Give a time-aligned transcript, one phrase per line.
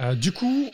[0.00, 0.70] Euh, du coup,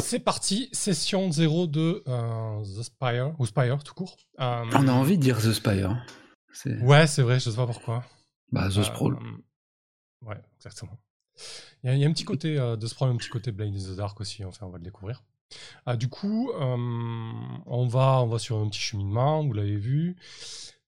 [0.00, 4.16] c'est parti, session 0 de euh, The Spire, ou Spire tout court.
[4.40, 6.04] Euh, On a envie de dire The Spire.
[6.82, 8.04] Ouais, c'est vrai, je sais pas pourquoi.
[8.50, 9.18] Bah, The Sprawl.
[10.22, 10.98] ouais, exactement.
[11.82, 14.20] Il y, a un petit côté de Sprawl, un petit côté Blade in the Dark
[14.20, 15.22] aussi, enfin, on va le découvrir.
[15.96, 20.16] du coup, on, va, on va sur un petit cheminement, vous l'avez vu.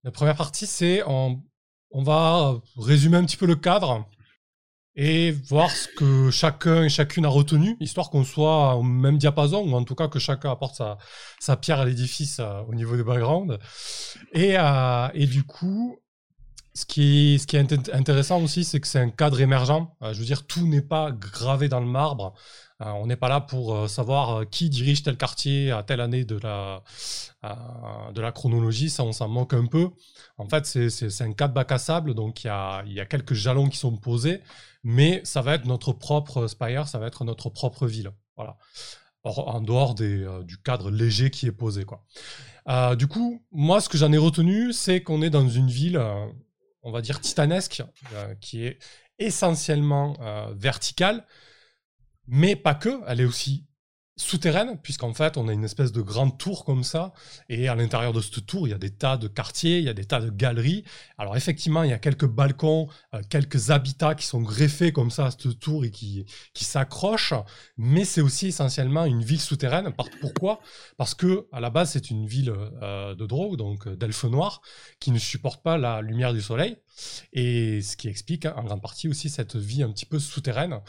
[0.05, 1.43] La première partie, c'est on,
[1.91, 4.07] on va résumer un petit peu le cadre
[4.97, 9.59] et voir ce que chacun et chacune a retenu, histoire qu'on soit au même diapason,
[9.59, 10.99] ou en tout cas que chacun apporte sa,
[11.41, 13.59] sa pierre à l'édifice euh, au niveau des backgrounds.
[14.33, 15.99] Et, euh, et du coup,
[16.75, 19.93] ce qui, est, ce qui est intéressant aussi, c'est que c'est un cadre émergent.
[20.03, 22.35] Euh, je veux dire, tout n'est pas gravé dans le marbre.
[22.81, 26.83] on n'est pas là pour savoir qui dirige tel quartier à telle année de la,
[28.13, 28.91] de la chronologie.
[28.91, 29.91] Ça, on s'en moque un peu.
[30.37, 33.35] En fait, c'est un cadre bac à sable, donc il y a, y a quelques
[33.35, 34.41] jalons qui sont posés
[34.85, 38.13] mais ça va être notre propre Spire, ça va être notre propre ville.
[38.37, 38.57] Voilà.
[39.25, 41.85] en dehors euh, du cadre léger qui est posé.
[41.85, 42.05] Quoi.
[42.69, 45.97] Euh, du coup, moi, ce que j'en ai retenu, c'est qu'on est dans une ville,
[45.97, 46.27] euh,
[46.83, 47.83] on va dire, titanesque,
[48.41, 48.79] qui est
[49.19, 50.17] essentiellement
[50.55, 51.25] verticale,
[52.27, 53.67] mais pas que, elle est aussi
[54.17, 57.13] souterraine, puisqu'en fait, on a une espèce de grande tour comme ça,
[57.49, 59.89] et à l'intérieur de cette tour, il y a des tas de quartiers, il y
[59.89, 60.85] a des tas de galeries.
[61.19, 65.27] Alors effectivement, il y a quelques balcons, euh, quelques habitats qui sont greffés comme ça
[65.27, 67.35] à cette tour et qui, qui s'accrochent,
[67.77, 69.93] mais c'est aussi essentiellement une ville souterraine.
[70.21, 70.61] Pourquoi?
[70.97, 74.61] Parce que à la base, c'est une ville euh, de drogue, donc euh, d'elfes noirs,
[75.01, 76.77] qui ne supporte pas la lumière du soleil,
[77.33, 80.81] et ce qui explique en grande partie aussi cette vie un petit peu souterraine.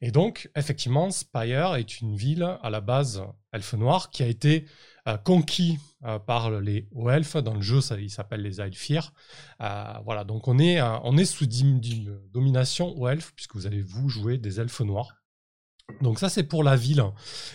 [0.00, 4.66] Et donc, effectivement, Spire est une ville à la base elfe noir qui a été
[5.08, 7.36] euh, conquis euh, par les hauts elfes.
[7.36, 9.12] Dans le jeu, ça, il s'appelle les Aelfir.
[9.60, 11.46] Euh, voilà, donc on est, on est sous
[12.32, 15.15] domination haut elfes, puisque vous allez vous jouer des elfes noirs.
[16.00, 17.02] Donc ça c'est pour la ville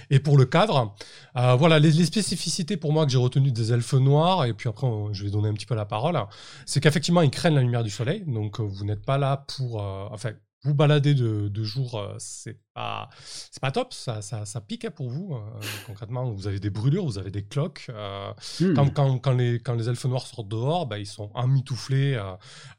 [0.10, 0.96] et pour le cadre.
[1.36, 5.24] voilà les, spécificités pour moi que j'ai retenues des elfes noirs et puis après je
[5.24, 6.18] vais donner un petit peu la parole.
[6.66, 9.82] C'est qu'effectivement ils craignent la lumière du soleil, donc vous n'êtes pas là pour,
[10.12, 10.32] enfin
[10.64, 15.10] vous balader de, jour, euh, c'est pas, c'est pas top, ça, ça, pique hein, pour
[15.10, 15.34] vous.
[15.34, 17.88] Euh, concrètement, vous avez des brûlures, vous avez des cloques.
[17.90, 18.94] Euh, hmm.
[18.94, 22.22] quand, les, quand les elfes noirs sortent dehors, bah, ils sont emmitouflés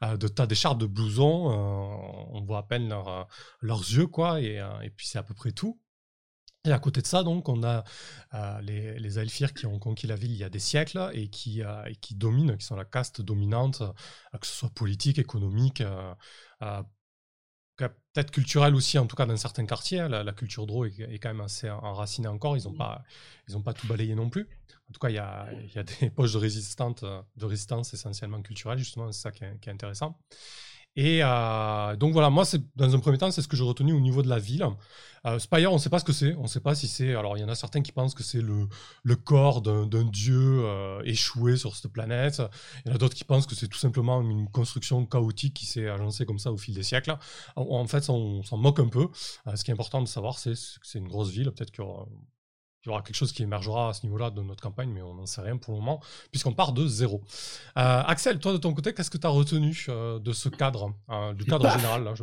[0.01, 1.49] de tas d'écharpes, de blousons.
[2.31, 2.93] on voit à peine
[3.59, 4.61] leurs yeux, quoi, et,
[4.95, 5.79] puis c'est à peu près tout.
[6.65, 7.83] Et à côté de ça, donc, on a
[8.61, 11.59] les, les Elfirs qui ont conquis la ville il y a des siècles et qui,
[11.59, 13.83] et qui dominent, qui sont la caste dominante,
[14.39, 15.83] que ce soit politique, économique,
[17.77, 19.99] peut-être culturelle aussi, en tout cas dans certains quartiers.
[19.99, 20.09] Hein.
[20.09, 22.57] La, culture draw est, quand même assez enracinée encore.
[22.57, 23.03] Ils n'ont pas,
[23.47, 24.47] ils pas tout balayé non plus.
[24.89, 28.41] En tout cas, il y a, y a, des poches de, résistance, de résistance essentiellement
[28.41, 30.19] culturelle, justement, c'est ça qui est, qui est, intéressant.
[30.95, 32.43] Et euh, donc voilà, moi,
[32.75, 34.65] dans un premier temps, c'est ce que j'ai retenu au niveau de la ville.
[35.25, 36.35] Euh, Spire, on ne sait pas ce que c'est.
[36.35, 37.15] On ne sait pas si c'est.
[37.15, 38.67] Alors, il y en a certains qui pensent que c'est le,
[39.03, 42.41] le, corps d'un dieu euh, échoué sur cette planète.
[42.85, 45.65] Il y en a d'autres qui pensent que c'est tout simplement une construction chaotique qui
[45.65, 47.17] s'est agencée comme ça au fil des siècles.
[47.55, 49.07] En, fait, on s'en moque un peu.
[49.55, 51.49] ce qui est important de savoir, c'est que c'est une grosse ville.
[51.51, 52.05] Peut-être qu'il y aura
[52.85, 55.13] il y aura quelque chose qui émergera à ce niveau-là de notre campagne, mais on
[55.13, 56.01] n'en sait rien pour le moment,
[56.31, 57.21] puisqu'on part de zéro.
[57.77, 60.93] Euh, Axel, toi de ton côté, qu'est-ce que tu as retenu euh, de ce cadre,
[61.07, 61.77] hein, du cadre bah.
[61.77, 62.13] général là,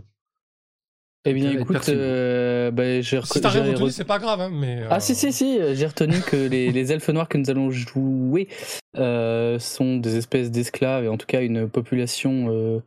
[1.25, 4.85] Eh bien, écoute, euh, bah, j'ai Si t'as rien retenu, c'est pas grave, hein, mais.
[4.91, 8.49] Ah si si si, j'ai retenu que les, les, elfes noirs que nous allons jouer
[8.95, 12.83] sont des espèces d'esclaves et en tout cas une population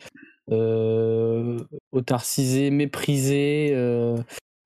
[1.91, 4.17] autarcisée, méprisée, euh,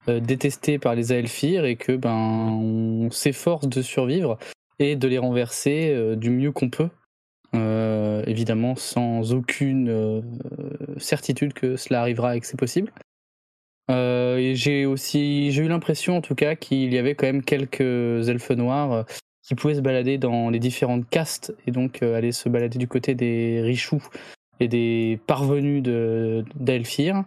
[0.08, 4.38] détestés par les Aelfir et que ben on s'efforce de survivre
[4.80, 6.90] et de les renverser euh, du mieux qu'on peut.
[7.56, 10.22] Euh, évidemment sans aucune
[10.98, 12.92] certitude que cela arrivera et que c'est possible.
[13.90, 18.28] et j'ai aussi j'ai eu l'impression en tout cas qu'il y avait quand même quelques
[18.28, 19.06] elfes noirs
[19.48, 23.16] qui pouvaient se balader dans les différentes castes et donc aller se balader du côté
[23.16, 24.04] des richoux
[24.60, 27.24] et des parvenus d'Aelfir.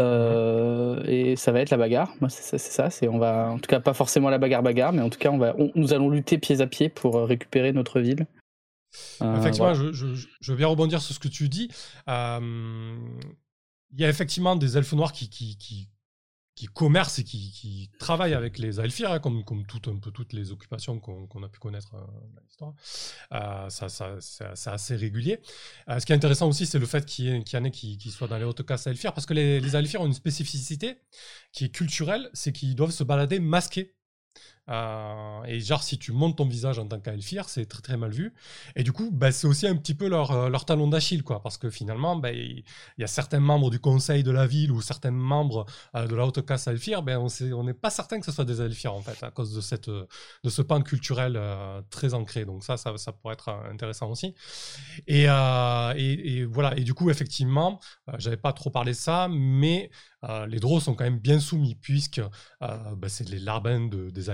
[0.00, 2.12] Euh, et ça va être la bagarre.
[2.20, 2.90] Moi, c'est ça.
[2.90, 5.30] C'est on va, en tout cas, pas forcément la bagarre bagarre, mais en tout cas,
[5.30, 8.26] on va, nous allons lutter pied à pied pour euh, récupérer notre ville.
[9.22, 10.06] Euh, effectivement, je, je,
[10.40, 11.68] je, vais rebondir sur ce que tu dis.
[12.06, 15.88] Il y a effectivement des elfes noirs qui, qui, qui,
[16.54, 21.42] qui commerce et qui, qui travaille avec les Aelfir, hein, comme, toutes les occupations qu'on
[21.42, 22.74] a pu connaître euh, dans l'histoire.
[23.32, 23.88] Euh, ça,
[24.20, 25.40] c'est assez régulier.
[25.88, 28.28] Euh, ce qui est intéressant aussi, c'est le fait qu'il y, en ait qui, soient
[28.28, 30.98] dans les hautes castes Aelfir, parce que les, les Aelfir ont une spécificité
[31.52, 33.96] qui est culturelle, c'est qu'ils doivent se balader masqués.
[34.70, 38.10] Euh, et genre, si tu montes ton visage en tant qu'Elfir, c'est très très mal
[38.10, 38.32] vu.
[38.76, 41.42] Et du coup, bah, c'est aussi un petit peu leur, euh, leur talon d'Achille, quoi.
[41.42, 42.64] Parce que finalement, bah, il
[42.98, 46.26] y a certains membres du conseil de la ville ou certains membres euh, de la
[46.26, 49.22] haute caste Elfir, ben, on n'est pas certain que ce soit des Elfirs, en fait,
[49.22, 51.38] à cause de, cette, de ce pan culturel
[51.90, 52.44] très ancré.
[52.44, 54.34] Donc ça, ça, ça, pourrait être intéressant aussi.
[55.06, 56.76] Et, et, voilà.
[56.76, 57.80] Et du coup, effectivement,
[58.18, 59.90] j'avais pas trop parlé de ça, mais
[60.48, 62.22] les Drows sont quand même bien soumis, puisque
[62.60, 64.30] bah, c'est les larbins des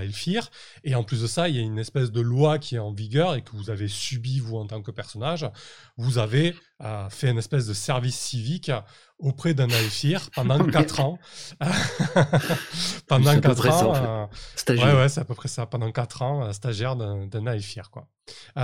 [0.83, 2.91] Et en plus de ça, il y a une espèce de loi qui est en
[2.91, 5.49] vigueur et que vous avez subi, vous, en tant que personnage.
[5.97, 8.71] Vous avez euh, fait une espèce de service civique
[9.19, 11.19] auprès d'un Aelfir pendant 4 ans.
[13.07, 14.29] pendant 4 ans.
[14.55, 14.87] stagiaire.
[14.87, 15.65] Ouais, ouais, c'est à peu près ça.
[15.65, 17.91] Pendant 4 ans, stagiaire d'un Aelfir.
[17.91, 18.07] Quoi.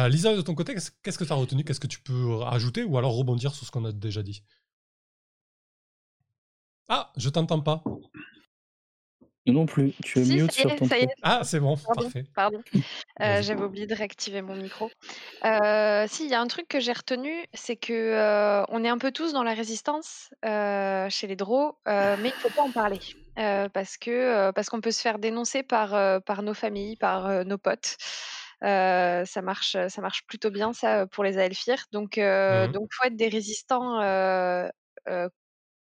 [0.09, 1.63] Lisa, de ton côté, qu'est-ce que tu as retenu?
[1.63, 4.43] Qu'est-ce que tu peux ajouter ou alors rebondir sur ce qu'on a déjà dit?
[6.89, 7.83] Ah, je t'entends pas.
[9.47, 10.87] Non plus, tu es sur ton
[11.23, 12.25] Ah, c'est bon, parfait.
[12.35, 12.61] Pardon,
[13.21, 14.89] euh, j'avais oublié de réactiver mon micro.
[15.45, 18.89] Euh, si, il y a un truc que j'ai retenu, c'est que euh, on est
[18.89, 22.71] un peu tous dans la résistance chez les Draws, mais il ne faut pas en
[22.71, 22.99] parler
[23.73, 27.95] parce que parce qu'on peut se faire dénoncer par par nos familles, par nos potes.
[28.61, 31.85] ça marche, ça marche plutôt bien ça pour les Aelfir.
[31.91, 34.01] Donc, mmh donc faut être des résistants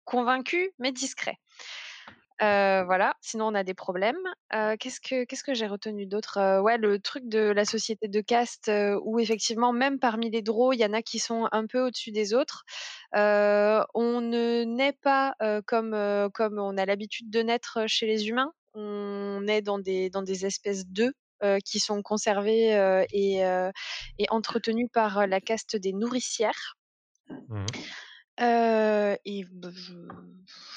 [0.04, 0.92] convaincu mais
[2.40, 2.84] discret.
[2.86, 4.18] voilà, sinon on a des problèmes.
[4.80, 6.62] qu'est-ce que qu'est-ce que j'ai retenu d'autre?
[6.62, 8.72] Ouais, le truc de la société de caste
[9.04, 12.12] où effectivement, même parmi les drôles, il y en a qui sont un peu au-dessus
[12.12, 12.64] des autres.
[13.14, 15.36] on ne naît pas
[15.66, 15.96] comme
[16.34, 18.52] comme on a l'habitude de naître chez les humains.
[18.74, 21.14] On est dans des dans des espèces d'œufs
[21.64, 22.72] qui sont conservés
[23.12, 23.40] et,
[24.18, 26.76] et entretenus par la caste des nourricières.
[27.30, 27.66] Mmh
[28.40, 29.70] et bah,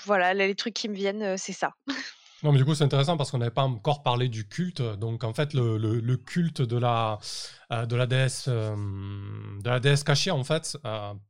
[0.05, 1.75] voilà, les trucs qui me viennent, c'est ça.
[2.45, 4.81] Non, mais du coup, c'est intéressant parce qu'on n'avait pas encore parlé du culte.
[4.81, 7.19] Donc, en fait, le, culte de la,
[7.71, 10.79] de la déesse, de la déesse cachée, en fait,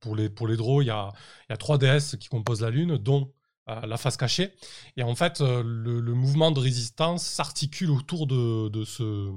[0.00, 1.10] pour les pour les il y a,
[1.48, 3.32] y a trois déesses qui composent la lune, dont
[3.66, 4.52] la face cachée.
[4.96, 9.30] Et en fait, le, mouvement de résistance s'articule autour de, de ce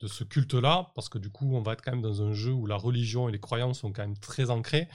[0.00, 2.52] de ce culte-là, parce que du coup, on va être quand même dans un jeu
[2.52, 4.88] où la religion et les croyances sont quand même très ancrées.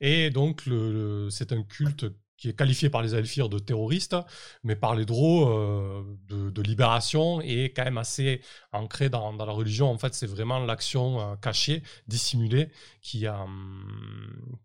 [0.00, 2.06] Et donc, le, c'est un culte
[2.38, 4.16] qui est qualifié par les Elfirs de terroriste,
[4.62, 8.40] mais par les Drows euh, de, libération et quand même assez
[8.72, 9.90] ancré dans, la religion.
[9.90, 12.70] En fait, c'est vraiment l'action euh, cachée, dissimulée,
[13.02, 13.32] qui, euh,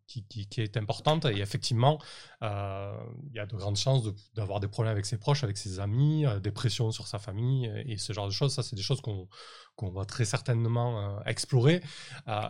[0.08, 1.26] qui, est importante.
[1.26, 2.00] Et effectivement,
[2.42, 4.04] il y a de grandes chances
[4.36, 7.98] d'avoir des problèmes avec ses proches, avec ses amis, des pressions sur sa famille et
[7.98, 8.54] ce genre de choses.
[8.54, 11.82] Ça, c'est des choses qu'on va très certainement explorer.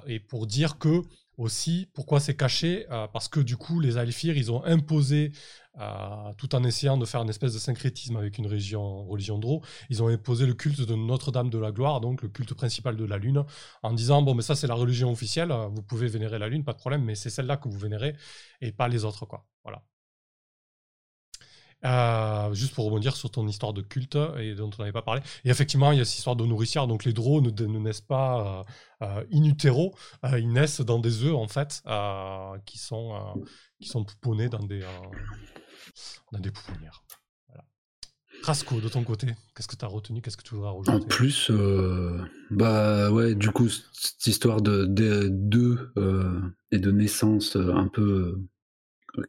[0.07, 1.03] et pour dire que
[1.37, 1.89] aussi.
[1.93, 5.31] Pourquoi c'est caché euh, Parce que du coup, les Alfirs, ils ont imposé,
[5.79, 10.03] euh, tout en essayant de faire une espèce de syncrétisme avec une religion Dro, ils
[10.03, 13.17] ont imposé le culte de Notre-Dame de la Gloire, donc le culte principal de la
[13.17, 13.43] Lune,
[13.81, 16.73] en disant, bon, mais ça c'est la religion officielle, vous pouvez vénérer la Lune, pas
[16.73, 18.15] de problème, mais c'est celle-là que vous vénérez
[18.61, 19.45] et pas les autres, quoi.
[19.63, 19.83] Voilà.
[21.85, 25.21] Euh, juste pour rebondir sur ton histoire de culte et dont on n'avait pas parlé.
[25.43, 26.87] Et effectivement, il y a cette histoire de nourricière.
[26.87, 28.65] Donc les drones ne, naissent pas
[29.01, 29.93] euh, euh, in utero,
[30.37, 31.83] ils naissent dans des œufs en fait,
[32.65, 33.43] qui sont
[33.81, 34.83] qui sont pouponnés dans des
[36.31, 37.03] dans des pouponnières.
[37.49, 37.65] Voilà.
[38.43, 40.21] Rasco, de ton côté, qu'est-ce que tu as retenu?
[40.21, 40.91] Qu'est-ce que tu voudrais rajouter?
[40.91, 41.51] En plus,
[42.49, 45.91] bah ouais, du coup, cette histoire de d'œufs
[46.71, 48.39] et de naissance un peu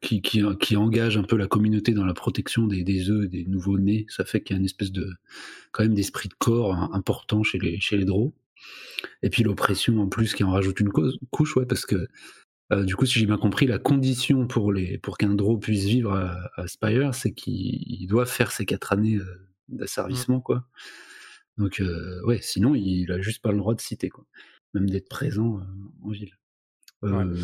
[0.01, 3.45] qui, qui, qui, engage un peu la communauté dans la protection des, des œufs des
[3.45, 4.07] nouveaux-nés.
[4.09, 5.11] Ça fait qu'il y a une espèce de,
[5.73, 8.33] quand même, d'esprit de corps important chez les, chez les draws.
[9.23, 12.09] Et puis l'oppression en plus qui en rajoute une cause, couche, ouais, parce que
[12.73, 15.85] euh, du coup, si j'ai bien compris, la condition pour, les, pour qu'un draw puisse
[15.85, 16.13] vivre
[16.57, 20.67] à, Spire, c'est qu'il doit faire ses quatre années euh, d'asservissement, quoi.
[21.59, 24.25] Donc, euh, ouais, sinon, il a juste pas le droit de citer, quoi.
[24.73, 25.61] Même d'être présent
[26.03, 26.33] en ville.
[27.05, 27.35] Euh,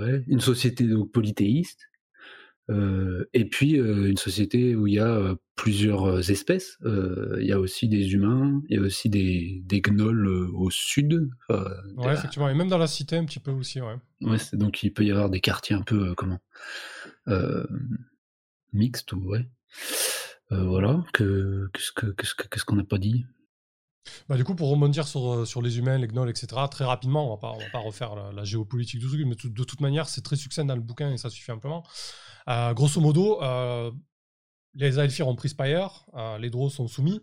[0.00, 0.24] ouais.
[0.26, 1.86] une société donc polythéiste.
[2.70, 6.78] Euh, et puis une société où il y a plusieurs espèces.
[6.84, 11.30] Il y a aussi des humains, il y a aussi des, des gnolls au sud.
[11.48, 13.96] ouais, effectivement, et même dans la cité un petit peu aussi, ouais.
[14.20, 16.38] Ouais, donc il peut y avoir des quartiers un peu comment
[18.72, 19.48] mixtes ou ouais.
[20.50, 21.04] voilà.
[21.12, 23.24] Que qu'est-ce que qu'est-ce qu'on n'a pas dit
[24.28, 27.30] bah, du coup, pour rebondir sur, euh, les humains, les gnolls, etc., très rapidement, on
[27.30, 30.36] va pas, va pas refaire la, géopolitique du truc, mais de toute manière, c'est très
[30.36, 31.84] succinct dans le bouquin et ça suffit amplement.
[32.48, 33.90] Euh, grosso modo, euh,
[34.74, 37.20] les Aelfir ont pris Spire, euh, les Drows sont soumis.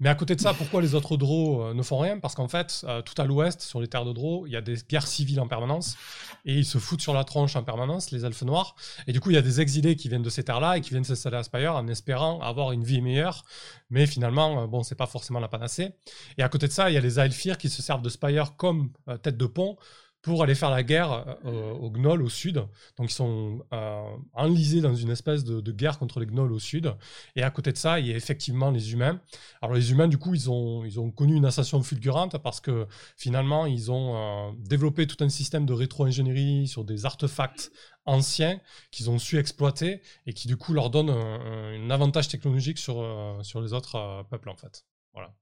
[0.00, 2.18] Mais à côté de ça, pourquoi les autres Drows euh, ne font rien?
[2.18, 4.60] Parce qu'en fait, euh, tout à l'ouest, sur les terres de Drows, il y a
[4.60, 5.96] des guerres civiles en permanence.
[6.44, 8.74] Et ils se foutent sur la tronche en permanence, les elfes noirs.
[9.06, 10.90] Et du coup, il y a des exilés qui viennent de ces terres-là et qui
[10.90, 13.44] viennent s'installer à Spire en espérant avoir une vie meilleure.
[13.88, 15.90] Mais finalement, bon, c'est pas forcément la panacée.
[16.36, 18.56] Et à côté de ça, il y a les Aelfir qui se servent de Spire
[18.56, 18.90] comme
[19.22, 19.76] tête de pont
[20.22, 22.66] pour aller faire la guerre euh, aux gnolls au sud.
[22.96, 24.02] Donc ils sont euh,
[24.34, 26.94] enlisés dans une espèce de, guerre contre les gnolls au sud.
[27.36, 29.20] Et à côté de ça, il y a effectivement les humains.
[29.62, 32.86] Alors les humains, du coup, ils ont, ils ont connu une ascension fulgurante parce que
[33.16, 37.72] finalement, ils ont euh, développé tout un système de rétro-ingénierie sur des artefacts
[38.04, 38.60] anciens
[38.90, 43.04] qu'ils ont su exploiter et qui du coup leur donnent un, un avantage technologique sur,
[43.42, 44.84] sur les autres peuples en fait.
[45.12, 45.34] Voilà.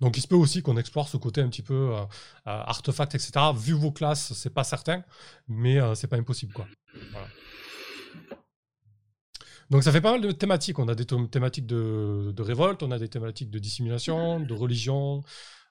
[0.00, 2.04] Donc il se peut aussi qu'on explore ce côté un petit peu euh, euh,
[2.44, 3.32] artefact, etc.
[3.54, 5.02] Vu vos classes, c'est pas certain,
[5.48, 6.52] mais euh, c'est pas impossible.
[6.52, 6.66] Quoi.
[9.70, 10.78] Donc ça fait pas mal de thématiques.
[10.78, 15.22] On a des thématiques de, révolte, on a des thématiques de dissimulation, de religion,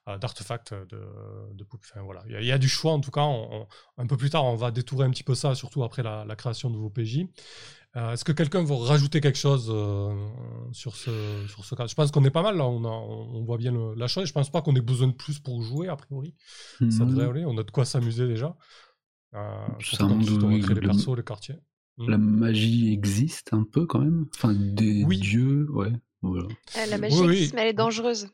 [0.06, 2.24] d'artefacts, de, enfin, voilà.
[2.26, 3.28] Il y, a du choix en tout cas.
[3.98, 6.70] un peu plus tard, on va détourer un petit peu ça, surtout après la création
[6.70, 7.26] de vos PJ.
[7.96, 10.14] Euh, est-ce que quelqu'un veut rajouter quelque chose euh,
[10.72, 11.10] sur, ce,
[11.48, 11.86] sur ce cas?
[11.88, 14.26] Je pense qu'on est pas mal là, on, on voit bien la chose.
[14.26, 16.34] Je pense pas qu'on ait besoin de plus pour jouer, a priori.
[16.90, 18.56] Ça devrait aller, on a de quoi s'amuser déjà.
[19.34, 21.56] Euh, ça montre les persos, les quartiers.
[21.98, 22.38] La hmm.
[22.38, 24.26] magie existe un peu quand même?
[24.34, 25.92] Enfin, des dieux, ouais.
[26.22, 26.48] Voilà.
[26.88, 28.28] la magie existe, mais elle est dangereuse.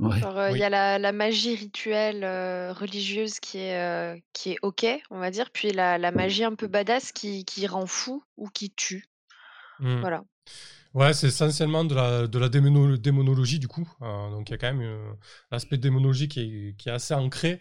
[0.00, 4.86] Euh, il y a la, magie rituelle euh, religieuse qui est, euh, qui est ok,
[5.10, 8.70] on va dire, puis la, magie un peu badass qui, qui rend fou ou qui
[8.70, 9.06] tue.
[9.80, 10.00] Mmh.
[10.00, 10.24] Voilà.
[10.94, 13.88] Ouais, c'est essentiellement de la, de la démonologie du coup.
[14.00, 15.16] donc il y a quand même
[15.50, 17.60] l'aspect démonologie qui est, qui est, assez ancré.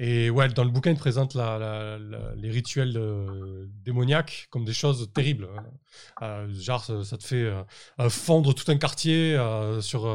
[0.00, 1.98] Et ouais, dans le bouquin, il présente la,
[2.36, 5.48] les rituels euh, démoniaques comme des choses terribles.
[6.20, 7.62] Euh, genre, ça, te fait euh,
[8.08, 9.38] fondre tout un quartier
[9.80, 10.06] sur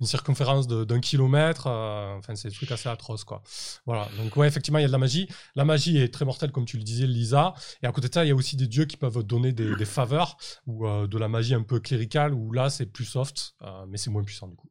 [0.00, 1.68] une circonférence d'un kilomètre.
[1.68, 3.42] enfin, c'est des trucs assez atroces, quoi.
[3.86, 4.08] Voilà.
[4.16, 5.28] Donc, ouais, effectivement, il y a de la magie.
[5.54, 7.54] La magie est très mortelle, comme tu le disais, Lisa.
[7.82, 9.76] Et à côté de ça, il y a aussi des dieux qui peuvent donner des,
[9.76, 13.54] des faveurs ou de la magie un peu cléricale, où là, c'est plus soft,
[13.88, 14.68] mais c'est moins puissant, du coup.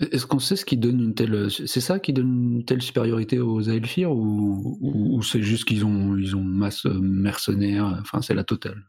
[0.00, 1.50] Est-ce qu'on sait ce qui donne une telle.
[1.50, 6.16] C'est ça qui donne une telle supériorité aux Aelfir ou, ou, c'est juste qu'ils ont,
[6.16, 8.84] ils ont masse mercenaires, enfin c'est la totale?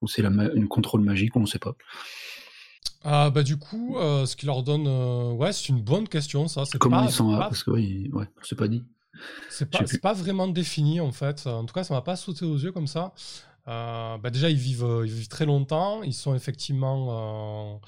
[0.00, 1.76] Ou c'est une contrôle magique, on ne sait pas
[3.04, 6.48] ah bah du coup, euh, ce qui leur donne, euh, ouais, c'est une bonne question
[6.48, 6.64] ça.
[6.80, 8.84] Comment ils sont Parce que oui, ouais, c'est pas dit.
[9.50, 11.46] C'est pas, pas vraiment défini en fait.
[11.46, 13.12] En tout cas, ça m'a pas sauté aux yeux comme ça.
[13.68, 16.02] Euh, bah déjà, ils vivent, ils vivent très longtemps.
[16.02, 17.80] Ils sont effectivement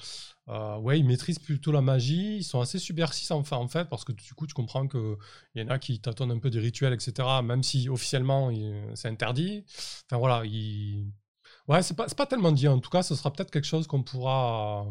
[0.49, 4.11] euh, ouais, ils maîtrisent plutôt la magie, ils sont assez subversifs en fait, parce que
[4.11, 5.15] du coup, tu comprends qu'il
[5.55, 8.51] y en a qui tâtonnent un peu des rituels, etc., même si officiellement
[8.95, 9.63] c'est interdit.
[10.05, 11.09] Enfin voilà, ils...
[11.67, 12.67] ouais, c'est pas, pas tellement dit.
[12.67, 14.85] En tout cas, ce sera peut-être quelque chose qu'on pourra,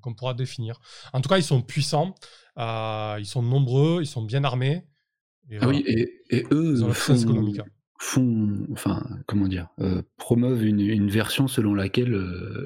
[0.00, 0.80] qu'on pourra définir.
[1.12, 2.14] En tout cas, ils sont puissants,
[2.58, 4.86] euh, ils sont nombreux, ils sont bien armés.
[5.50, 7.14] Et, ah oui, et, eux font,
[8.02, 12.14] font, enfin, comment dire, euh, promeuvent une, une, version selon laquelle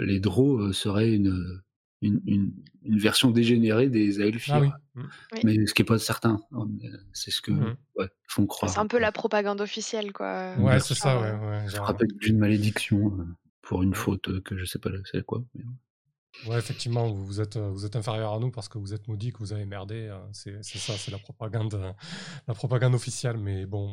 [0.01, 1.61] les Drow seraient une
[2.03, 2.53] une,
[2.85, 4.55] version dégénérée des Aelfir.
[4.55, 4.61] Ah
[4.95, 5.03] mmh.
[5.45, 6.41] Mais ce qui n'est pas certain.
[6.53, 6.69] Hein,
[7.13, 7.77] c'est ce que mmh.
[8.29, 8.71] font croire.
[8.71, 10.55] C'est un peu la propagande officielle, quoi.
[10.59, 11.69] Ouais, c'est ça, ouais.
[11.69, 13.25] Je rappelle d'une malédiction euh,
[13.63, 15.43] pour une faute que je sais pas c'est quoi.
[16.47, 19.39] Ouais, effectivement, vous êtes, vous êtes inférieur à nous parce que vous êtes maudit, que
[19.39, 20.09] vous avez merdé.
[20.09, 21.95] Euh, c'est ça, c'est la propagande,
[22.47, 23.39] la propagande officielle.
[23.39, 23.89] Mais bon,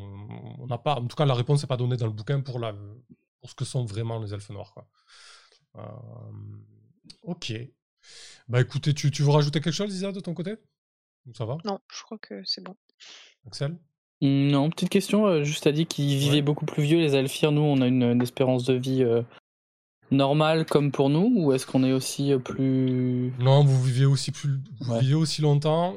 [0.59, 0.95] on n'a pas.
[0.95, 2.73] En tout cas, la réponse n'est pas donnée dans le bouquin pour, la,
[3.39, 4.73] pour ce que sont vraiment les elfes noirs.
[4.73, 4.87] Quoi.
[5.77, 5.81] Euh,
[7.23, 7.53] ok.
[8.49, 10.55] Bah écoutez, tu, tu veux rajouter quelque chose, Lisa, de ton côté?
[11.33, 11.57] Ça va?
[11.63, 12.75] Non, je crois que c'est bon.
[13.47, 13.77] Axel?
[14.21, 15.27] Non, petite question.
[15.27, 17.51] Euh, juste à dit qu'ils vivaient beaucoup plus vieux, les Alphir.
[17.51, 19.21] Nous, on a une, espérance de vie euh,
[20.11, 23.33] normale comme pour nous, ou est-ce qu'on est aussi euh, plus.
[23.39, 25.95] Non, vous vivez aussi, plus, vous vivez aussi longtemps.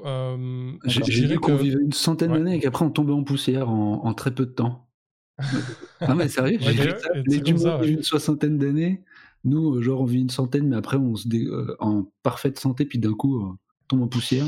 [0.85, 4.35] J'ai dit qu'on vivait une centaine d'années et qu'après on tombait en poussière en, très
[4.35, 4.87] peu de temps.
[6.09, 9.03] non, mais sérieux, j'ai vivent une soixantaine d'années.
[9.47, 11.45] Nous, euh, genre, on vit une centaine, mais après, on se dé...
[11.45, 14.45] Euh, en parfaite santé, puis d'un coup, on tombe en poussière.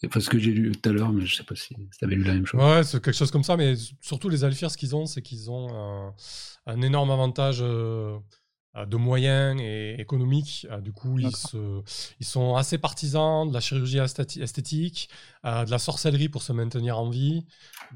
[0.00, 2.14] C'est ce que j'ai lu tout à l'heure, mais je sais pas si tu avais
[2.14, 2.60] lu la même chose.
[2.60, 5.50] Ouais, c'est quelque chose comme ça, mais surtout les Alphirs, ce qu'ils ont, c'est qu'ils
[5.50, 6.12] ont
[6.66, 8.18] un, énorme avantage euh,
[8.74, 10.66] de moyens et économiques.
[10.82, 11.30] du coup, ils,
[12.20, 15.08] ils, sont assez partisans de la chirurgie esthétique,
[15.44, 17.46] de la sorcellerie pour se maintenir en vie,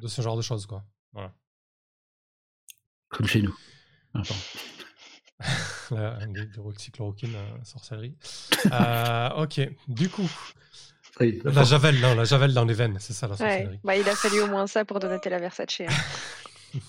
[0.00, 0.85] de ce genre de choses, quoi.
[1.12, 1.35] Voilà.
[3.09, 3.57] Comme chez nous.
[5.90, 6.19] la,
[6.76, 8.17] cycloroquine, euh, sorcellerie.
[8.73, 10.31] Euh, ok, du coup.
[11.21, 13.79] La javel, non, la javel dans les veines, c'est ça la sorcellerie.
[13.85, 15.81] Bah, il a fallu au moins ça pour donner la Versace.
[15.81, 15.87] Hein.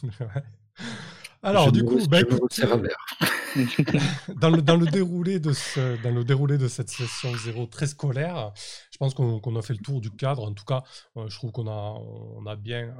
[1.42, 2.20] Alors, du coup, bah,
[4.36, 7.88] dans, le, dans, le déroulé de ce, dans le déroulé de cette session 0 très
[7.88, 8.52] scolaire,
[8.92, 10.44] je pense qu'on a fait le tour du cadre.
[10.44, 10.84] En tout cas,
[11.16, 12.94] euh, je trouve qu'on a, on a bien euh,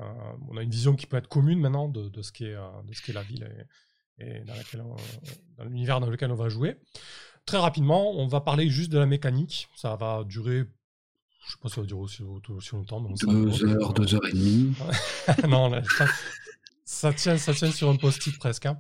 [0.50, 3.12] on a une vision qui peut être commune maintenant de, de ce qu'est de ce
[3.12, 3.46] la ville
[4.20, 4.54] et, et dans,
[5.58, 6.78] dans l'univers dans lequel on va jouer.
[7.46, 9.68] Très rapidement, on va parler juste de la mécanique.
[9.76, 10.66] Ça va durer
[11.46, 13.02] je sais pas si ça va durer aussi, aussi longtemps.
[13.02, 14.74] deux heures, deux heures et demie.
[15.48, 15.82] non,
[16.86, 18.66] ça, tient, ça tient sur un post-it presque.
[18.66, 18.80] Hein.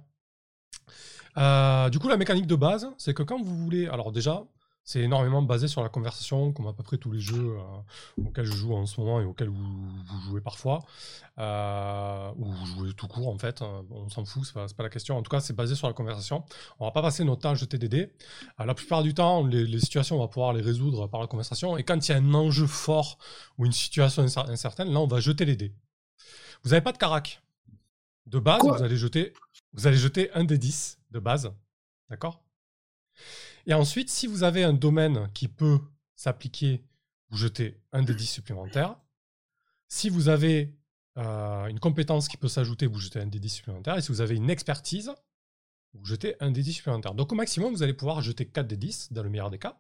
[1.38, 3.88] Euh, du coup, la mécanique de base, c'est que quand vous voulez.
[3.88, 4.44] Alors, déjà,
[4.90, 8.46] c'est énormément basé sur la conversation, comme à peu près tous les jeux euh, auxquels
[8.46, 9.88] je joue en ce moment et auxquels vous,
[10.26, 10.80] jouez parfois,
[11.38, 13.86] euh, ou vous jouez tout court en fait, hein.
[13.92, 15.16] on s'en fout, c'est pas, pas la question.
[15.16, 16.44] En tout cas, c'est basé sur la conversation.
[16.80, 18.12] On va pas passer notre temps à jeter des dés.
[18.58, 21.78] la plupart du temps, les, situations, on va pouvoir les résoudre par la conversation.
[21.78, 23.20] Et quand il y a un enjeu fort
[23.60, 25.72] ou une situation incertaine, là, on va jeter les dés.
[26.64, 27.44] Vous n'avez pas de carac.
[28.26, 29.34] De base, vous allez jeter,
[29.74, 31.54] vous allez jeter un des 10 de base,
[32.10, 32.42] d'accord?
[33.70, 35.80] Et ensuite, si vous avez un domaine qui peut
[36.16, 36.84] s'appliquer,
[37.30, 38.98] vous jetez un des 10 supplémentaires.
[39.88, 40.76] Si vous avez
[41.18, 43.96] euh, une compétence qui peut s'ajouter, vous jetez un des 10 supplémentaires.
[43.96, 45.12] Et si vous avez une expertise,
[45.94, 47.14] vous jetez un des 10 supplémentaires.
[47.14, 49.78] Donc au maximum, vous allez pouvoir jeter 4 des 10 dans le meilleur des cas.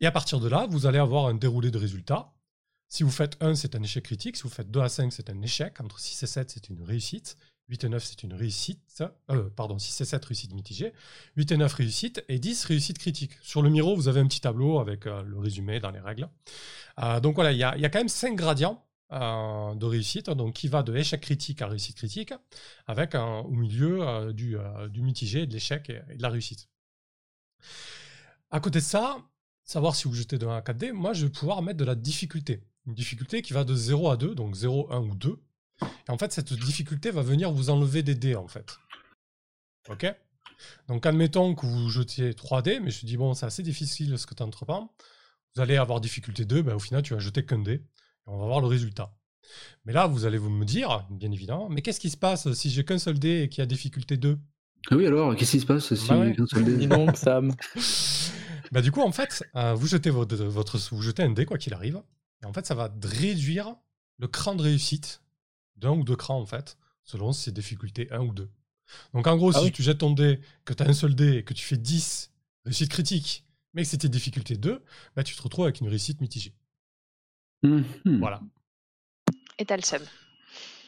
[0.00, 2.32] Et à partir de là, vous allez avoir un déroulé de résultats.
[2.88, 4.38] Si vous faites 1, c'est un échec critique.
[4.38, 5.78] Si vous faites 2 à 5, c'est un échec.
[5.82, 7.36] Entre 6 et 7, c'est une réussite.
[7.68, 9.02] 8 et 9, c'est une réussite.
[9.30, 10.92] Euh, pardon, 6 et 7, réussite mitigée.
[11.36, 12.24] 8 et 9, réussite.
[12.28, 13.32] Et 10, réussite critique.
[13.42, 16.28] Sur le Miro, vous avez un petit tableau avec euh, le résumé dans les règles.
[17.02, 20.82] Euh, donc voilà, il y a, quand même 5 gradients de réussite, donc qui va
[20.82, 22.34] de échec critique à réussite critique,
[22.86, 24.58] avec au milieu du,
[24.90, 26.68] du, mitigé, de l'échec et, de la réussite.
[28.50, 29.16] À côté de ça,
[29.64, 31.94] savoir si vous jetez de 1 à 4D, moi je vais pouvoir mettre de la
[31.94, 32.62] difficulté.
[32.86, 35.38] Une difficulté qui va de 0 à 2, donc 0, 1 ou 2.
[35.82, 38.78] Et en fait, cette difficulté va venir vous enlever des dés, en fait.
[39.88, 40.06] Ok?
[40.88, 44.18] Donc, admettons que vous jetiez 3 dés, mais je te dis, bon, c'est assez difficile
[44.18, 44.92] ce que tu entreprends.
[45.54, 47.72] Vous allez avoir difficulté 2, ben, au final, tu vas jeter qu'un dé.
[47.72, 47.82] Et
[48.26, 49.14] on va voir le résultat.
[49.84, 52.70] Mais là, vous allez vous me dire, bien évidemment, mais qu'est-ce qui se passe si
[52.70, 54.38] j'ai qu'un seul dé et qu'il y a difficulté 2
[54.90, 56.76] Ah oui, alors, qu'est-ce qui se passe si bah j'ai qu'un seul dé?
[56.76, 57.54] Dis donc, Sam.
[58.72, 61.56] bah, du coup, en fait, euh, vous, jetez votre, votre, vous jetez un dé, quoi
[61.56, 62.02] qu'il arrive.
[62.42, 63.74] Et en fait, ça va réduire
[64.18, 65.22] le cran de réussite
[65.78, 68.48] d'un ou deux crans en fait, selon si c'est difficulté 1 ou 2.
[69.14, 71.38] Donc en gros, ah si tu jettes ton dé, que tu as un seul dé
[71.38, 72.32] et que tu fais 10
[72.64, 73.44] réussite critique,
[73.74, 74.82] mais que c'était difficulté 2,
[75.16, 76.54] bah, tu te retrouves avec une réussite mitigée.
[77.62, 77.82] Mmh
[78.18, 78.40] voilà.
[79.58, 80.02] Et t'as le seum.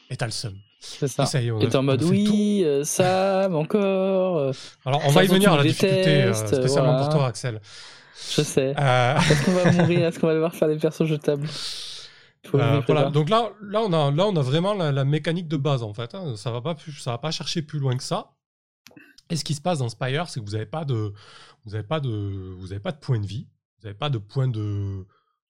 [0.08, 0.56] Et t'as le seum.
[0.78, 1.24] C'est ça.
[1.42, 4.38] Et t'es en mode oui, euh, Sam, encore.
[4.38, 4.52] Euh,
[4.86, 7.60] Alors on va y venir à la difficulté, euh, spécialement pour toi, Axel.
[8.36, 8.70] Je sais.
[8.70, 10.06] Est-ce qu'on va mourir?
[10.06, 11.46] Est-ce qu'on va devoir faire des persos jetables?
[12.54, 15.82] Euh, voilà, donc là, là, on a, là, on a vraiment la, mécanique de base
[15.82, 16.14] en fait.
[16.14, 16.36] Hein.
[16.36, 18.32] Ça va pas, ça va pas chercher plus loin que ça.
[19.28, 21.12] Et ce qui se passe dans Spire, c'est que vous n'avez pas de,
[21.64, 23.46] vous avez pas de, vous avez pas de point de vie,
[23.78, 25.06] vous n'avez pas de point de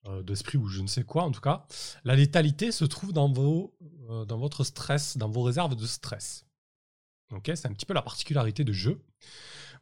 [0.06, 1.66] euh, d'esprit ou je ne sais quoi en tout cas.
[2.04, 3.74] La létalité se trouve dans vos,
[4.10, 6.44] euh, dans votre stress, dans vos réserves de stress.
[7.32, 9.00] Ok, c'est un petit peu la particularité de jeu.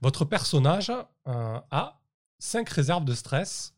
[0.03, 0.93] Votre personnage
[1.25, 2.01] a
[2.39, 3.75] cinq réserves de stress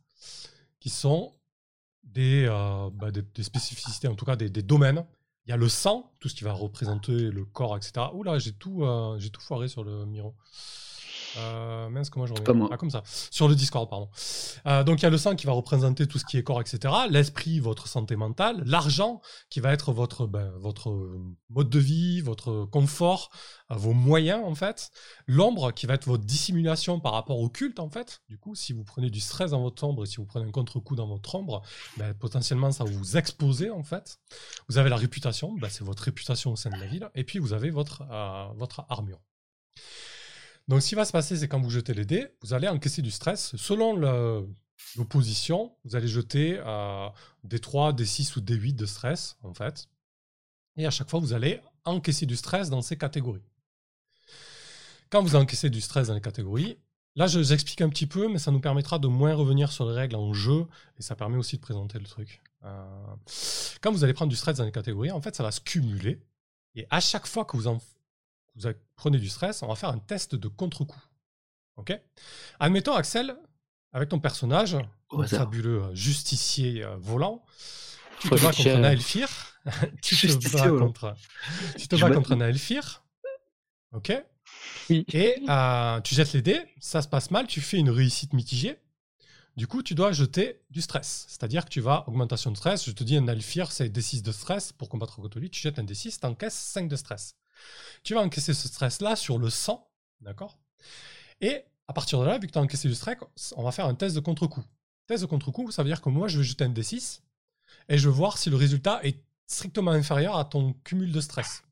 [0.81, 1.33] qui sont
[2.19, 5.05] euh, bah, des, des, spécificités, en tout cas des, des, domaines.
[5.47, 8.07] Il y a le sang, tout ce qui va représenter le corps, etc.
[8.13, 10.35] Oula, j'ai tout, euh, tout foiré sur le Miro.
[11.37, 13.03] Euh, mince, comment je reviens Ah, comme ça.
[13.05, 14.09] Sur le Discord, pardon.
[14.66, 16.61] Euh, donc, il y a le sang qui va représenter tout ce qui est corps,
[16.61, 16.93] etc.
[17.09, 18.62] L'esprit, votre santé mentale.
[18.66, 20.97] L'argent qui va être votre, ben, votre
[21.49, 23.31] mode de vie, votre confort,
[23.71, 24.90] euh, vos moyens, en fait.
[25.27, 28.23] L'ombre qui va être votre dissimulation par rapport au culte, en fait.
[28.29, 30.53] Du coup, si vous prenez du stress dans votre ombre et si vous prenez un
[30.53, 31.62] contre-coup dans votre ombre,
[31.97, 34.19] ben, potentiellement, ça va vous exposer, en fait.
[34.69, 37.09] Vous avez la réputation, ben, c'est votre réputation au sein de la ville.
[37.14, 38.05] Et puis, vous avez votre,
[38.57, 39.21] votre armure.
[40.70, 43.02] Donc, ce qui va se passer, c'est quand vous jetez les dés, vous allez encaisser
[43.02, 43.56] du stress.
[43.56, 43.96] Selon
[44.96, 47.09] l'opposition, vous allez jeter euh,
[47.42, 49.88] des 3, des 6 ou des 8 de stress, en fait.
[50.76, 53.42] Et à chaque fois, vous allez encaisser du stress dans ces catégories.
[55.11, 56.78] Quand vous encaissez du stress dans les catégories,
[57.16, 59.90] là, je vous explique un petit peu, mais ça nous permettra de moins revenir sur
[59.90, 60.66] les règles en jeu,
[61.00, 62.42] et ça permet aussi de présenter le truc.
[62.62, 62.87] Euh,
[63.80, 66.20] quand vous allez prendre du stress dans les catégories, en fait, ça va se cumuler.
[66.76, 67.80] Et à chaque fois que vous en
[68.57, 71.03] vous prenez du stress, on va faire un test de contre-coup.
[71.77, 71.99] Ok?
[72.59, 73.37] Admettons, Axel,
[73.93, 74.77] avec ton personnage,
[75.27, 77.43] fabuleux euh, justicier euh, volant,
[78.21, 79.29] tu te bats contre un Aelfir.
[80.03, 81.15] tu te bats contre,
[81.79, 83.05] tu te bats contre un Aelfir.
[83.93, 84.13] Ok?
[84.89, 88.79] Et euh, tu jettes les dés, ça se passe mal, tu fais une réussite mitigée.
[89.57, 91.27] Du coup, tu dois jeter du stress.
[91.29, 94.33] C'est-à-dire que tu vas, augmentation de stress, je te dis un Aelfir, c'est D6 de
[94.33, 94.73] stress.
[94.73, 97.35] Pour combattre contre lui, tu jettes un D6, tu encaisses 5 de stress.
[98.03, 100.59] Tu vas encaisser ce stress-là sur le sang D'accord?
[101.40, 103.16] Et à partir de là, vu que tu as encaissé du stress,
[103.57, 104.64] on va faire un test de contre-coup.
[105.07, 107.20] Test de contre-coup, ça veut dire que moi, je vais jeter un D6
[107.88, 111.62] et je vais voir si le résultat est strictement inférieur à ton cumul de stress.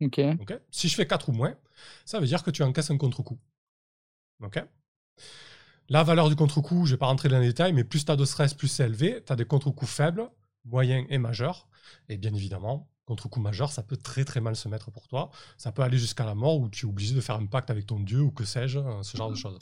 [0.00, 0.20] Ok.
[0.40, 0.58] Ok?
[0.70, 1.54] Si je fais 4 ou moins,
[2.04, 3.38] ça veut dire que tu encaisses un contre-coup.
[4.42, 4.62] Ok?
[5.88, 8.12] La valeur du contre-coup, je ne vais pas rentrer dans les détails, mais plus tu
[8.12, 9.22] as de stress, plus c'est élevé.
[9.24, 10.30] Tu as des contre-coups faibles,
[10.64, 11.68] moyens et majeurs.
[12.08, 15.30] Et bien évidemment, contre-coup majeur, ça peut très très mal se mettre pour toi.
[15.56, 17.86] Ça peut aller jusqu'à la mort où tu es obligé de faire un pacte avec
[17.86, 19.58] ton dieu ou que sais-je, ce genre de choses.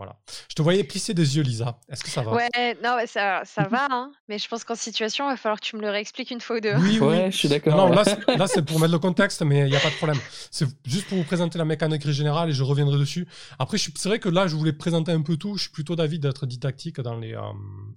[0.00, 0.16] Voilà.
[0.48, 1.78] Je te voyais plisser des yeux, Lisa.
[1.90, 2.32] Est-ce que ça va?
[2.32, 2.48] Ouais,
[2.82, 5.76] non, ça, ça va, hein, mais je pense qu'en situation, il va falloir que tu
[5.76, 6.74] me le réexpliques une fois ou deux.
[6.76, 7.06] Oui, oui.
[7.06, 7.76] Ouais, je suis d'accord.
[7.76, 7.96] Non, ouais.
[7.96, 10.18] là, c'est- là, c'est pour mettre le contexte, mais il n'y a pas de problème.
[10.50, 13.28] C'est juste pour vous présenter la mécanique générale et je reviendrai dessus.
[13.58, 15.56] Après, c'est vrai que là, je voulais présenter un peu tout.
[15.58, 17.40] Je suis plutôt d'avis d'être didactique dans les euh,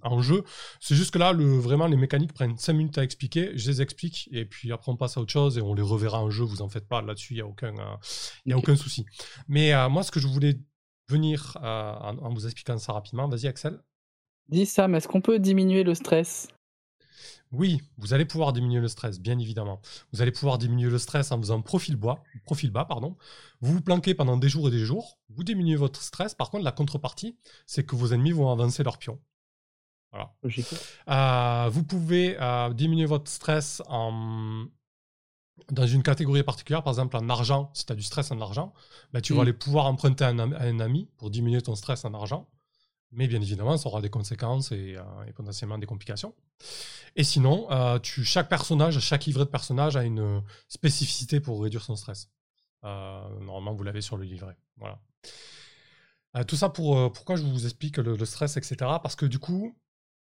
[0.01, 0.43] en jeu.
[0.81, 3.51] C'est juste que là, le, vraiment, les mécaniques prennent 5 minutes à expliquer.
[3.55, 6.21] Je les explique et puis après, on passe à autre chose et on les reverra
[6.21, 6.43] en jeu.
[6.43, 7.95] Vous en faites pas là-dessus, il n'y a aucun, euh,
[8.45, 9.05] il y a aucun souci.
[9.47, 10.55] Mais euh, moi, ce que je voulais
[11.07, 13.79] venir en, en vous expliquant ça rapidement, vas-y, Axel.
[14.49, 16.47] Dis Sam, est-ce qu'on peut diminuer le stress?
[17.51, 19.79] Oui, vous allez pouvoir diminuer le stress, bien évidemment.
[20.11, 23.15] Vous allez pouvoir diminuer le stress en faisant profil bas, profil bas, pardon.
[23.61, 25.19] Vous vous planquez pendant des jours et des jours.
[25.29, 26.33] Vous diminuez votre stress.
[26.33, 27.37] Par contre, la contrepartie,
[27.67, 29.21] c'est que vos ennemis vont avancer leurs pions.
[30.11, 30.33] Voilà.
[31.09, 34.65] Euh, vous pouvez euh, diminuer votre stress en...
[35.71, 37.69] dans une catégorie particulière, par exemple en argent.
[37.73, 38.73] Si tu as du stress en argent,
[39.13, 39.41] ben, tu vas Mm.
[39.43, 42.47] aller pouvoir emprunter à un, am- à un ami pour diminuer ton stress en argent.
[43.11, 46.33] Mais bien évidemment, ça aura des conséquences et, euh, et potentiellement des complications.
[47.15, 51.83] Et sinon, euh, tu, chaque personnage, chaque livret de personnage a une spécificité pour réduire
[51.83, 52.29] son stress.
[52.83, 54.57] Euh, normalement, vous l'avez sur le livret.
[54.77, 54.99] Voilà.
[56.35, 58.75] Euh, tout ça pour euh, pourquoi je vous explique le, le stress, etc.
[59.03, 59.77] Parce que du coup,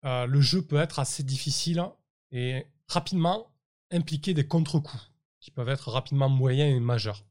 [0.05, 1.83] euh, le jeu peut être assez difficile
[2.31, 3.51] et rapidement
[3.91, 5.10] impliquer des contre-coups
[5.41, 7.25] qui peuvent être rapidement moyens et majeurs.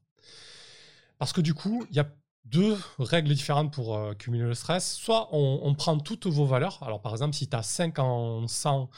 [1.17, 2.11] Parce que du coup, il y a
[2.45, 4.93] deux règles différentes pour euh, cumuler le stress.
[4.95, 6.81] Soit on, prend toutes vos valeurs.
[6.83, 8.89] Alors par exemple, si tu as 5 en sang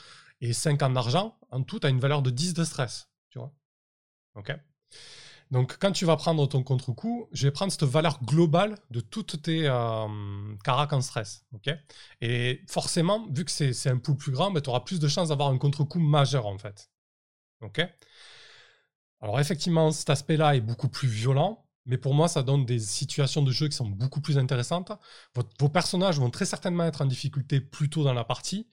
[0.41, 3.09] et 5 en argent, en tout, tu as une valeur de 10 de stress.
[3.29, 3.53] Tu vois
[4.35, 4.53] Ok?
[5.51, 9.43] Donc, quand tu vas prendre ton contre-coup, je vais prendre cette valeur globale de toutes
[9.43, 11.45] tes euh, caracs en stress.
[12.21, 15.49] et forcément, vu que c'est un pool plus grand, tu auras plus de chances d'avoir
[15.49, 16.89] un contre-coup majeur, en fait.
[17.61, 17.81] Ok?
[19.23, 23.41] Alors, effectivement, cet aspect-là est beaucoup plus violent, mais pour moi, ça donne des situations
[23.41, 24.91] de jeu qui sont beaucoup plus intéressantes.
[25.59, 28.67] Vos personnages vont très certainement être en difficulté plus tôt dans la partie,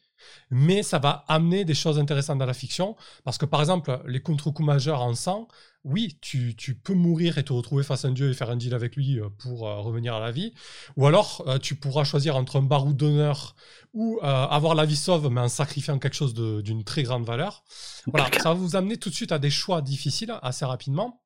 [0.51, 4.21] mais ça va amener des choses intéressantes dans la fiction, parce que, par exemple, les
[4.21, 5.49] contre-coups majeurs en sang,
[5.83, 8.57] oui, tu, tu peux mourir et te retrouver face à un dieu et faire un
[8.57, 10.53] deal avec lui euh, pour euh, revenir à la vie.
[10.97, 13.55] Ou alors, euh, tu pourras choisir entre un baroud d'honneur
[13.95, 17.65] ou euh, avoir la vie sauve, mais en sacrifiant quelque chose d'une très grande valeur.
[18.07, 21.23] Voilà, ça va vous amener tout de suite à des choix difficiles assez rapidement.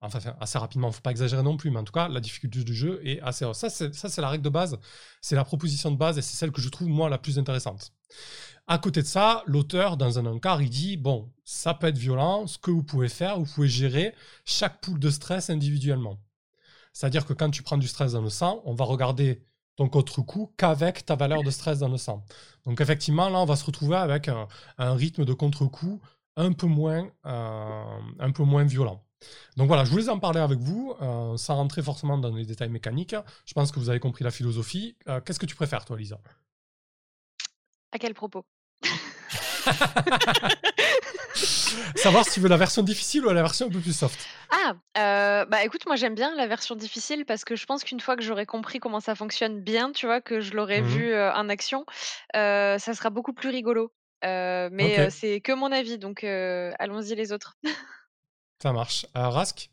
[0.00, 2.74] Enfin, assez rapidement, faut pas exagérer non plus, mais en tout cas, la difficulté du
[2.74, 3.54] jeu est assez haute.
[3.54, 4.78] Ça, c'est la règle de base,
[5.22, 7.92] c'est la proposition de base et c'est celle que je trouve, moi, la plus intéressante.
[8.66, 12.46] À côté de ça, l'auteur, dans un encart, il dit bon, ça peut être violent.
[12.46, 16.18] Ce que vous pouvez faire, vous pouvez gérer chaque pool de stress individuellement.
[16.92, 19.42] C'est-à-dire que quand tu prends du stress dans le sang, on va regarder
[19.76, 22.24] ton contre-coup qu'avec ta valeur de stress dans le sang.
[22.64, 26.00] Donc effectivement, là, on va se retrouver avec un, un rythme de contre-coup
[26.36, 29.04] un peu moins, euh, un peu moins violent.
[29.56, 32.68] Donc voilà, je voulais en parler avec vous, euh, sans rentrer forcément dans les détails
[32.70, 33.14] mécaniques.
[33.46, 34.96] Je pense que vous avez compris la philosophie.
[35.08, 36.18] Euh, Qu'est-ce que tu préfères, toi, Lisa?
[37.92, 38.44] À quel propos?
[41.96, 44.26] Savoir si tu veux la version difficile ou la version un peu plus soft.
[44.50, 48.00] Ah, euh, bah écoute, moi j'aime bien la version difficile parce que je pense qu'une
[48.00, 50.86] fois que j'aurai compris comment ça fonctionne bien, tu vois, que je l'aurai Mhm.
[50.88, 51.84] vu en action,
[52.34, 53.92] ça sera beaucoup plus rigolo.
[54.22, 57.56] Mais c'est que mon avis, donc allons-y les autres.
[58.62, 59.06] Ça marche.
[59.16, 59.70] Euh, Rask?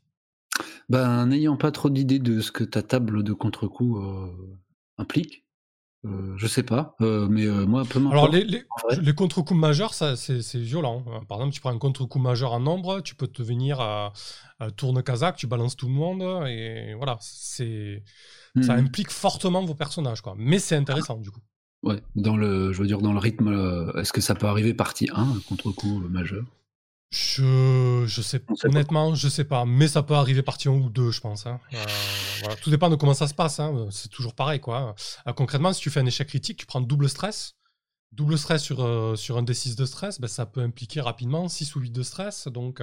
[0.89, 4.59] Ben, n'ayant pas trop d'idée de ce que ta table de contre-coup euh,
[4.97, 5.45] implique,
[6.05, 10.41] euh, je sais pas, euh, mais euh, moi, peu Alors, les, contre-coups majeurs, ça, c'est
[10.41, 11.05] c'est violent.
[11.07, 11.21] hein.
[11.29, 14.11] Par exemple, tu prends un contre-coup majeur en nombre, tu peux te venir à,
[14.59, 17.17] à tourne kazakh, tu balances tout le monde, et voilà.
[17.21, 18.03] c'est
[18.61, 18.85] Ça Mhm.
[18.87, 20.35] implique fortement vos personnages, quoi.
[20.37, 21.39] Mais c'est intéressant, du coup.
[21.83, 23.47] Ouais, dans le, je veux dire, dans le rythme,
[23.97, 26.43] est-ce que ça peut arriver partie 1, un contre-coup majeur?
[27.11, 28.55] Je, je sais, sait pas.
[28.67, 31.45] honnêtement, je sais pas, mais ça peut arriver partie 1 ou 2, je pense.
[31.45, 31.59] hein.
[31.73, 31.77] Euh,
[32.39, 32.55] voilà.
[32.55, 33.59] Tout dépend de comment ça se passe.
[33.59, 33.87] hein.
[33.91, 34.95] C'est toujours pareil, quoi.
[35.27, 37.53] Euh, concrètement, si tu fais un échec critique, tu prends double stress.
[38.13, 41.75] Double stress sur, euh, sur un D6 de stress, ben, ça peut impliquer rapidement 6
[41.75, 42.47] ou 8 de stress.
[42.47, 42.81] Donc,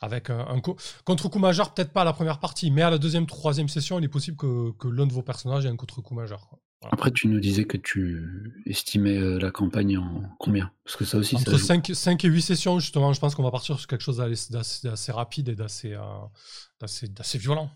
[0.00, 2.98] avec un, un co- contre-coup majeur, peut-être pas à la première partie, mais à la
[2.98, 6.14] deuxième, troisième session, il est possible que, que l'un de vos personnages ait un contre-coup
[6.14, 6.48] majeur.
[6.48, 6.58] quoi.
[6.90, 10.70] Après, tu nous disais que tu estimais euh, la campagne en combien?
[10.84, 11.64] Parce que ça aussi, ça Entre joue.
[11.64, 14.16] 5, 5 et 8 sessions, justement, je pense qu'on va partir sur quelque chose
[14.50, 17.70] d'assez rapide et d'assez euh, violent.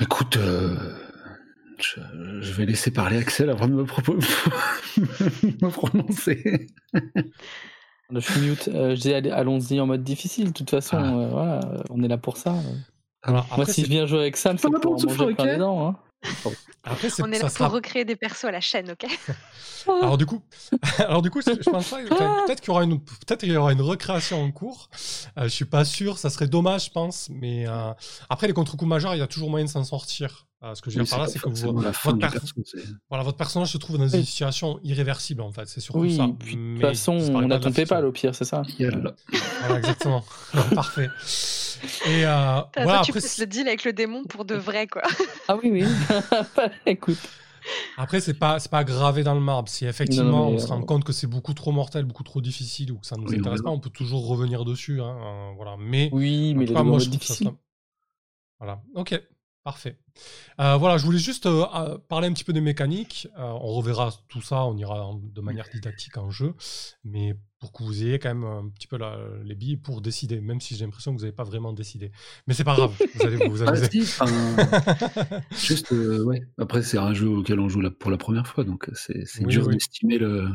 [0.00, 0.76] Écoute, euh,
[1.78, 2.00] je,
[2.40, 3.84] je vais laisser parler Axel avant de me,
[5.70, 6.66] prononcer.
[8.10, 8.68] Je suis mute.
[8.68, 10.46] Euh, je dis allons-y en mode difficile.
[10.48, 11.28] De toute façon, Ah.
[11.30, 12.54] voilà, on est là pour ça.
[13.22, 15.58] Alors, Moi, après, si je viens jouer avec Sam, c'est Ça pour manger plein les
[15.58, 15.88] dents.
[15.88, 15.96] Hein.
[16.84, 19.06] Après, On est ça là sera pour recréer des persos à la chaîne, ok
[20.02, 20.42] Alors du coup,
[20.98, 23.72] alors du coup, je je pense peut-être qu'il y aura une, peut-être qu'il y aura
[23.72, 24.90] une recréation en cours.
[25.38, 26.18] Euh, je suis pas sûr.
[26.18, 27.28] Ça serait dommage, je pense.
[27.30, 27.92] Mais euh,
[28.28, 30.47] après les contre-coups majeurs, il y a toujours moyen de s'en sortir.
[30.64, 32.46] Euh, ce que je veux dire par là, c'est que vous, votre, du per- perso,
[32.64, 35.66] c'est- voilà, votre personnage se trouve dans une situation irréversible en fait.
[35.68, 36.26] C'est surtout Oui, ça.
[36.36, 37.82] puis de toute façon, on pas a de la ton fiction.
[37.84, 38.62] PayPal au pire, c'est ça.
[39.60, 40.24] Voilà, exactement.
[40.74, 41.08] Parfait.
[42.08, 45.02] Et euh, Toi, voilà, tu après, le deal avec le démon pour de vrai, quoi.
[45.48, 45.84] Ah oui, oui.
[46.86, 47.18] Écoute.
[47.96, 49.68] Après, c'est pas, c'est pas gravé dans le marbre.
[49.68, 52.24] Si effectivement Non, mais, on se rend euh, compte que c'est beaucoup trop mortel, beaucoup
[52.24, 55.00] trop difficile ou que ça nous Oui, on intéresse pas, on peut toujours revenir dessus.
[55.00, 55.76] hein, euh, voilà.
[55.78, 57.44] Mais, Oui, mais cas, moi, je trouve que ça
[58.58, 58.82] Voilà.
[58.96, 59.20] Ok.
[59.64, 59.98] Parfait.
[60.60, 63.28] Euh, voilà, je voulais juste euh, euh, parler un petit peu des mécaniques.
[63.38, 66.54] Euh, on reverra tout ça, on ira en- de manière didactique en jeu,
[67.04, 70.40] mais pour que vous ayez quand même un petit peu la- les billes pour décider,
[70.40, 72.12] même si j'ai l'impression que vous n'avez pas vraiment décidé.
[72.46, 73.88] Mais c'est pas grave, vous allez vous Ah, amuser.
[75.52, 76.40] juste, euh, ouais.
[76.58, 79.46] Après, c'est un jeu auquel on joue la- pour la première fois, donc c'est Oui,
[79.46, 79.74] dur oui.
[79.74, 80.48] d'estimer le,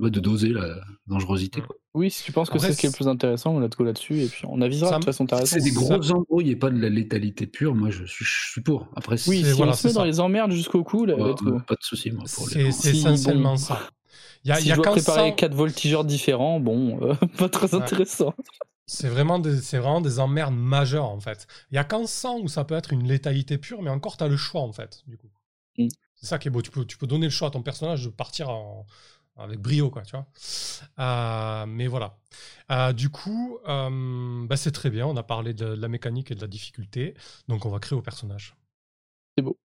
[0.00, 1.60] ouais, de doser la dangerosité.
[1.60, 1.66] Mm.
[1.66, 1.76] Quoi.
[1.94, 4.20] Oui, si tu penses que c'est ce qui est le plus intéressant, let's go là-dessus.
[4.22, 5.44] Et puis on avisera, Ça de toute façon.
[5.44, 7.74] C'est des grosses embrouilles et pas de la létalité pure.
[7.74, 8.88] Moi, je suis, je suis pour.
[9.00, 10.06] Après, Oui, si voilà, on se met dans ça.
[10.06, 11.58] les emmerdes jusqu'au cou, là, ouais, let's go.
[11.66, 13.56] pas de souci, C'est Si, essentiellement bon.
[13.56, 13.80] ça.
[14.44, 17.14] Il y a, si y a je dois préparer sang- quatre voltigeurs différents, bon, euh,
[17.38, 17.82] pas très Ouais.
[17.82, 18.32] intéressant.
[18.86, 21.46] C'est vraiment, des, c'est vraiment des emmerdes majeures, en fait.
[21.70, 24.24] Il y a qu'en sang où ça peut être une létalité pure, mais encore, tu
[24.24, 25.28] as le choix, en fait, du coup.
[25.78, 25.88] Mm.
[26.16, 26.60] C'est ça qui est beau.
[26.62, 28.86] Tu peux, tu peux donner le choix à ton personnage de partir en-
[29.38, 30.26] avec brio, quoi, tu vois.
[30.98, 32.16] Euh, mais voilà.
[32.70, 35.06] Euh, du coup, euh, bah, c'est très bien.
[35.06, 37.14] On a parlé de, de la mécanique et de la difficulté.
[37.48, 38.54] Donc, on va créer au personnage.
[39.40, 39.58] C'est beau.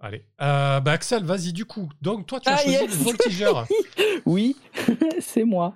[0.00, 0.24] Allez.
[0.40, 1.88] Euh, bah, Axel, vas-y, du coup.
[2.02, 3.68] Donc, toi, tu as Ah, choisi yes le voltigeur.
[4.26, 4.56] Oui,
[5.20, 5.74] c'est moi.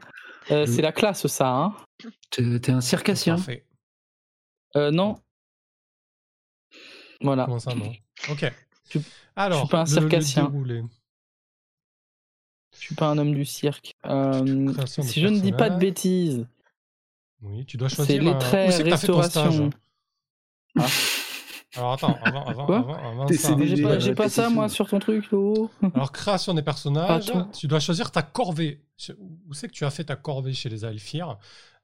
[0.51, 1.77] Euh, c'est la classe, ça, hein.
[2.31, 3.37] T'es un circassien.
[3.37, 3.65] Parfait.
[4.77, 5.17] Euh, non.
[7.21, 7.45] Voilà.
[7.45, 7.93] Comment ça, non?
[8.31, 8.45] Ok.
[8.91, 8.99] Je-
[9.37, 10.45] Alors, suis pas un le- le circassien.
[10.45, 10.83] déroulé.
[12.75, 13.93] Je suis pas un homme du cirque.
[14.07, 16.47] Euh, si je ne dis pas de bêtises,
[17.43, 18.23] Oui, tu dois c'est choisir.
[18.23, 19.71] les traits c'est ton stage restauration?
[20.77, 20.87] Ah.
[21.77, 23.49] Alors attends, avant, avant, Quoi avant, avant ça.
[23.49, 25.71] CDG, J'ai pas, j'ai pas ça, moi, sur ton truc, là-haut.
[25.95, 28.81] Alors création des personnages, tu dois choisir ta corvée.
[29.49, 31.37] Où c'est que tu as fait ta corvée chez les Alphir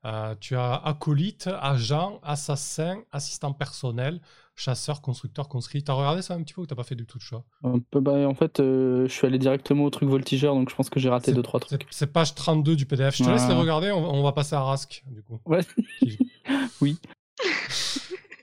[0.07, 4.20] Euh, Tu as acolyte, agent, assassin, assistant personnel,
[4.55, 5.83] chasseur, constructeur, conscrit.
[5.83, 7.44] T'as regardé ça un petit peu ou t'as pas fait du tout de choix?
[7.64, 10.74] Un peu, bah, en fait, euh, je suis allé directement au truc voltigeur, donc je
[10.74, 11.87] pense que j'ai raté C'est- deux, trois C'est trucs.
[11.90, 13.16] c'est page 32 du PDF.
[13.16, 15.40] Je te laisse les regarder, on, on va passer à Rask du coup.
[15.44, 15.61] Ouais.
[15.98, 16.18] Qui-
[16.81, 16.96] Oui.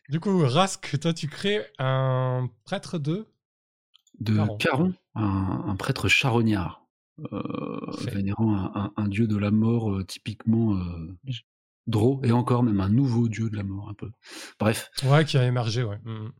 [0.09, 3.25] Du coup, Rask, toi tu crées un prêtre de
[4.19, 4.57] de Caron.
[4.57, 6.85] Caron, un, un prêtre charognard,
[7.33, 7.79] euh,
[8.11, 11.17] vénérant un, un- un dieu de la mort euh, typiquement euh,
[11.87, 14.09] Dro, et encore même un nouveau dieu de la mort un peu.
[14.59, 15.99] Bref, Ouais, qui a émergé, ouais.
[16.03, 16.31] Mhm.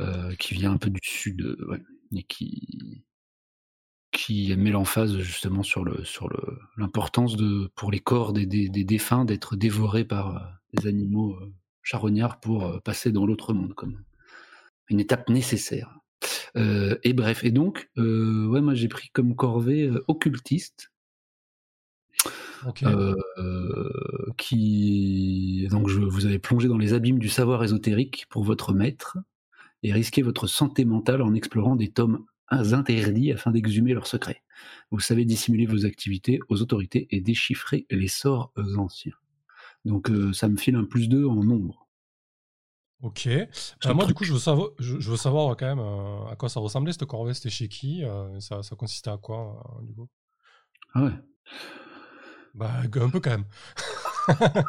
[0.00, 3.04] euh, qui vient un peu du sud, ouais, et qui
[4.12, 8.68] qui met l'emphase justement sur le sur le l'importance de pour les corps des, des,
[8.68, 11.36] des défunts d'être dévorés par des animaux
[11.84, 14.02] charognards pour euh, passer dans l'autre monde comme
[14.88, 15.98] une étape nécessaire.
[16.56, 20.90] Euh, et bref, et donc, euh, ouais, moi j'ai pris comme corvée euh, occultiste,
[22.66, 22.84] Ok.
[24.38, 29.18] qui donc je, vous avez plongé dans les abîmes du savoir ésotérique pour votre maître
[29.82, 34.42] et risqué votre santé mentale en explorant des tomes interdits afin d'exhumer leurs secrets.
[34.90, 39.12] Vous savez dissimuler vos activités aux autorités et déchiffrer les sorts anciens.
[39.84, 41.88] Donc euh, ça me file un plus 2 en nombre.
[43.02, 43.26] Ok.
[43.26, 43.46] Euh,
[43.84, 46.36] un moi, du coup, je veux savoir, je, je veux savoir quand même euh, à
[46.36, 47.34] quoi ça ressemblait cette corvée.
[47.34, 50.08] C'était chez qui euh, ça, ça consistait à quoi, euh, du coup?
[50.94, 51.12] Ah ouais.
[52.54, 53.44] Bah, un peu quand même.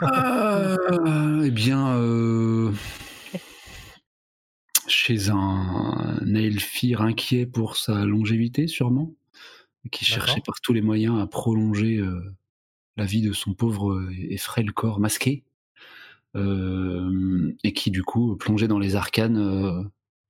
[0.01, 0.75] Ah,
[1.45, 2.73] eh bien, euh,
[4.87, 9.13] chez un elfire inquiet pour sa longévité, sûrement,
[9.91, 12.35] qui cherchait par tous les moyens à prolonger euh,
[12.97, 15.43] la vie de son pauvre et frêle corps masqué,
[16.35, 19.37] euh, et qui du coup plongeait dans les arcanes.
[19.37, 19.83] euh,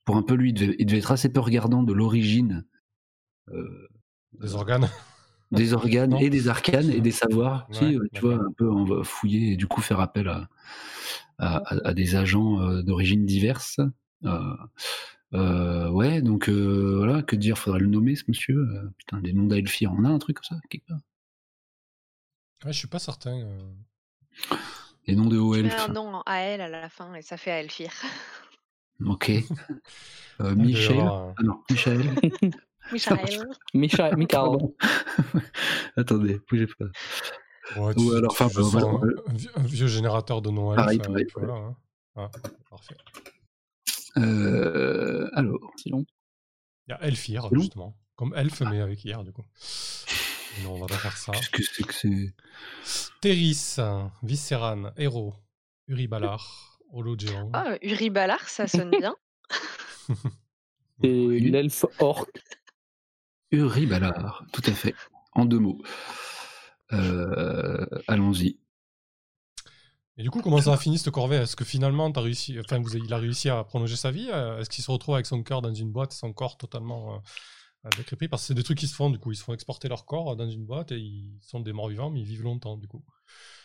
[0.05, 2.65] pour un peu lui, il devait, il devait être assez peu regardant de l'origine
[3.51, 3.87] euh,
[4.39, 4.87] Des organes.
[5.51, 6.19] des organes Non.
[6.19, 7.67] et des arcanes et des savoirs.
[7.69, 10.47] Ouais, si, tu vois, un peu fouiller et du coup faire appel à,
[11.39, 13.79] à, à- à des agents d'origine diverses.
[14.25, 14.55] Euh,
[15.33, 18.57] euh, ouais, donc euh, voilà, que dire, faudrait le nommer ce monsieur.
[18.57, 20.99] Euh, putain, des noms d'Aelfir, on a un truc comme ça quelque part
[22.63, 23.37] Ouais, je suis pas certain.
[23.39, 23.71] euh.
[25.07, 25.79] Et nom de Tu elfe.
[25.89, 27.91] un nom en AL à la fin et ça fait Aelfir.
[29.05, 29.29] Ok.
[30.41, 30.99] Euh, Michel.
[30.99, 32.13] euh, Ah non, Michel.
[32.91, 33.47] Michael.
[33.73, 34.27] Micha, Michael.
[34.27, 34.75] Pardon.
[35.95, 36.85] Attendez, bougez pas.
[37.79, 38.87] Ouais, Ou alors, enfin, bah, un, voilà.
[39.27, 40.75] un vieux, un vieux générateur de Noël.
[40.75, 41.75] Pareil, ça, pareil, et puis voilà, hein.
[42.17, 42.31] Ah,
[42.69, 42.97] parfait.
[44.17, 46.05] Euh, alors, long.
[46.87, 47.97] Il y a Elfir, justement.
[48.17, 49.45] Comme elfe, mais avec hier, du coup.
[50.57, 51.31] Et non, on va pas faire ça.
[51.33, 52.33] qu'est-ce que c'est que c'est?
[53.21, 53.77] Téris,
[54.23, 55.33] Visceran, Héros,
[55.87, 57.49] Uribalar, Hologeon.
[57.53, 59.15] Ah, Uri Balar, ça sonne bien.
[61.01, 61.49] C'est Oui.
[61.51, 62.27] l'elfe orc.
[63.51, 64.95] Uribalar, tout à fait.
[65.33, 65.81] En deux mots.
[66.93, 68.59] Euh, Allons-y.
[70.17, 71.35] Et du coup, comment ça a fini cette corvée?
[71.35, 74.29] Est-ce que finalement, as réussi, enfin, vous, il a réussi à prolonger sa vie?
[74.31, 77.17] Euh, Est-ce qu'il se retrouve avec son cœur dans une boîte, son corps totalement euh,
[77.97, 79.31] décrépit Parce que c'est des trucs qui se font, du coup.
[79.31, 82.09] Ils se font exporter leur corps dans une boîte et ils sont des morts vivants,
[82.09, 83.03] mais ils vivent longtemps, du coup.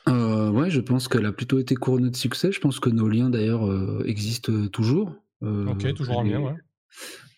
[0.08, 2.52] Euh, ouais, je pense qu'elle a plutôt été couronnée de succès.
[2.52, 5.14] Je pense que nos liens d'ailleurs euh, existent toujours.
[5.42, 6.54] Euh, ok, toujours en les- lien, ouais.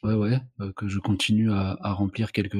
[0.02, 2.56] Ouais, ouais, euh, que je continue à, à remplir quelques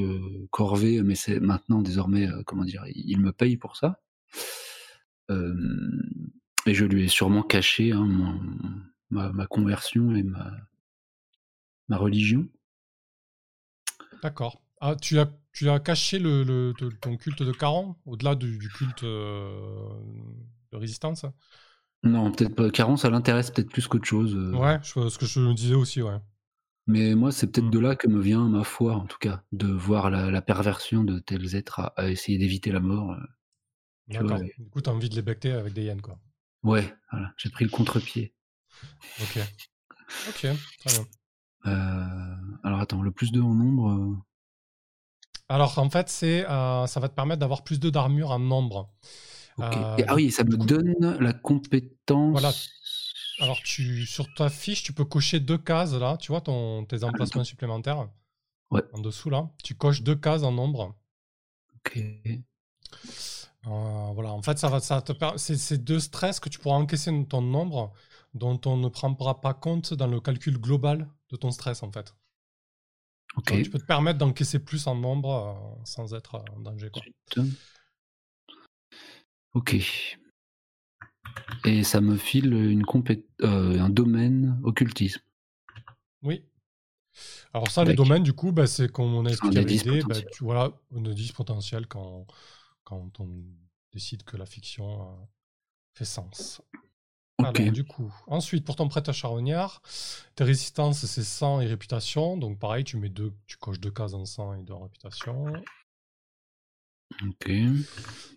[0.51, 4.01] corvées, mais c'est maintenant désormais, euh, comment dire, il, me paye pour ça.
[5.31, 5.55] Euh,
[6.67, 8.41] et je lui ai sûrement caché hein, mon-
[9.11, 10.53] ma, ma conversion et ma,
[11.89, 12.47] ma religion.
[14.23, 14.63] D'accord.
[14.81, 18.59] Ah, tu as, tu as caché le, le- te- ton culte de Caron, au-delà du,
[18.59, 19.89] du culte euh,
[20.73, 21.27] de résistance?
[22.05, 22.71] Non, peut-être pas.
[22.71, 24.37] Caron, ça l'intéresse peut-être plus qu'autre chose.
[24.37, 26.21] euh, Ouais, je- ce que je me disais aussi, ouais.
[26.87, 27.71] Mais moi, c'est peut-être Mm.
[27.71, 31.03] de là que me vient ma foi, en tout cas, de voir la, la perversion
[31.03, 33.11] de tels êtres à, à essayer d'éviter la mort.
[33.15, 33.17] euh.
[34.07, 34.39] D'accord.
[34.39, 34.55] ouais.
[34.59, 36.17] Du coup, t'as envie de les becter avec des hyènes, quoi.
[36.65, 38.35] Ouais, voilà, j'ai pris le contre-pied.
[39.19, 39.37] Ok.
[40.25, 40.47] Ok,
[40.79, 41.09] très bien.
[41.67, 43.91] Euh, alors attends, le plus 2 en nombre.
[43.91, 44.17] euh,
[45.49, 48.91] Alors, en fait, c'est, euh, ça va te permettre d'avoir plus de d'armure en nombre.
[49.59, 49.77] ok.
[49.77, 52.33] Et- ah oui, ça me donne la compétence.
[52.33, 52.53] Voilà.
[53.41, 56.17] Alors, tu, sur ta fiche, tu peux cocher deux cases, là.
[56.19, 58.09] Tu vois ton, tes emplacements supplémentaires?
[58.71, 58.83] Ouais.
[58.93, 59.51] En dessous, là.
[59.65, 60.95] Tu coches deux cases en nombre.
[61.77, 61.97] Ok.
[63.67, 66.77] Euh, voilà, en fait, ça va, ça te per- c'est deux stress que tu pourras
[66.77, 67.93] encaisser dans ton nombre
[68.35, 72.15] dont on ne prendra pas compte dans le calcul global de ton stress, en fait.
[73.37, 73.47] Ok.
[73.47, 76.61] Tu, vois, tu peux te permettre d'encaisser plus en nombre euh, sans être euh, en
[76.61, 77.03] danger, quoi.
[79.55, 79.77] Ok.
[81.65, 85.21] Et ça me file une compé- euh, un domaine occultisme.
[86.23, 86.45] Oui.
[87.53, 90.09] Alors ça, les domaines, du coup, bah, c'est comme on a expliqué indice l'idée, bah,
[90.09, 90.31] potentiel.
[90.33, 92.27] tu voilà, un indice potentiel quand,
[92.85, 93.45] quand on
[93.93, 95.15] décide que la fiction euh,
[95.95, 96.63] fait sens.
[97.49, 97.61] Ok.
[97.61, 99.83] Alors, du coup, ensuite, pour ton prêt à charognard,
[100.35, 102.37] tes résistances, c'est sang et réputation.
[102.37, 105.53] Donc, pareil, tu mets deux, tu coches deux cases en sang et deux en réputation.
[107.23, 107.51] Ok.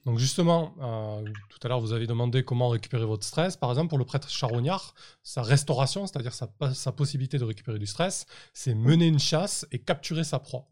[0.05, 3.55] Donc, justement, euh, tout à l'heure, vous avez demandé comment récupérer votre stress.
[3.55, 7.87] Par exemple, pour le prêtre charognard, sa restauration, c'est-à-dire sa, sa possibilité de récupérer du
[7.87, 10.67] stress, c'est mener une chasse et capturer sa proie.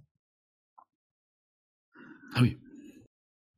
[2.35, 2.57] Ah oui,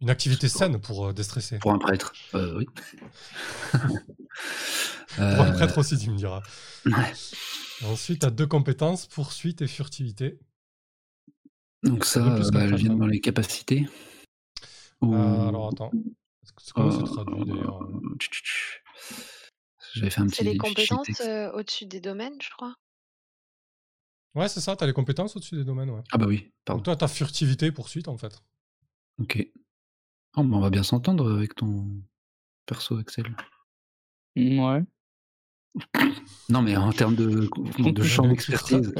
[0.02, 1.60] Une activité saine pour euh, déstresser.
[1.60, 2.14] pour un prêtre.
[2.36, 2.68] Euh, oui.
[5.16, 6.42] Pour un Euh, prêtre aussi, tu me diras.
[6.86, 7.14] ouais.
[7.86, 10.40] Ensuite, tu as deux compétences, poursuite et furtivité.
[11.84, 12.78] Donc ça, Un bah, concrètement.
[12.78, 13.88] viennent dans les capacités.
[15.02, 15.92] Ou- Euh, alors, attends.
[16.74, 17.88] Comment c'est Euh, traduit, d'ailleurs.
[19.94, 22.74] J'avais fait un petit C'est les compétences euh, au-dessus des domaines, je crois.
[24.36, 26.02] Ouais, c'est ça, tu as les compétences au-dessus des domaines, ouais.
[26.12, 26.82] Ah bah oui, Donc, pardon.
[26.84, 28.42] toi, tu as furtivité, poursuite, en fait.
[29.20, 29.38] Ok.
[30.38, 31.88] Oh, bah, on va bien s'entendre avec ton
[32.66, 33.26] perso Excel.
[34.36, 34.84] Ouais.
[36.50, 37.50] Non, mais en termes de,
[37.92, 38.94] de champ d'expertise.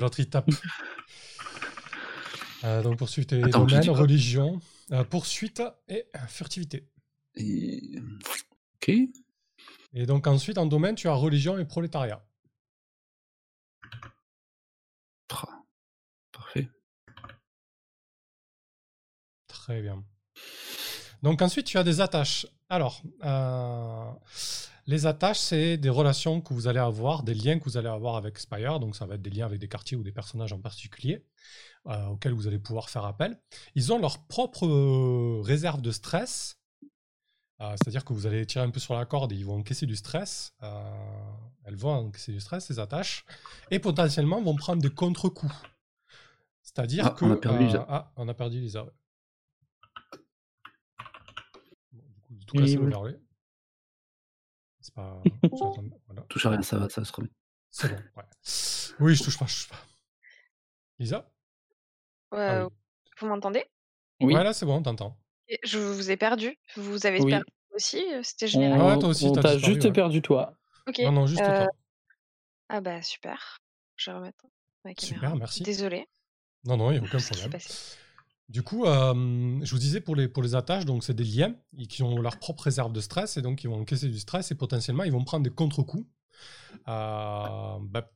[0.00, 0.50] l'autre, il tape.
[2.64, 4.60] Euh, donc, poursuite et Attends, domaine, religion,
[4.92, 6.88] euh, poursuite et furtivité.
[7.34, 7.98] Et-
[8.76, 8.88] Ok.
[9.94, 12.24] Et donc, ensuite, en domaine, tu as religion et prolétariat.
[16.32, 16.68] Parfait.
[19.46, 20.02] Très bien.
[21.22, 22.46] Donc ensuite, tu as des attaches.
[22.72, 24.10] Alors, euh,
[24.86, 28.16] les attaches, c'est des relations que vous allez avoir, des liens que vous allez avoir
[28.16, 28.80] avec Spire.
[28.80, 31.22] Donc ça va être des liens avec des quartiers ou des personnages en particulier
[31.86, 33.38] euh, auxquels vous allez pouvoir faire appel.
[33.74, 36.58] Ils ont leur propre euh, réserve de stress.
[37.60, 39.94] C'est-à-dire que vous allez tirer un peu sur la corde et ils vont encaisser du
[39.94, 40.52] stress.
[41.64, 43.24] Elles vont encaisser du stress, ces attaches.
[43.70, 45.54] Et potentiellement vont prendre des contre-coups.
[46.62, 47.24] C'est-à-dire Ah, que...
[47.24, 47.86] on a perdu Lisa.
[47.88, 48.82] ah, on a perdu Lisa.
[48.82, 48.90] ouais.
[51.92, 52.84] Bon, du coup, tout Horrible.
[52.84, 53.18] l'overlay.
[54.80, 55.22] C'est pas.
[56.06, 56.22] voilà.
[56.28, 57.30] Touche à rien, ça va, ça se remet.
[57.70, 58.24] C'est bon, ouais.
[59.00, 59.76] Oui, je touche pas, je touche pas.
[60.98, 61.32] Lisa?
[62.34, 62.72] Euh, Ah oui.
[63.18, 63.64] Vous m'entendez?
[64.20, 64.34] Oui.
[64.34, 65.18] Ouais, là, c'est bon, on t'entend.
[65.64, 66.58] Je vous ai perdu.
[66.76, 67.30] Vous avez Oui.
[67.30, 69.92] perdu aussi euh, C'était On, général Ouais, toi aussi, t'as juste ouais.
[69.92, 70.56] perdu toi.
[70.88, 70.98] Ok.
[71.00, 71.68] Non, non, juste euh, toi.
[72.68, 73.58] Ah bah super.
[73.96, 74.46] Je vais remettre
[74.84, 75.14] ma caméra.
[75.16, 75.62] Super, merci.
[75.62, 76.06] Désolée.
[76.64, 77.60] Non, non, il n'y a aucun problème.
[78.48, 81.54] Du coup, euh, je vous disais pour les, pour les attaches, donc c'est des liens
[81.88, 84.54] qui ont leur propre réserve de stress et donc ils vont encaisser du stress et
[84.54, 86.06] potentiellement ils vont prendre des contre-coups.
[86.88, 88.10] Euh, bah,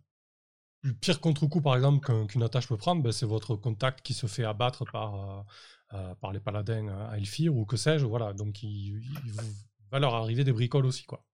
[0.83, 4.12] le pire contre-coup, par exemple, qu'un- qu'une attache peut prendre, bah, c'est votre contact qui
[4.14, 5.47] se fait abattre par,
[5.95, 8.05] euh, par les paladins à Elfir ou que sais-je.
[8.05, 9.33] Voilà, donc il, il
[9.91, 11.24] va leur arriver des bricoles aussi, quoi.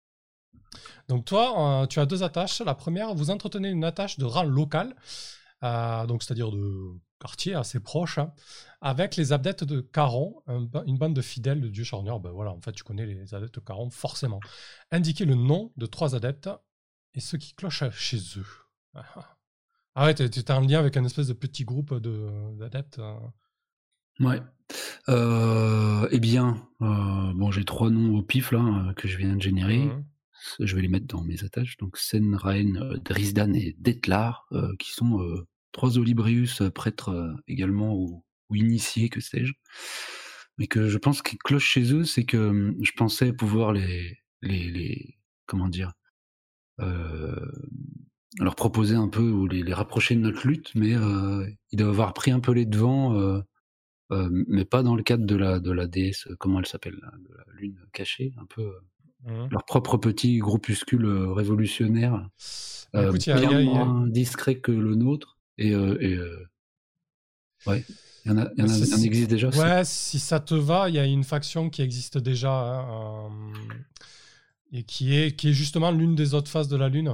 [1.08, 2.60] Donc toi, tu as deux attaches.
[2.60, 4.94] La première, vous entretenez une attache de rang local,
[5.60, 8.32] donc c'est-à-dire de quartier assez proche, hein,
[8.80, 12.18] avec les adeptes de Caron, un une bande de fidèles de Dieu Charneur.
[12.20, 14.40] Ben voilà, en fait, tu connais les adeptes de Caron forcément.
[14.90, 16.50] Indiquez le nom de trois adeptes
[17.14, 18.46] et ceux qui clochent chez eux.
[19.94, 22.98] Ah, ouais, tu es en lien avec un espèce de petit groupe de- d'adeptes.
[22.98, 23.14] euh.
[24.20, 24.40] Ouais.
[25.10, 29.36] Euh, eh bien, euh, bon, j'ai trois noms au pif là euh, que je viens
[29.36, 29.80] de générer.
[29.84, 30.04] Mhm.
[30.60, 31.76] Je vais les mettre dans mes attaches.
[31.76, 32.72] Donc Senraen,
[33.04, 35.20] Drisdan et Detlar, euh, qui sont
[35.72, 39.52] trois Olibrius, euh, prêtres euh, également ou, ou initiés, que sais-je.
[40.58, 44.18] Mais que je pense qui cloche chez eux, c'est que hum, je pensais pouvoir les,
[44.42, 45.92] les, les comment dire,
[46.80, 47.34] euh,
[48.40, 51.90] leur proposer un peu ou les, les rapprocher de notre lutte, mais euh, ils doivent
[51.90, 53.40] avoir pris un peu les devants, euh,
[54.46, 57.44] mais pas dans le cadre de la, de la déesse, comment elle s'appelle, de la
[57.54, 58.72] lune cachée, un peu.
[59.24, 59.48] Mhm.
[59.52, 62.28] leur propre petit groupuscule révolutionnaire,
[62.92, 64.72] Bah, écoute, il y a- bien il y a- il y a- moins discret que
[64.72, 65.31] le nôtre.
[65.58, 66.48] Et, euh, et, euh,
[67.66, 67.84] ouais,
[68.24, 69.50] il y en a, y en a- en existe déjà.
[69.50, 73.74] Ouais, si ça te va, il y a une faction qui existe déjà hein, euh,
[74.72, 77.12] et qui est, qui est justement l'une des autres phases de la Lune,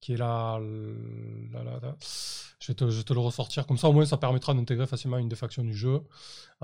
[0.00, 0.58] qui est la.
[1.52, 1.96] la- la- la-
[2.60, 4.86] Je, vais te, je vais te le ressortir, comme ça au moins ça permettra d'intégrer
[4.86, 6.00] facilement une des factions du jeu.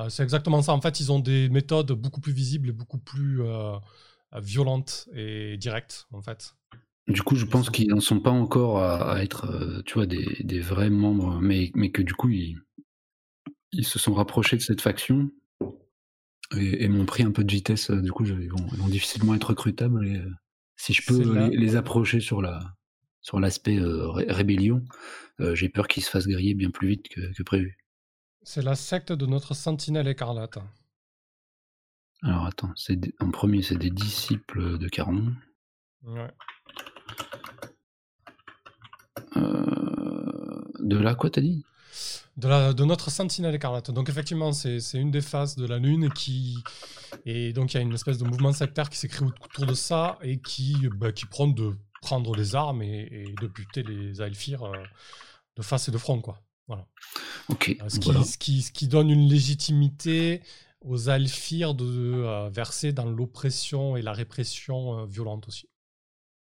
[0.08, 0.72] C'est exactement ça.
[0.72, 3.42] En fait, ils ont des méthodes beaucoup plus visibles et beaucoup plus
[4.40, 6.54] violentes et directes, en fait.
[7.10, 10.06] Du coup, je pense qu'ils n'en sont pas encore à, à être, euh, tu vois,
[10.06, 12.56] des, des vrais membres, mais, mais que du coup, ils,
[13.72, 15.30] ils se sont rapprochés de cette faction
[16.56, 17.90] et, et m'ont pris un peu de vitesse.
[17.90, 20.06] euh, Du coup, ils, vont, ils vont difficilement être recrutables.
[20.06, 20.30] Et, euh,
[20.76, 22.60] si je peux les, les approcher sur la
[23.22, 24.82] sur l'aspect euh, ré- rébellion,
[25.52, 27.76] j'ai peur qu'ils se fassent griller bien plus vite que, que prévu.
[28.42, 30.58] C'est la secte de notre sentinelle écarlate.
[32.22, 35.34] Alors attends, c'est en premier, c'est des disciples de Caron.
[36.02, 36.30] Ouais.
[39.36, 41.64] Euh, de là, quoi, t'as dit?
[42.36, 43.90] De, la, de notre sentinelle écarlate.
[43.90, 46.56] Donc effectivement, c'est une des phases de la Lune qui...
[47.26, 50.18] Et donc il y a une espèce de mouvement sectaire qui créé autour de ça
[50.22, 54.62] et qui, bah, qui prend de prendre les armes et, et de buter les Aelfir
[54.62, 54.72] euh,
[55.56, 56.20] de face et de front.
[56.20, 56.40] Quoi.
[56.66, 56.86] Voilà.
[57.48, 58.24] Ok, Euh, Ce qui, voilà.
[58.24, 60.40] ce, qui, ce qui donne une légitimité
[60.82, 65.68] aux Aelfir de euh, verser dans l'oppression et la répression euh, violente aussi.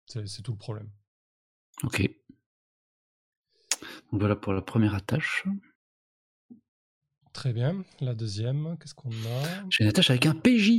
[0.07, 0.89] C'est tout le problème.
[1.83, 2.09] Ok.
[4.11, 5.45] Donc voilà pour la première attache.
[7.33, 7.83] Très bien.
[7.99, 9.63] La deuxième, qu'est-ce qu'on a?
[9.69, 10.71] J'ai une attache avec un PJ.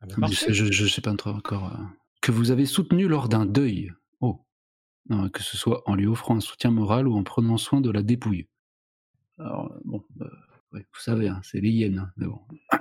[0.00, 0.26] Ah ben.
[0.28, 1.74] Je, je sais pas trop encore.
[1.74, 1.84] euh,
[2.20, 3.92] que vous avez soutenu lors d'un deuil.
[4.20, 4.44] Oh.
[5.08, 7.90] Non, que ce soit en lui offrant un soutien moral ou en prenant soin de
[7.90, 8.48] la dépouille.
[9.38, 10.28] Alors, bon, euh,
[10.72, 12.40] ouais, vous savez, hein, c'est les hyènes, hein, mais bon.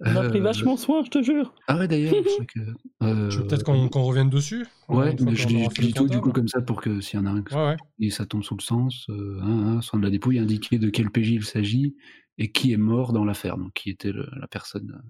[0.00, 1.54] On a pris Euh, vachement soin, je te jure.
[1.68, 2.60] Ah ouais, d'ailleurs, je sais que.
[3.02, 4.66] euh, Tu veux peut-être qu'on revienne dessus?
[4.88, 7.30] Ouais, mais je dis tout du coup comme ça pour que s'il y en a
[7.30, 7.76] un Ouais, ouais.
[8.00, 10.90] et ça tombe sous le sens, euh, hein, hein, soin de la dépouille, indiquer de
[10.90, 11.96] quel PJ il s'agit
[12.38, 14.90] et qui est mort dans l'affaire, donc qui était le- la personne.
[14.96, 15.08] euh,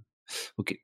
[0.59, 0.79] Ok.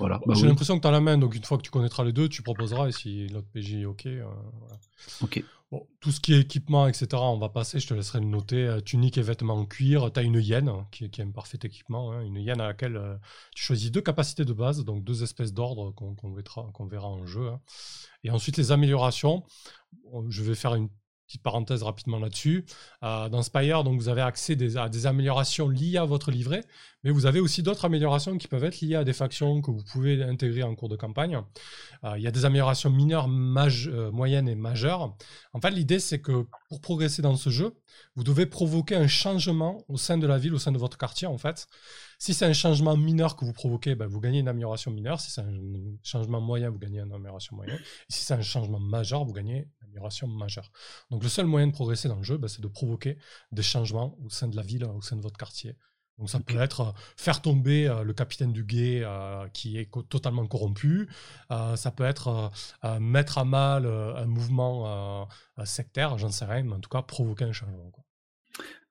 [0.00, 0.20] Voilà.
[0.26, 0.48] Bah J'ai oui.
[0.48, 2.42] l'impression que tu as la main, donc une fois que tu connaîtras les deux, tu
[2.42, 4.06] proposeras et si l'autre PJ est OK.
[4.06, 4.24] euh,
[4.60, 4.76] voilà.
[5.20, 5.44] Ok.
[5.70, 8.66] Bon, tout ce qui est équipement, etc., on va passer, je te laisserai le noter.
[8.66, 11.24] Euh, tunique et vêtements en cuir, tu as une hyène hein, qui, est- qui est
[11.24, 13.16] un parfait équipement, hein, une hyène à laquelle euh,
[13.54, 17.48] tu choisis deux capacités de base, donc deux espèces d'ordre qu'on verra, en jeu.
[17.48, 17.60] hein.
[18.24, 19.44] Et ensuite, les améliorations.
[20.28, 20.88] Je vais faire une
[21.30, 22.64] petite parenthèse rapidement là-dessus.
[23.04, 26.64] Euh, dans Spire, donc, vous avez accès à des améliorations liées à votre livret,
[27.04, 29.84] mais vous avez aussi d'autres améliorations qui peuvent être liées à des factions que vous
[29.84, 31.40] pouvez intégrer en cours de campagne.
[32.04, 35.14] Euh, Il y a des améliorations mineures, euh, moyennes et majeures.
[35.52, 37.76] En fait, l'idée, c'est que pour progresser dans ce jeu,
[38.16, 41.28] vous devez provoquer un changement au sein de la ville, au sein de votre quartier,
[41.28, 41.68] en fait.
[42.20, 45.18] Si c'est un changement mineur que vous provoquez, ben, vous gagnez une amélioration mineure.
[45.20, 45.50] Si c'est un
[46.02, 47.78] changement moyen, vous gagnez une amélioration moyenne.
[47.78, 50.70] Et si c'est un changement majeur, vous gagnez une amélioration majeure.
[51.10, 53.16] Donc, le seul moyen de progresser dans le jeu, ben, c'est de provoquer
[53.52, 55.76] des changements au sein de la ville, au sein de votre quartier.
[56.18, 59.86] Donc, ça peut être euh, faire tomber euh, le capitaine du guet euh, qui est
[59.86, 61.08] co- totalement corrompu.
[61.50, 62.52] Euh, ça peut être
[63.00, 65.26] mettre à mal un mouvement
[65.64, 67.90] sectaire, j'en sais rien, mais en tout cas provoquer un changement.
[67.90, 68.04] quoi.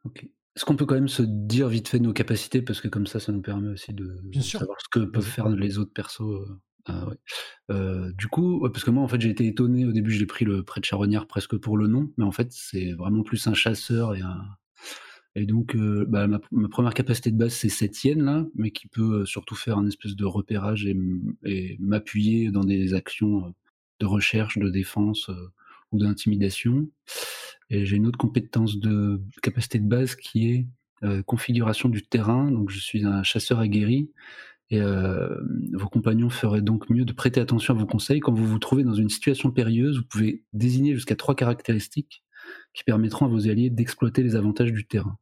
[0.05, 0.25] Ok.
[0.59, 2.61] Est-ce qu'on peut quand même se dire vite fait nos capacités?
[2.61, 4.59] Parce que comme ça, ça nous permet aussi de Bien sûr.
[4.59, 6.19] savoir ce que peuvent faire les autres persos.
[6.19, 6.59] euh.
[6.83, 7.15] Ah ouais.
[7.71, 10.19] Euh, du coup, ouais, parce que moi en fait j'ai été étonné au début, je
[10.19, 13.47] l'ai pris le prêtre charognard presque pour le nom, mais en fait c'est vraiment plus
[13.47, 14.43] un chasseur et un
[15.35, 18.71] et donc euh, bah, ma, ma première capacité de base c'est cette hyène là, mais
[18.71, 23.49] qui peut euh, surtout faire un espèce de repérage et, m'appuyer dans des actions euh,
[24.01, 25.31] de recherche, de défense
[25.91, 26.89] ou d'intimidation.
[27.69, 30.67] Et j'ai une autre compétence de capacité de base qui est
[31.03, 32.51] euh, configuration du terrain.
[32.51, 34.11] Donc je suis un chasseur aguerri
[34.69, 35.33] et euh,
[35.73, 38.83] vos compagnons feraient donc mieux de prêter attention à vos conseils quand vous vous trouvez
[38.83, 39.97] dans une situation périlleuse.
[39.97, 42.23] Vous pouvez désigner jusqu'à trois caractéristiques
[42.73, 45.17] qui permettront à vos alliés d'exploiter les avantages du terrain.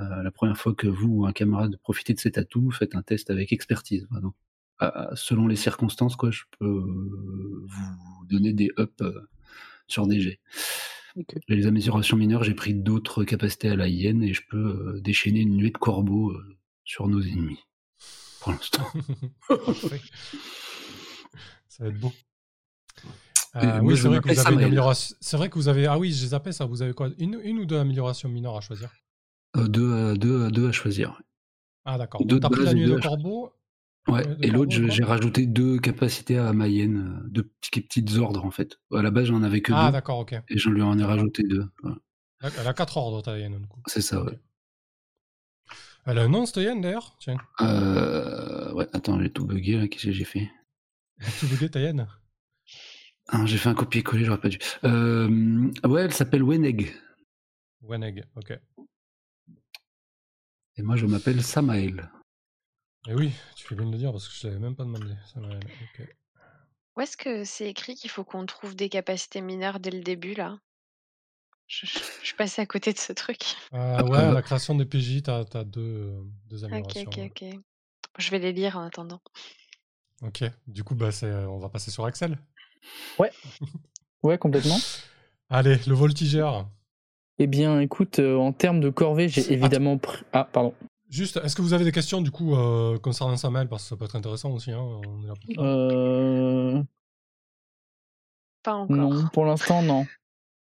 [0.00, 3.02] Euh, la première fois que vous ou un camarade profitez de cet atout, faites un
[3.02, 4.06] test avec expertise.
[5.14, 9.02] Selon les circonstances, quoi, je peux vous donner des ups
[9.88, 10.38] sur des jets.
[11.48, 15.40] Les améliorations mineures, j'ai pris d'autres capacités à la hyène et je peux euh, déchaîner
[15.40, 17.58] une nuée de corbeaux euh, sur nos ennemis.
[18.40, 18.86] Pour l'instant.
[21.68, 22.12] Ça va être beau.
[23.56, 25.16] Euh, oui, je c'est vrai que vous avez une amélioration.
[25.20, 25.86] C'est vrai que vous avez.
[25.86, 26.64] Ah oui, j'ai zappé ça.
[26.66, 28.90] Vous avez quoi une, une ou deux améliorations mineures à choisir?
[29.56, 31.20] Euh, deux, à, deux, à, deux à choisir.
[31.84, 32.24] Ah d'accord.
[32.24, 33.10] Deux Donc pris la nuée de à choisir.
[33.10, 33.52] corbeau.
[34.08, 38.16] Ouais, et l'autre, je- j'ai rajouté deux capacités à ma hyène, euh, deux petits, petites
[38.16, 38.78] ordres en fait.
[38.94, 40.32] À la base, j'en avais que Ah deux d'accord, ok.
[40.48, 41.66] et j'en lui en ai rajouté deux.
[42.40, 43.80] Elle a 4 ordres ta hyène du coup.
[43.86, 44.38] C'est ça, ouais.
[46.06, 47.16] Elle a un nom cette d'ailleurs?
[47.20, 47.36] Tiens.
[47.60, 50.50] Euh, ouais, attends, j'ai tout bugué là, qu'est-ce que j'ai fait?
[51.38, 51.80] Tu bugué ta
[53.28, 54.58] ah, J'ai fait un copier-coller, j'aurais pas dû.
[54.84, 56.94] Euh, ouais, elle s'appelle Weneg.
[57.82, 58.58] Weneg, ok.
[60.76, 62.08] Et moi, je m'appelle Samael.
[63.06, 65.12] Et oui, tu fais bien de le dire parce que je l'avais même pas demandé.
[65.32, 66.08] Ça m'a- ok.
[66.96, 70.34] Où est-ce que c'est écrit qu'il faut qu'on trouve des capacités mineures dès le début,
[70.34, 70.58] là?
[71.68, 73.40] Je, je- je suis passée à côté de ce truc.
[73.72, 77.10] Euh, ouais, la création des PJ, t'as as deux, euh, deux Ok, améliorations.
[77.10, 77.32] ok, ouais.
[77.54, 77.60] ok.
[78.18, 79.20] Je vais les lire en attendant.
[80.22, 82.36] Ok, du coup, bah, c'est- on va passer sur Axel.
[84.22, 84.78] Ouais, complètement.
[85.48, 86.68] Allez, le voltigeur.
[87.38, 90.24] Eh bien, écoute, euh, en termes de corvée, j'ai évidemment pris.
[90.32, 90.74] Ah, pardon.
[91.10, 93.96] Juste, est-ce que vous avez des questions du coup euh, concernant Samuel Parce que ça
[93.96, 94.72] peut être intéressant aussi.
[94.72, 95.64] Hein, on est là pour.
[95.64, 96.82] Euh...
[98.62, 98.96] Pas encore.
[98.96, 100.06] Non, pour l'instant, non.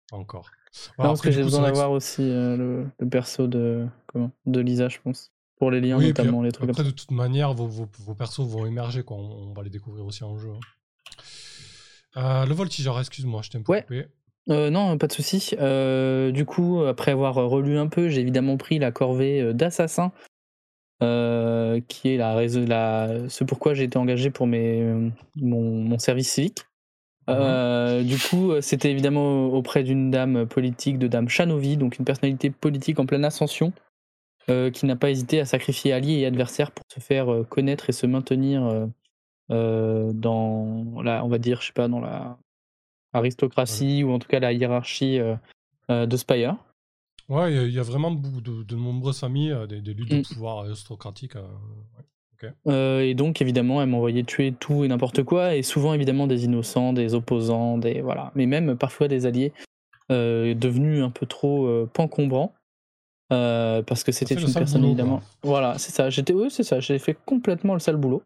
[0.09, 0.49] Pas encore.
[0.97, 4.59] Non, parce après, que j'ai besoin d'avoir aussi euh, le, le perso de comment de
[4.61, 5.31] Lisa, je pense.
[5.57, 7.67] Pour les liens, Oui, et puis notamment, les trucs Après, comme de toute manière, vos,
[7.67, 9.03] vos, vos persos vont émerger.
[9.03, 9.17] Quoi.
[9.17, 10.49] On, on va les découvrir aussi en jeu.
[10.49, 10.59] hein.
[12.17, 13.81] Euh, le voltigeur, excuse-moi, je t'ai un peu Ouais.
[13.81, 14.07] coupé.
[14.49, 15.55] Euh, non, pas de souci.
[15.59, 20.11] Euh, du coup, après avoir relu un peu, j'ai évidemment pris la corvée euh, d'assassin,
[21.03, 24.83] euh, qui est la, raison- la, ce pourquoi j'ai été engagé pour mes,
[25.35, 26.65] mon, mon service civique.
[27.29, 32.49] Euh, du coup, c'était évidemment auprès d'une dame politique, de dame Chanovi, donc une personnalité
[32.49, 33.71] politique en pleine ascension,
[34.73, 38.05] qui n'a pas hésité à sacrifier alliés et adversaires pour se faire connaître et se
[38.05, 38.89] maintenir
[39.49, 42.37] dans la, on va dire, je sais pas, dans la
[43.13, 45.35] aristocratie ou en tout cas la hiérarchie euh,
[45.89, 46.55] euh, de Spire.
[47.29, 49.93] Ouais, il y a- il y, a vraiment de, de nombreuses familles, euh, des, des
[49.93, 50.21] luttes Mm.
[50.21, 51.35] de pouvoir aristocratiques.
[52.67, 56.45] Euh, et donc évidemment, elle m'envoyait tuer tout et n'importe quoi, et souvent évidemment des
[56.45, 59.53] innocents, des opposants, des voilà, mais même parfois des alliés
[60.11, 62.53] euh, devenus un peu trop euh, pancombrants.
[63.29, 65.17] parce que c'était une personne boulot, évidemment.
[65.19, 65.25] quoi.
[65.43, 66.09] Voilà, c'est ça.
[66.09, 66.79] J'étais, oui, c'est ça.
[66.79, 68.23] J'ai fait complètement le sale boulot.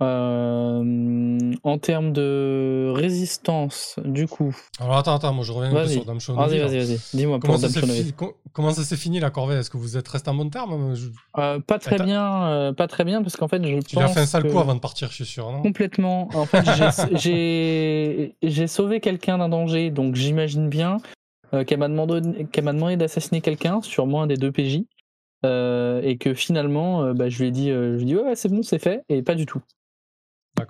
[0.00, 5.86] Euh, en termes de résistance, du coup, Alors attends, attends, moi je reviens un peu
[5.88, 5.94] Vas-y.
[5.94, 6.66] sur Dame Shonovi, vas-y, là.
[6.66, 7.00] vas-y, vas-y.
[7.14, 8.14] Dis-moi Comment ça, fi-
[8.52, 9.56] comment ça s'est fini la corvée?
[9.56, 10.94] Est-ce que vous êtes resté en bon terme?
[10.94, 14.08] Je- Euh, pas très bien, euh, pas très bien, parce qu'en fait, je Tu as
[14.08, 15.62] fait un sale que- coup avant de partir, je suis sûr, non?
[15.62, 16.28] Complètement.
[16.34, 16.64] En fait,
[17.16, 18.36] j'ai-
[18.68, 20.98] sauvé quelqu'un d'un danger, donc j'imagine bien
[21.66, 24.84] qu'elle m'a demandé, qu'elle m'a demandé d'assassiner quelqu'un, sûrement un des deux PJ,
[25.44, 28.48] et que finalement, bah, je lui ai dit, je lui ai dit ouais, ouais, c'est
[28.48, 29.60] bon, c'est fait, et pas du tout.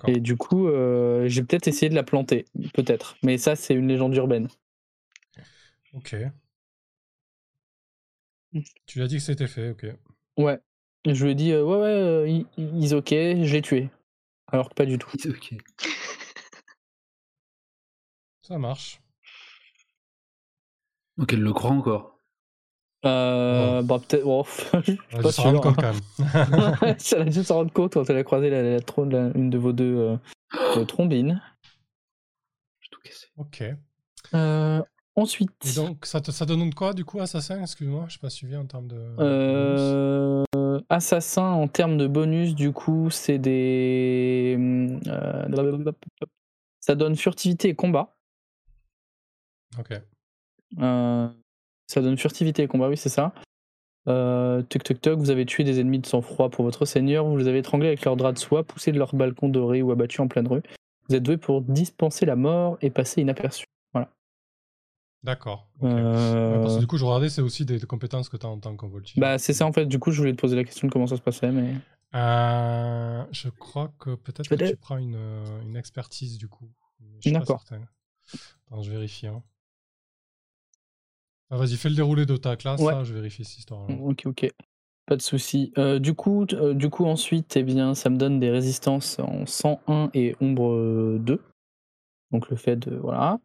[0.07, 3.89] Et du coup, euh, j'ai peut-être essayé de la planter, peut-être, mais ça, c'est une
[3.89, 4.49] légende urbaine.
[5.95, 6.15] Ok.
[8.87, 9.87] Tu lui as dit que c'était fait, ok.
[10.37, 10.59] Ouais.
[11.07, 13.89] Je lui ai dit euh, ouais, ouais, euh, il- il- ok, je l'ai tué,
[14.49, 15.11] alors que pas du tout.
[15.29, 15.55] Ok.
[18.43, 19.01] Ça marche.
[21.17, 22.18] Donc elle le croit encore.
[23.05, 24.45] Euh, bah peut-être, oh,
[24.75, 25.61] je suis pas sûr.
[25.61, 26.01] compte quand même.
[27.13, 29.51] Elle a dû s'en rendre compte quand elle a croisé la, la tro- la- une
[29.51, 30.19] de vos deux
[30.77, 31.41] euh, trombines.
[32.81, 33.27] J'ai tout cassé.
[33.37, 33.65] ok.
[34.35, 34.83] Euh,
[35.15, 37.61] ensuite, Et donc, ça, te, ça donne quoi du coup, Assassin?
[37.63, 38.97] Excuse-moi, je n'ai pas suivi en termes de.
[39.21, 40.45] euh,
[40.89, 44.57] assassin en termes de bonus, du coup, c'est des.
[45.07, 45.93] euh,
[46.81, 48.17] ça donne furtivité et combat.
[49.79, 49.93] Ok.
[50.81, 51.29] Euh,
[51.89, 53.33] ça donne furtivité et combat, oui, c'est ça.
[54.07, 57.37] Euh, tuc tuc tuc, vous avez tué des ennemis de sang-froid pour votre seigneur, vous
[57.37, 60.21] les avez étranglés avec leurs draps de soie, poussés de leur balcon doré ou abattus
[60.21, 60.63] en pleine rue.
[61.09, 63.65] Vous êtes doué pour dispenser la mort et passer inaperçu.
[63.93, 64.11] Voilà.
[65.25, 65.69] D'accord.
[65.83, 68.49] Euh, parce que du coup, je regardais, c'est aussi des, des compétences que tu as
[68.49, 69.17] en tant que voltige.
[69.19, 69.87] Bah, c'est ça en fait.
[69.87, 71.75] Du coup, je voulais te poser la question de comment ça se passait, mais.
[72.15, 74.71] Euh, je crois que peut-être que Peut-être.
[74.71, 76.71] tu prends une, euh, une expertise du coup.
[77.27, 77.63] D'accord.
[78.83, 79.27] je vérifie.
[79.27, 79.43] hein.
[81.51, 82.93] Ah, Vas-y, fais le déroulé de ta classe, Ouais.
[82.93, 83.95] là, je vérifie cette histoire-là.
[84.03, 84.51] Ok, ok.
[85.07, 85.73] Pas de souci.
[85.79, 89.47] Euh, du, coup, euh, du coup, ensuite, eh bien, ça me donne des résistances en
[89.47, 91.41] 101 et ombre euh, 2.
[92.31, 92.95] Donc le fait de.
[92.97, 93.39] Voilà.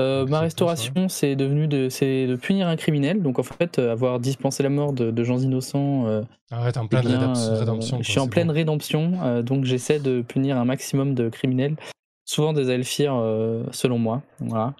[0.00, 3.22] Euh, Donc, ma restauration, c'est devenu de, c'est de punir un criminel.
[3.22, 6.08] Donc en fait, euh, avoir dispensé la mort de, de gens innocents.
[6.08, 7.98] euh, Arrête, en eh pleine bien, rédemption.
[7.98, 8.54] euh, je suis en pleine bon.
[8.54, 9.12] rédemption.
[9.22, 11.76] euh, donc j'essaie de punir un maximum de criminels.
[12.24, 14.22] Souvent des Elfirs, euh, selon moi.
[14.40, 14.74] Voilà.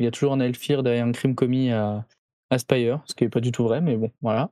[0.00, 2.04] Il y a toujours un Elfir derrière un crime commis à,
[2.50, 4.50] à Spire, ce qui n'est pas du tout vrai, mais bon, voilà.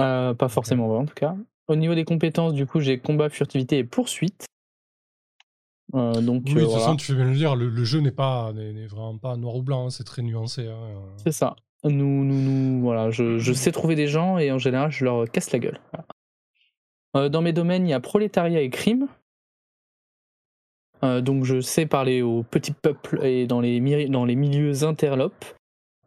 [0.00, 1.34] Euh, pas forcément vrai en tout cas.
[1.68, 4.44] Au niveau des compétences, du coup, j'ai combat, furtivité et poursuite.
[5.94, 8.00] Euh, donc Oui, euh, de toute façon, tu fais bien le dire, le, le jeu
[8.00, 10.68] n'est pas n'est vraiment pas noir ou blanc, hein, c'est très nuancé.
[10.68, 10.76] hein.
[11.24, 11.56] C'est ça.
[11.84, 15.28] Nous, nous, nous, voilà, je, je sais trouver des gens et en général, je leur
[15.30, 15.80] casse la gueule.
[15.92, 16.06] Voilà.
[17.16, 19.08] Euh, dans mes domaines, il y a prolétariat et crime.
[21.04, 24.84] Euh, donc, je sais parler aux petits peuples et dans les, miri- dans les milieux
[24.84, 25.44] interlopes.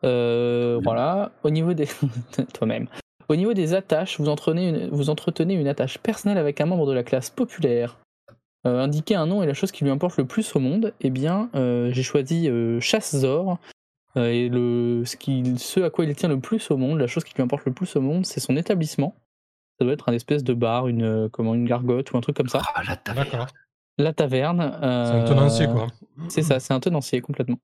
[0.04, 0.80] Euh.
[0.84, 1.32] Voilà.
[1.44, 1.88] Au niveau des.
[2.54, 2.88] Toi-même.
[3.28, 6.88] Au niveau des attaches, vous entretenez, une, vous entretenez une attache personnelle avec un membre
[6.88, 8.00] de la classe populaire.
[8.66, 10.94] Euh, indiquez un nom et la chose qui lui importe le plus au monde.
[11.02, 13.60] Eh bien, euh, j'ai choisi euh, Chasse-Zor.
[14.18, 17.06] Euh, et le, ce, qui, ce à quoi il tient le plus au monde, la
[17.06, 19.14] chose qui lui importe le plus au monde, c'est son établissement.
[19.78, 22.36] Ça doit être un espèce de bar, une, euh, comment, une gargote ou un truc
[22.36, 22.62] comme ça.
[22.74, 23.46] Ah, la taverne.
[24.00, 24.72] La taverne.
[24.80, 25.88] C'est un euh, tenancier, quoi.
[26.28, 27.60] C'est ça, c'est un tenancier complètement.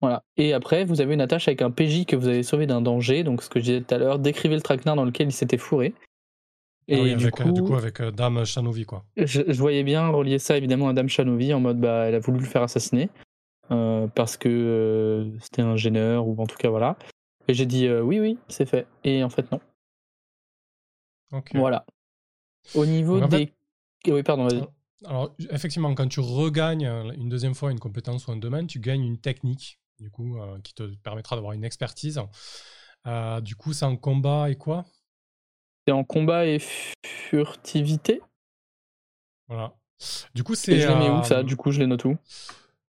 [0.00, 0.24] Voilà.
[0.36, 3.22] Et après, vous avez une attache avec un PJ que vous avez sauvé d'un danger.
[3.22, 5.58] Donc, ce que je disais tout à l'heure, décrivez le traquenard dans lequel il s'était
[5.58, 5.94] fourré.
[6.88, 9.04] Et Ah oui, du, avec, coup, euh, du coup, avec euh, Dame Chanovi, quoi.
[9.16, 12.20] je, je voyais bien relier ça évidemment à Dame Chanovi en mode bah elle a
[12.20, 13.10] voulu le faire assassiner
[13.72, 16.96] euh, parce que euh, c'était un gêneur ou en tout cas voilà.
[17.48, 19.60] Et j'ai dit euh, oui oui c'est fait et en fait non.
[21.54, 21.84] Voilà.
[22.74, 23.52] Au niveau en des
[24.06, 24.62] oui pardon vas-y.
[25.04, 28.80] Alors, effectivement, quand tu regagnes euh, une deuxième fois une compétence ou un domaine, tu
[28.80, 32.20] gagnes une technique, du coup, euh, qui te permettra d'avoir une expertise.
[33.06, 34.86] Euh, du coup, c'est en combat et quoi?
[35.86, 36.58] C'est en combat et
[37.04, 38.20] furtivité?
[39.48, 39.74] Voilà.
[40.34, 40.80] Du coup, c'est.
[40.80, 41.42] je les mets où ça?
[41.42, 42.16] Du coup je les note où?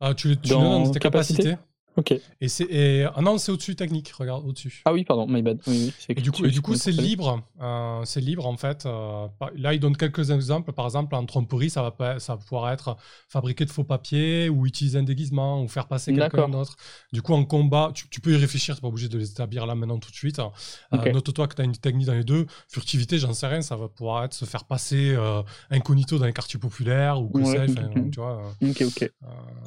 [0.00, 1.42] Ah, tu, tu Dans le donnes dans tes capacité?
[1.42, 1.58] capacités.
[1.96, 2.12] Ok.
[2.40, 3.04] Et c'est.
[3.14, 4.82] Ah non, c'est au-dessus technique, regarde, au-dessus.
[4.84, 5.60] Ah oui pardon my bad.
[5.66, 7.42] Oui, oui, Et du coup, et du coup, c'est libre.
[7.60, 8.84] euh, c'est libre en fait.
[8.86, 9.26] euh,
[9.56, 10.72] là, il donne quelques exemples.
[10.72, 12.96] Par exemple, en tromperie, ça va, pas- ça va pouvoir être
[13.28, 16.76] fabriquer de faux papiers ou utiliser un déguisement ou faire passer quelqu'un d'autre.
[17.12, 18.74] Du coup, en combat, tu, tu peux y réfléchir.
[18.74, 20.40] Tu pas obligé de les établir là maintenant tout de suite.
[20.40, 21.12] Euh.
[21.12, 22.46] Note-toi que tu as une technique dans les deux.
[22.68, 23.62] Furtivité, j'en sais rien.
[23.62, 27.38] Ça va pouvoir être se faire passer euh, incognito dans les quartiers populaires ou que
[27.38, 28.10] Ouais, sais-je.
[28.10, 29.10] Tu vois, Ok ok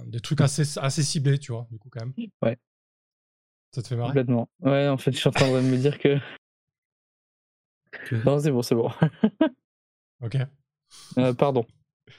[0.08, 1.68] des trucs assez, assez ciblés, tu vois.
[1.72, 2.14] Du coup, quand même.
[2.42, 2.58] Ouais.
[3.74, 4.10] Ça te fait marrer?
[4.10, 4.48] Complètement.
[4.62, 6.18] Ouais en fait je suis en train de me dire que
[7.92, 8.90] Que- non c'est bon c'est bon.
[10.24, 10.36] Ok.
[11.20, 11.64] Euh, pardon.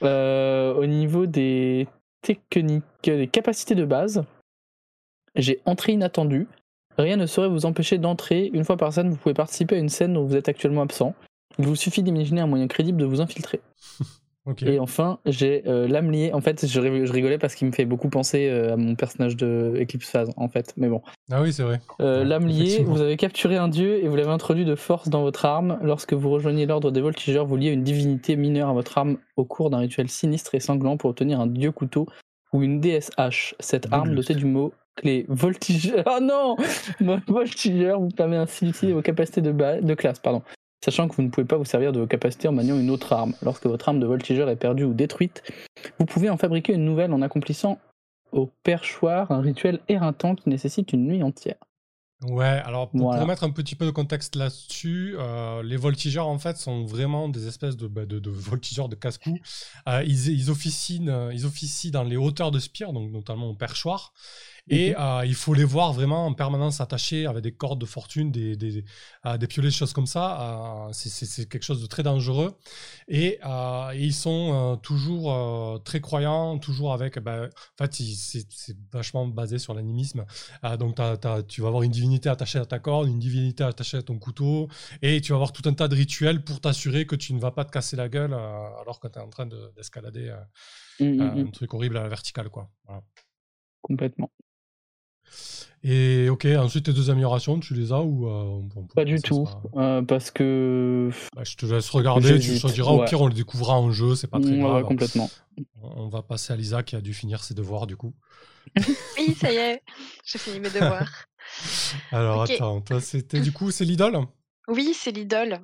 [0.03, 1.87] Euh, au niveau des
[2.21, 4.23] techniques, des capacités de base,
[5.35, 6.47] j'ai entrée inattendue.
[6.97, 8.49] Rien ne saurait vous empêcher d'entrer.
[8.53, 11.13] Une fois par scène, vous pouvez participer à une scène dont vous êtes actuellement absent.
[11.57, 13.59] Il vous suffit d'imaginer un moyen crédible de vous infiltrer.
[14.45, 14.63] Ok.
[14.63, 16.31] Et enfin, j'ai euh, l'âme liée.
[16.33, 18.95] En fait, je, rig- je rigolais parce qu'il me fait beaucoup penser euh, à mon
[18.95, 20.73] personnage de Eclipse Phase, en fait.
[20.77, 21.01] Mais bon.
[21.31, 21.79] Ah oui, c'est vrai.
[22.01, 25.21] Euh, L'âme liée, vous avez capturé un dieu et vous l'avez introduit de force dans
[25.21, 25.77] votre arme.
[25.83, 29.45] Lorsque vous rejoignez l'ordre des voltigeurs, vous liez une divinité mineure à votre arme au
[29.45, 32.07] cours d'un rituel sinistre et sanglant pour obtenir un dieu couteau
[32.53, 33.53] ou une déesse hache.
[33.59, 36.03] Cette arme dotée du mot clé voltigeur.
[36.07, 36.55] Oh non
[37.27, 40.19] Voltigeur vous permet ainsi d'utiliser vos capacités de, ba- de classe.
[40.19, 40.41] Pardon.
[40.83, 43.11] Sachant que vous ne pouvez pas vous servir de vos capacités en maniant une autre
[43.13, 43.33] arme.
[43.41, 45.43] Lorsque votre arme de voltigeur est perdue ou détruite,
[45.99, 47.79] vous pouvez en fabriquer une nouvelle en accomplissant
[48.31, 51.55] au perchoir un rituel éreintant qui nécessite une nuit entière.
[52.27, 53.19] Ouais, alors pour, Voilà.
[53.19, 57.29] pour mettre un petit peu de contexte là-dessus, euh, les voltigeurs en fait sont vraiment
[57.29, 59.37] des espèces de, bah, de, de voltigeurs de casse-cou.
[59.87, 63.53] Euh, ils, ils, officient, euh, ils officient dans les hauteurs de spire, donc notamment au
[63.53, 64.13] perchoir.
[64.69, 68.31] Et euh, il faut les voir vraiment en permanence attachés avec des cordes de fortune,
[68.31, 68.83] des, des,
[69.25, 70.87] euh, des piolets, des choses comme ça.
[70.87, 72.55] Euh, c'est- quelque chose de très dangereux.
[73.07, 73.39] Et,
[73.93, 77.19] et ils sont toujours très croyants, toujours avec.
[77.19, 77.47] bah,
[77.79, 80.25] en fait, c'est vachement basé sur l'animisme.
[80.79, 80.97] Donc,
[81.47, 84.67] tu vas avoir une divinité attachée à ta corde, une divinité attachée à ton couteau,
[85.01, 87.51] et tu vas avoir tout un tas de rituels pour t'assurer que tu ne vas
[87.51, 90.37] pas te casser la gueule alors que tu es en train de- d'escalader euh,
[90.99, 91.47] Mm, mm, euh, mm.
[91.47, 92.49] un truc horrible à la verticale.
[92.49, 92.69] Quoi.
[92.85, 93.01] Voilà.
[93.81, 94.31] Complètement.
[95.83, 99.05] Et ok, ensuite tes deux améliorations, tu les as ou euh, on- on peut Pas
[99.05, 102.91] du tout, euh, parce que Bah, Je te laisse regarder, tu choisiras.
[102.91, 104.83] Au pire, on les découvrira en jeu, c'est pas très Ouais, ouais, grave.
[104.83, 105.31] complètement.
[105.81, 108.13] On va passer à Lisa qui a dû finir ses devoirs du coup.
[109.17, 109.81] Oui, ça y est,
[110.25, 111.25] j'ai fini mes devoirs.
[112.11, 114.19] Alors attends, toi c'était du coup c'est l'idole?
[114.67, 115.59] Oui, c'est l'idole.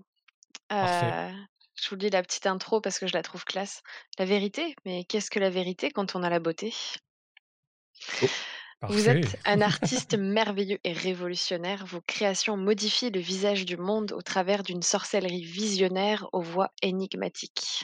[0.74, 1.32] Euh,
[1.76, 3.82] je vous lis la petite intro parce que je la trouve classe.
[4.20, 6.74] La vérité, mais qu'est-ce que la vérité quand on a la beauté?
[8.90, 11.86] Vous êtes un artiste merveilleux et révolutionnaire.
[11.86, 17.84] Vos créations modifient le visage du monde au travers d'une sorcellerie visionnaire aux voix énigmatiques.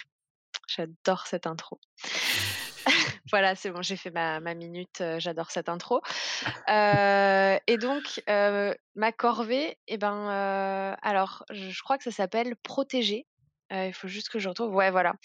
[0.68, 1.80] J'adore cette intro.
[3.30, 5.02] voilà, c'est bon, j'ai fait ma, ma minute.
[5.02, 6.02] euh, J'adore cette intro.
[6.70, 12.56] Euh, et donc, euh, ma corvée, eh ben, alors, je, je crois que ça s'appelle
[12.64, 13.26] protéger.
[13.72, 14.74] Euh, il faut juste que je retrouve.
[14.76, 15.16] Ouais, voilà.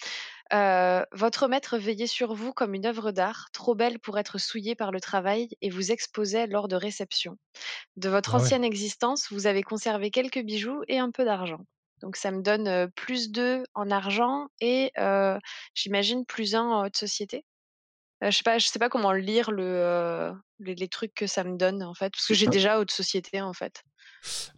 [0.53, 4.76] Euh, votre maître veillait sur vous comme une œuvre d'art, trop belle pour être souillée
[4.76, 7.38] par le travail, et vous exposait lors de réception.
[7.97, 8.53] De votre Ah ouais.
[8.53, 11.61] ancienne existence, vous avez conservé quelques bijoux et un peu d'argent.
[12.03, 14.92] Donc ça me donne euh, plus 2 en argent et
[15.74, 17.44] j'imagine plus 1 en haute société?
[18.25, 21.27] Euh, je sais pas, je sais pas comment lire le, euh, les, les trucs que
[21.27, 23.83] ça me donne en fait, parce que j'ai déjà haute société en fait.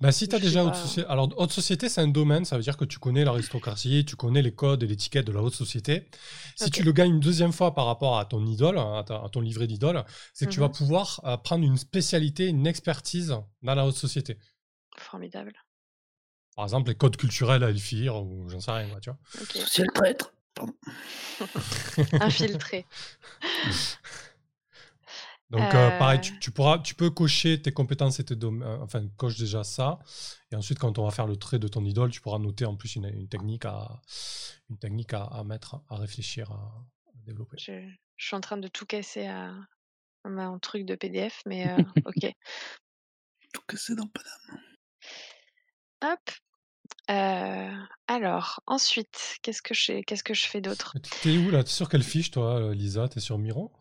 [0.00, 1.08] Bah, si tu as Je sais déjà haute société.
[1.10, 4.40] Alors, haute société, c'est un domaine, ça veut dire que tu connais l'aristocratie, tu connais
[4.42, 6.08] les codes et l'étiquette de la haute société.
[6.56, 9.28] Si tu le gagnes une deuxième fois par rapport à ton idole, à, ta- à
[9.28, 13.74] ton livret d'idole, c'est que tu vas pouvoir euh, prendre une spécialité, une expertise dans
[13.74, 14.38] la haute société.
[14.96, 15.52] Formidable.
[16.56, 19.18] Par exemple, les codes culturels à Elfir, ou j'en sais rien, moi, tu vois.
[19.40, 19.58] Ok.
[19.66, 20.32] C'est le traître.
[20.58, 20.74] Pardon.
[22.20, 22.84] Infiltré.
[25.50, 26.22] Donc, euh, pareil, Euh.
[26.22, 28.68] tu, tu pourras, tu peux cocher tes compétences et tes domaines.
[28.82, 29.98] Enfin, coche déjà ça.
[30.50, 32.76] Et ensuite, quand on va faire le trait de ton idole, tu pourras noter en
[32.76, 34.02] plus une, une technique, à,
[34.68, 36.54] une technique à, à mettre, à réfléchir, à,
[37.06, 37.56] à développer.
[37.58, 37.72] Je,
[38.16, 39.54] je suis en train de tout casser à,
[40.24, 42.30] à mon truc de PDF, mais euh, ok.
[43.54, 44.62] Tout cassé dans Paname.
[46.04, 46.30] Hop.
[47.10, 47.70] Euh,
[48.06, 50.94] alors, ensuite, qu'est-ce que je fais, qu'est-ce que je fais d'autre?
[50.94, 51.64] Mais T'es où là?
[51.64, 53.08] T'es sur quelle fiche, toi, euh, Lisa?
[53.08, 53.72] T'es sur Miro?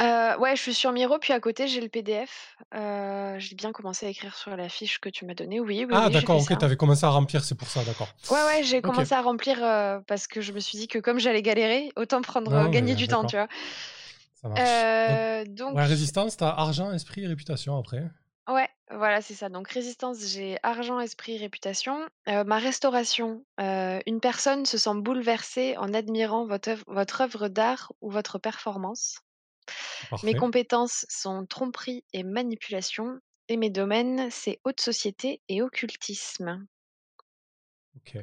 [0.00, 2.56] Euh, Ouais, je suis sur Miro, puis à côté, j'ai le PDF.
[3.38, 5.60] J'ai bien commencé à écrire sur la fiche que tu m'as donnée.
[5.60, 6.56] Oui, oui, Ah, oui, j'ai d'accord, fait ok, ça.
[6.56, 8.08] t'avais commencé à remplir, c'est pour ça, d'accord.
[8.30, 8.82] Ouais, ouais, j'ai Ok.
[8.82, 9.58] commencé à remplir
[10.06, 12.94] parce que je me suis dit que comme j'allais galérer, autant prendre, Non, mais, gagner
[12.96, 13.48] du temps, tu vois.
[14.34, 14.86] Ça marche.
[15.46, 18.02] Donc, donc, ouais, résistance, t'as argent, esprit, réputation après?
[18.48, 19.48] Ouais, voilà, c'est ça.
[19.48, 22.08] Donc résistance, j'ai argent, esprit, réputation.
[22.28, 27.48] Euh, ma restauration, euh, une personne se sent bouleversée en admirant votre œuvre, votre œuvre
[27.48, 29.18] d'art ou votre performance.
[30.24, 30.34] Mes Parfait.
[30.34, 33.20] compétences sont tromperie et manipulation.
[33.46, 36.66] Et mes domaines, c'est haute société et occultisme.
[37.96, 38.16] Ok,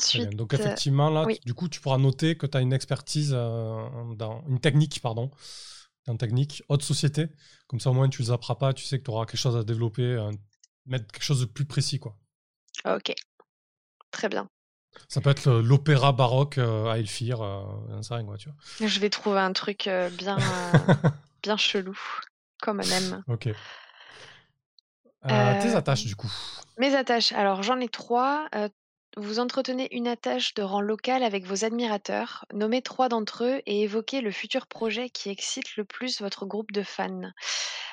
[0.00, 0.30] très bien.
[0.30, 1.38] Ensuite, Donc, euh, effectivement, là, oui.
[1.40, 5.00] tu- du coup, tu pourras noter que tu as une expertise euh, dans une technique,
[5.02, 5.30] pardon,
[6.16, 7.28] technique, haute société.
[7.66, 9.56] Comme ça, au moins, tu ne zapperas pas, tu sais que tu auras quelque chose
[9.56, 10.28] à développer,
[10.86, 12.16] mettre quelque chose de plus précis, quoi.
[12.84, 13.14] ok,
[14.10, 14.48] très bien.
[15.08, 17.62] Ça peut être l'opéra baroque euh, à Elfir, euh,
[18.10, 18.88] rien, quoi, tu vois.
[18.88, 20.38] Je vais trouver un truc euh, bien,
[21.42, 21.98] bien chelou,
[22.60, 23.22] comme on aime.
[23.28, 23.48] Ok.
[25.30, 26.32] Euh, tes attaches, du coup.
[26.78, 28.48] Mes attaches, alors j'en ai trois.
[29.20, 32.44] Vous entretenez une attache de rang local avec vos admirateurs.
[32.52, 36.70] Nommez trois d'entre eux et évoquez le futur projet qui excite le plus votre groupe
[36.70, 37.32] de fans.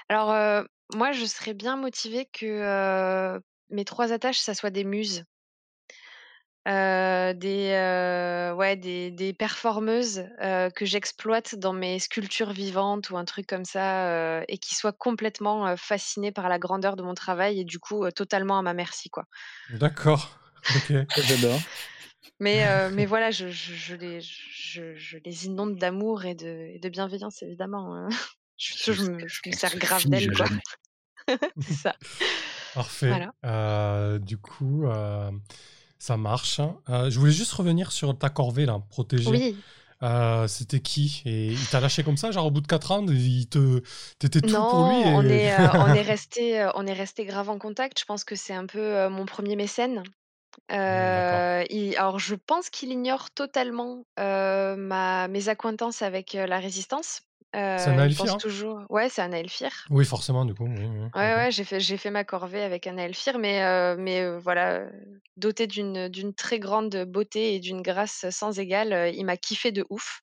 [0.07, 0.61] Alors, euh,
[0.93, 3.39] moi, je serais bien motivée que euh,
[3.71, 5.23] mes trois attaches, ça soit des muses.
[6.67, 10.25] Euh, des, ouais, des, des performeuses
[10.75, 15.75] que j'exploite dans mes sculptures vivantes ou un truc comme ça et qui soient complètement
[15.75, 19.25] fascinées par la grandeur de mon travail et du coup totalement à ma merci quoi.
[19.69, 20.39] D'accord.
[20.75, 20.93] Ok.
[21.27, 21.59] J'adore.
[22.39, 26.71] Mais, euh, mais voilà, je, je, je les, je, je les inonde d'amour et de,
[26.73, 27.95] et de bienveillance évidemment.
[27.95, 28.09] hein.
[28.57, 30.45] Je, je me, je me sers grave d'elles quoi.
[31.59, 31.95] C'est ça.
[32.73, 33.09] Parfait.
[33.09, 33.33] Voilà.
[33.43, 35.29] Euh, du coup, euh,
[35.99, 36.61] ça marche.
[36.87, 39.29] Euh, je voulais juste revenir sur ta corvée, là, protégée.
[39.29, 39.57] Oui.
[40.03, 41.21] Euh, C'était qui?
[41.25, 43.81] Et il t'a lâché comme ça, genre au bout de 4 ans, il te,
[44.19, 45.13] t'étais tout Non, pour lui et...
[45.13, 47.99] on est, euh, on est resté, on est resté grave en contact.
[47.99, 50.01] Je pense que c'est un peu euh, mon premier mécène.
[50.79, 51.45] D'accord.
[51.51, 56.59] Euh, il- alors, je pense qu'il ignore totalement euh, ma, mes accointances avec euh, la
[56.59, 57.21] résistance.
[57.77, 58.37] C'est un Euh, il Aelfir, pense hein?
[58.37, 58.83] toujours.
[58.89, 59.71] Ouais, c'est un Aelfir.
[59.89, 60.65] Oui, forcément, du coup.
[60.65, 63.95] Oui, oui, Ouais, ouais, j'ai fait, j'ai fait ma corvée avec un Aelfir, mais, euh,
[63.97, 64.89] mais euh, voilà, euh,
[65.37, 69.71] doté d'une, d'une très grande beauté et d'une grâce sans égale, euh, il m'a kiffé
[69.71, 70.19] de ouf.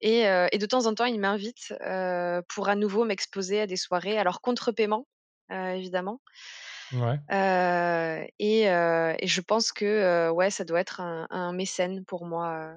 [0.00, 3.66] Et, euh, et de temps en temps, il m'invite euh, pour à nouveau m'exposer à
[3.68, 5.06] des soirées, alors contre paiement,
[5.52, 6.20] euh, évidemment.
[6.92, 7.18] Ouais.
[7.30, 12.04] Euh, et, euh, et je pense que euh, ouais, ça doit être un, un mécène
[12.04, 12.74] pour moi.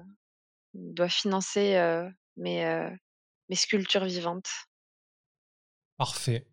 [0.74, 1.78] Il doit financer
[2.36, 2.90] mes,
[3.48, 4.48] mes sculptures vivantes.
[5.98, 6.46] Parfait.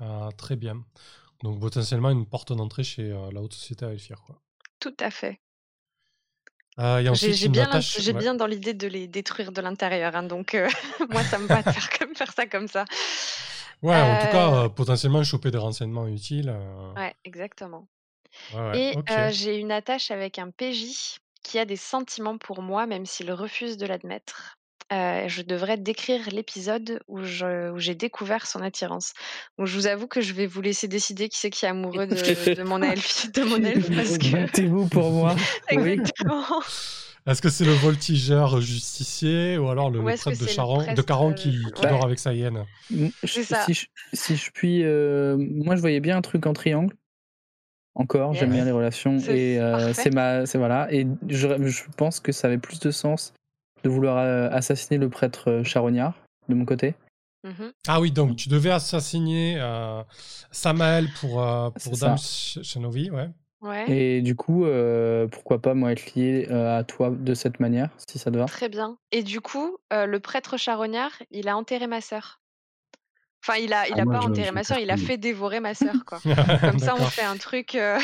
[0.00, 0.84] Euh, très bien.
[1.42, 4.22] Donc potentiellement une porte d'entrée chez la haute société à Elfir.
[4.26, 4.40] Quoi.
[4.80, 5.40] Tout à fait.
[6.78, 8.00] Euh, il y a J'ai bien, attache.
[8.00, 8.18] j'ai ouais.
[8.18, 10.68] bien dans l'idée de les détruire de l'intérieur, hein, donc euh,
[11.10, 12.86] moi ça me va de faire, comme, faire ça comme ça.
[13.82, 16.48] Ouais, en tout cas, Euh, euh, potentiellement choper des renseignements utiles.
[16.50, 17.88] euh, Ouais, exactement.
[18.54, 22.62] ouais, ouais, Et euh, j'ai une attache avec un PJ qui a des sentiments pour
[22.62, 24.56] moi, même s'il refuse de l'admettre.
[24.92, 29.14] Euh, je devrais décrire l'épisode où je- où j'ai découvert son attirance.
[29.58, 32.06] Donc je vous avoue que je vais vous laisser décider qui c'est qui est amoureux
[32.06, 35.34] de, de mon elfe, de mon elfe parce que Battez-vous pour moi.
[35.72, 35.96] Oui.
[37.26, 41.34] Est-ce que c'est le voltigeur justicier ou alors le, Ou prêtre de, le Caron euh,
[41.34, 41.88] qui, qui ouais.
[41.88, 42.64] dort avec sa hyène?
[42.90, 43.64] C'est je- ça.
[43.64, 44.82] Si je, si je puis.
[44.84, 46.94] euh, moi, je voyais bien un truc en triangle.
[47.94, 49.18] Encore, j'aime bien les relations.
[49.18, 50.46] Et euh, c'est ma.
[50.46, 50.92] C'est voilà.
[50.92, 53.34] Et je, je pense que ça avait plus de sens
[53.84, 56.14] de vouloir euh, assassiner le prêtre charognard,
[56.48, 56.94] de mon côté.
[57.44, 57.72] Mhm.
[57.88, 60.02] Ah oui, donc tu devais assassiner euh,
[60.52, 62.16] Samael pour, euh, pour C'est Dame.
[62.16, 62.76] Ch-
[63.10, 63.28] ouais.
[63.62, 67.60] Ouais, Et du coup, euh, pourquoi pas, moi, être lié euh, à toi de cette
[67.60, 68.46] manière, si ça te va?
[68.46, 68.98] très bien.
[69.12, 72.40] Et du coup, euh, le prêtre charognard, il a enterré ma sœur.
[73.44, 74.96] Enfin, il a, il Ah, a moi, pas je- enterré je ma sœur, il a
[74.96, 76.20] fait dévorer ma sœur, quoi.
[76.64, 77.10] Comme ça, on D'accord.
[77.10, 77.74] fait un truc.
[77.74, 77.98] euh,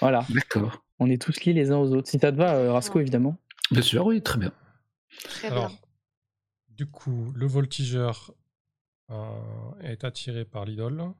[0.00, 0.26] Voilà.
[0.30, 0.84] D'accord.
[0.98, 2.08] On est tous liés les uns aux autres.
[2.08, 3.02] Si ça te va, euh, Rasco, Ouais.
[3.02, 3.36] évidemment.
[3.70, 4.52] Bien sûr, oui, très bien.
[5.22, 5.78] Très Alors, bien.
[6.70, 8.34] du coup, le voltigeur
[9.10, 9.32] euh,
[9.82, 11.12] est attiré par l'idole.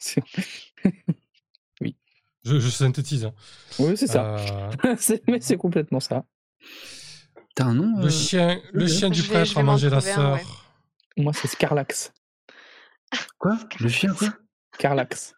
[2.44, 3.24] Je, je synthétise.
[3.24, 3.32] hein.
[3.78, 4.36] oui, c'est ça.
[4.84, 6.24] Euh, C'est- Mais c'est complètement ça.
[7.54, 10.34] T'as un nom le euh, chien, le chien du prêtre vais a mangé la sœur.
[10.34, 10.42] ouais.
[11.16, 12.12] Moi, c'est Scarlax.
[13.38, 13.56] Quoi?
[13.80, 14.28] Le chien, quoi?
[14.78, 15.34] Carlax.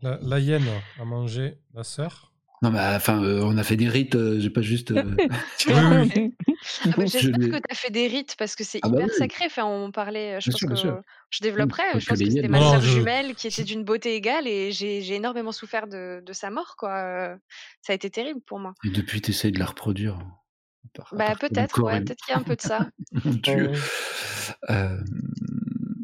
[0.00, 0.64] La, la hyène
[0.98, 2.32] a mangé la sœur.
[2.62, 4.90] Non, mais enfin, euh, on a fait des rites, euh, j'ai pas juste.
[4.92, 5.14] euh,
[5.68, 5.74] Oui,
[6.16, 6.34] oui.
[6.84, 8.96] Ah bah, je J'espère que tu as fait des rites parce que c'est Ah bah
[8.98, 9.18] hyper oui.
[9.18, 9.46] sacré.
[9.46, 11.00] Enfin, on parlait, euh, je Bien pense sûr, que sûr.
[11.30, 11.82] je développerai.
[11.98, 15.14] Je pense que c'était ma sœur je- jumelle qui était d'une beauté égale et j'ai
[15.14, 16.94] énormément souffert de, de sa mort, quoi.
[16.96, 17.36] Euh,
[17.82, 18.74] Ça a été terrible pour moi.
[18.84, 20.18] Et depuis, t'essayes de la reproduire.
[20.98, 22.88] à Bah peut-être, ouais, peut-être qu'il y a un peu de ça.
[23.24, 23.72] Mon Dieu.
[24.70, 24.98] Euh,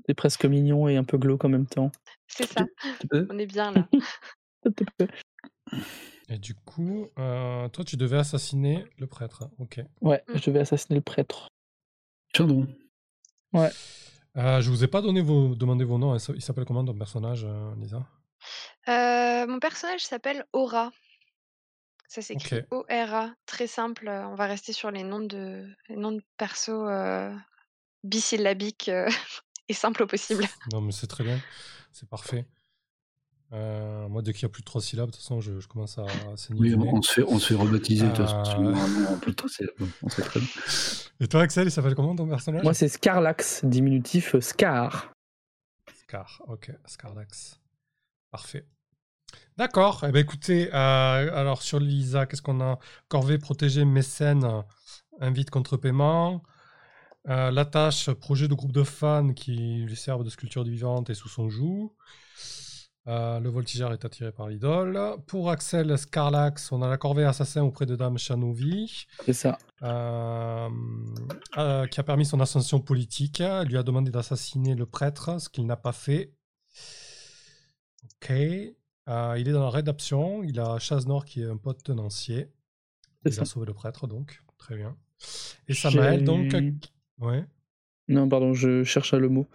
[0.06, 1.90] C'est presque mignon et un peu glauque en même temps.
[2.26, 2.66] C'est ça.
[3.30, 3.88] On est bien là.
[6.28, 9.48] Et du coup, euh, toi, tu devais assassiner le prêtre.
[9.58, 9.80] Ok.
[10.00, 10.38] Ouais, Mm.
[10.38, 11.48] je vais assassiner le prêtre.
[12.32, 12.68] Tiens donc.
[14.36, 16.16] Euh, je vous ai pas donné vos, demandé vos noms.
[16.16, 18.04] Il s'appelle comment ton personnage, euh, Lisa?
[18.88, 20.90] Euh, mon personnage s'appelle Aura.
[22.08, 22.66] Ça s'écrit Ok.
[22.90, 23.34] O-R-A.
[23.46, 24.08] Très simple.
[24.08, 27.32] On va rester sur les noms de, les noms de perso euh,
[28.02, 29.08] bisyllabiques euh,
[29.68, 30.44] et simples au possible.
[30.72, 31.38] Non, mais c'est très bien.
[31.92, 32.46] C'est parfait.
[33.54, 35.68] Euh, moi, dès qu'il y a plus de trois syllabes, de toute façon, je, je
[35.68, 38.66] commence à, à saigner Oui, on, se fait, on se fait rebaptiser de toute façon.
[38.66, 38.74] Euh.
[40.02, 40.48] on sait très bien.
[41.20, 42.64] Et toi, Axel, il s'appelle comment ton personnage?
[42.64, 45.12] Moi, c'est Scarlax, diminutif euh, Scar.
[46.02, 46.42] Scar.
[46.48, 47.60] Ok, Scarlax.
[48.32, 48.66] Parfait.
[49.56, 50.04] D'accord.
[50.08, 52.80] Eh ben, écoutez, euh, alors sur Lisa, qu'est-ce qu'on a?
[53.08, 54.44] Corvée, protégée, mécène,
[55.20, 56.42] invite contre paiement.
[57.28, 59.54] Euh, la tâche, projet de groupe de fans qui
[59.86, 61.94] lui servent de sculpture vivante et sous son joug.
[63.06, 64.98] Euh, le voltigeur est attiré par l'idole.
[65.26, 69.58] Pour Axel Scarlax, on a la corvée assassin auprès de Dame Chanovi, C'est ça.
[69.82, 70.68] euh,
[71.58, 73.40] euh, qui a permis son ascension politique.
[73.40, 76.32] Elle lui a demandé d'assassiner le prêtre, ce qu'il n'a pas fait.
[78.14, 78.30] Ok.
[78.30, 80.42] Il est dans la rédaction.
[80.42, 82.48] Il a Chazenor qui est un pote tenancier.
[83.26, 83.42] Il ça.
[83.42, 84.42] a sauvé le prêtre, donc.
[84.56, 84.96] Très bien.
[85.68, 86.54] Et Samael, donc.
[87.18, 87.44] Ouais.
[88.08, 89.46] Non, pardon, je cherche le mot.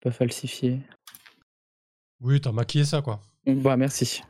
[0.00, 0.80] Pas falsifié.
[2.20, 3.20] Oui, t'as maquillé ça, quoi.
[3.46, 4.22] Bah, merci.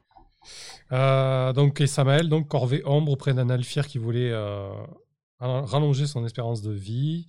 [0.93, 4.70] Euh, donc, et Samael, donc corvée ombre auprès d'un alphire qui voulait euh,
[5.39, 7.26] rallonger son espérance de vie,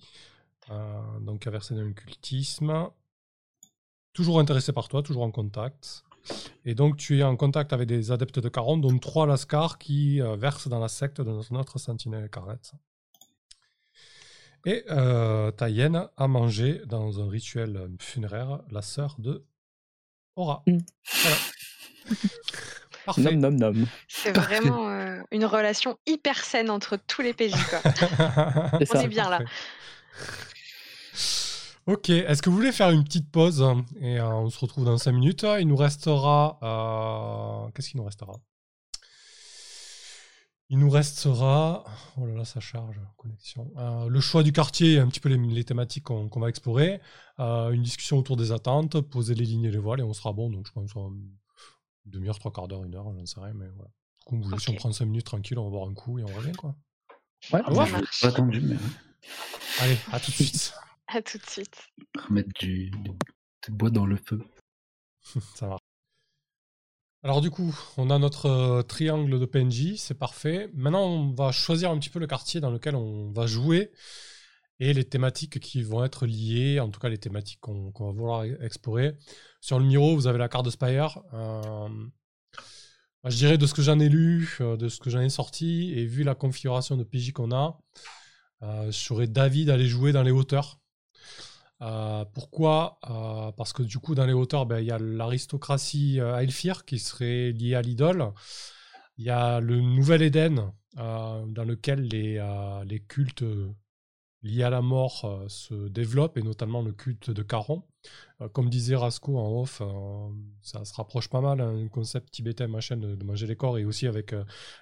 [0.70, 2.88] euh, donc a versé dans le cultisme.
[4.12, 6.04] Toujours intéressé par toi, toujours en contact.
[6.64, 10.20] Et donc, tu es en contact avec des adeptes de Caron, dont trois Lascar qui
[10.20, 12.72] euh, versent dans la secte de notre sentinelle écarlate.
[14.66, 19.46] Et euh, ta hyène a mangé dans un rituel funéraire la sœur de
[20.38, 20.62] Aura.
[20.66, 20.78] Mm.
[21.22, 21.36] Voilà.
[23.06, 23.22] Parfait.
[23.36, 23.86] Nom, nom, nom.
[24.06, 27.54] C'est vraiment euh, une relation hyper saine entre tous les PJ.
[27.70, 27.80] Quoi.
[28.80, 29.02] On ça.
[29.02, 29.40] est bien là.
[31.86, 33.64] Ok, est-ce que vous voulez faire une petite pause?
[34.02, 36.58] Et euh, on se retrouve dans 5 minutes Il nous restera.
[36.62, 38.34] euh, Qu'est-ce qu'il nous restera?
[40.70, 41.84] Il nous restera.
[42.18, 43.72] Oh là là, ça charge, connexion.
[43.78, 47.00] Euh, le choix du quartier et un petit peu les, les thématiques qu'on va explorer.
[47.40, 50.32] Euh, une discussion autour des attentes, poser les lignes et les voiles et on sera
[50.32, 50.50] bon.
[50.50, 51.30] Donc je pense en une
[52.04, 53.90] demi-heure, trois quarts d'heure, une heure, j'en sais rien, mais voilà.
[54.18, 56.18] Du coup, vous voulez, si on prend 5 minutes tranquille, on va boire un coup
[56.18, 56.74] et on revient quoi.
[57.52, 57.62] Ouais.
[57.64, 58.02] Ça Ouais.
[58.24, 58.76] attendu, mais.
[59.80, 60.74] Allez, à tout de suite.
[61.06, 61.78] À tout de suite.
[62.28, 63.10] Remettre du, du,
[63.66, 64.44] du bois dans le feu.
[65.54, 65.80] Ça marche.
[67.24, 70.70] Alors du coup, on a notre euh, triangle de PNJ, c'est parfait.
[70.74, 73.90] Maintenant, on va choisir un petit peu le quartier dans lequel on va jouer
[74.80, 78.44] et les thématiques qui vont être liées, en tout cas les thématiques qu'on va vouloir
[78.44, 79.16] e- explorer.
[79.60, 81.20] Sur le Miro, vous avez la carte de Spire.
[81.34, 81.88] Euh,
[83.24, 85.92] je dirais de ce que j'en ai lu, euh, de ce que j'en ai sorti,
[85.96, 87.80] et vu la configuration de PJ qu'on a,
[88.62, 90.80] je serais d'avis d'aller jouer dans les hauteurs.
[91.80, 92.98] Euh, pourquoi?
[93.08, 96.84] Euh, Parce que du coup, dans les hauteurs, ben, il y a l'aristocratie euh, Aelfir
[96.84, 98.32] qui serait liée à l'idole.
[99.18, 102.42] Il y a le Nouvel Éden, euh, dans lequel les,
[102.86, 103.44] les cultes
[104.42, 107.82] liés à la mort euh, se développent, et notamment le culte de Caron.
[108.40, 110.28] Euh, comme disait Rasco en off, euh,
[110.62, 113.84] ça se rapproche pas mal, un concept tibétain, machin, de, de manger les corps, et
[113.84, 114.34] aussi avec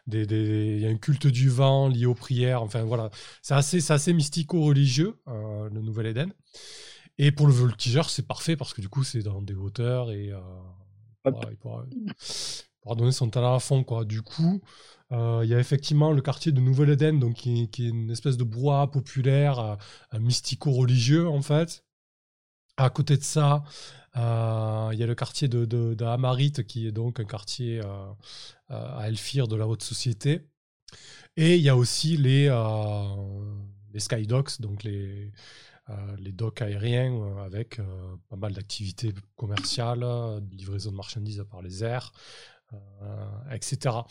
[0.07, 3.11] des, des- Il y a un culte du vent lié aux prières, enfin voilà.
[3.43, 6.33] C'est assez, assez mystico-religieux, le Nouvel Éden.
[7.19, 10.27] Et pour le voltigeur, c'est parfait parce que du coup, c'est dans des hauteurs et
[10.27, 10.37] il,
[11.23, 12.13] pourra, il pourra- il
[12.83, 13.85] pourra donner son talent à fond.
[13.85, 14.05] Quoi.
[14.05, 14.61] Du coup,
[15.45, 18.89] il y a effectivement le quartier de Nouvelle-Éden, donc qui, est- une espèce de brouhaha
[18.89, 19.77] populaire, euh,
[20.15, 21.85] euh, mystico-religieux en fait.
[22.77, 23.65] À côté de ça,
[24.17, 25.65] euh, il y a le quartier de,
[26.63, 27.87] qui est donc un quartier euh,
[28.71, 30.49] euh, à Elfir de la haute société.
[31.37, 33.55] Et il y a aussi les, euh,
[33.93, 35.33] les skydocks, donc les,
[35.91, 37.85] euh, les docks aériens euh, avec euh,
[38.29, 42.13] pas mal d'activités commerciales, euh, livraison de marchandises par les airs,
[42.73, 44.07] euh, etc.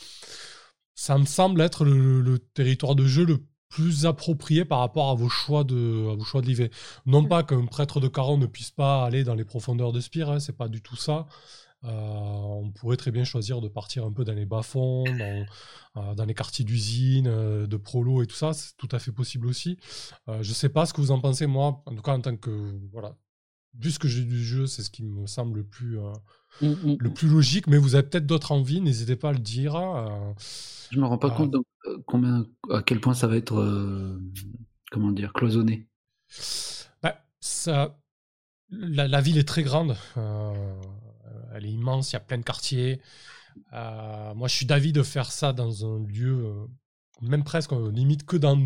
[0.95, 5.15] Ça me semble être le, le territoire de jeu le plus approprié par rapport à
[5.15, 6.71] vos choix de, à vos choix de livrer.
[7.05, 10.29] Non pas qu'un prêtre de Caron ne puisse pas aller dans les profondeurs de Spire,
[10.29, 11.27] hein, c'est pas du tout ça.
[11.83, 15.45] Euh, on pourrait très bien choisir de partir un peu dans les bas-fonds, dans,
[15.97, 19.11] euh, dans les quartiers d'usine, euh, de prolo et tout ça, c'est tout à fait
[19.11, 19.77] possible aussi.
[20.41, 22.79] Je sais pas ce que vous en pensez, moi, en tout cas en tant que.
[22.91, 23.15] Voilà.
[23.77, 25.99] Vu ce que j'ai du jeu, c'est ce qui me semble le plus,
[26.61, 26.97] Mm, mm.
[26.99, 29.75] le plus logique, mais vous avez peut-être d'autres envies, n'hésitez pas à le dire.
[29.75, 30.07] euh,
[30.91, 34.17] Je me rends pas compte de, euh, combien, à quel point ça va être, euh,
[34.91, 35.87] comment dire, cloisonné.
[37.03, 37.97] Bah, ça,
[38.69, 39.97] la, la ville est très grande.
[40.17, 40.81] euh,
[41.53, 43.01] elle est immense, il y a plein de quartiers.
[43.73, 46.65] Euh, moi, je suis d'avis de faire ça dans un lieu, euh,
[47.21, 48.59] même presque, euh, limite que dans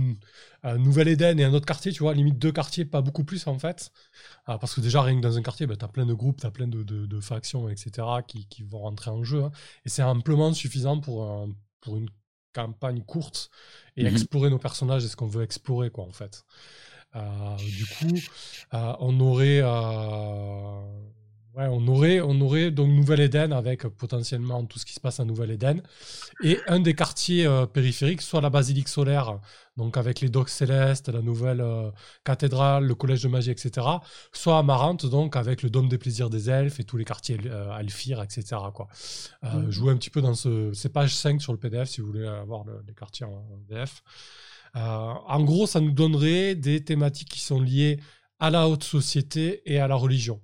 [0.65, 3.57] euh, Nouvelle-Éden et un autre quartier, tu vois, limite deux quartiers, pas beaucoup plus en
[3.59, 3.91] fait.
[4.49, 6.41] Euh, parce que déjà, rien que dans un quartier, bah, tu as plein de groupes,
[6.41, 9.43] tu as plein de, de- de factions, etc., qui, qui vont rentrer en jeu.
[9.43, 9.51] hein.
[9.85, 11.49] Et c'est amplement suffisant pour, un-
[11.81, 12.09] pour une
[12.53, 13.49] campagne courte
[13.97, 14.09] et Mhm.
[14.09, 16.43] explorer nos personnages et ce qu'on veut explorer, quoi, en fait.
[17.15, 18.23] Euh, du coup,
[18.73, 19.61] euh, on aurait,
[21.59, 25.19] ouais, on aurait, on aurait donc Nouvelle-Éden avec euh, potentiellement tout ce qui se passe
[25.19, 25.81] à Nouvelle-Éden
[26.43, 29.39] et un des quartiers euh, périphériques, soit la basilique solaire,
[29.77, 31.91] donc avec les docks célestes, la nouvelle euh,
[32.23, 33.85] cathédrale, le collège de magie, etc.,
[34.33, 37.69] soit Amarante, donc avec le dôme des plaisirs des elfes et tous les quartiers euh,
[37.71, 38.43] Alphir, etc.
[38.73, 38.87] Quoi.
[39.43, 39.71] Mhm.
[39.71, 42.27] Jouer un petit peu dans ce, c'est page 5 sur le PDF si vous voulez
[42.27, 44.01] avoir le- les quartiers en, en VF.
[44.75, 47.99] Euh, en gros, ça nous donnerait des thématiques qui sont liées
[48.39, 50.41] à la haute société et à la religion.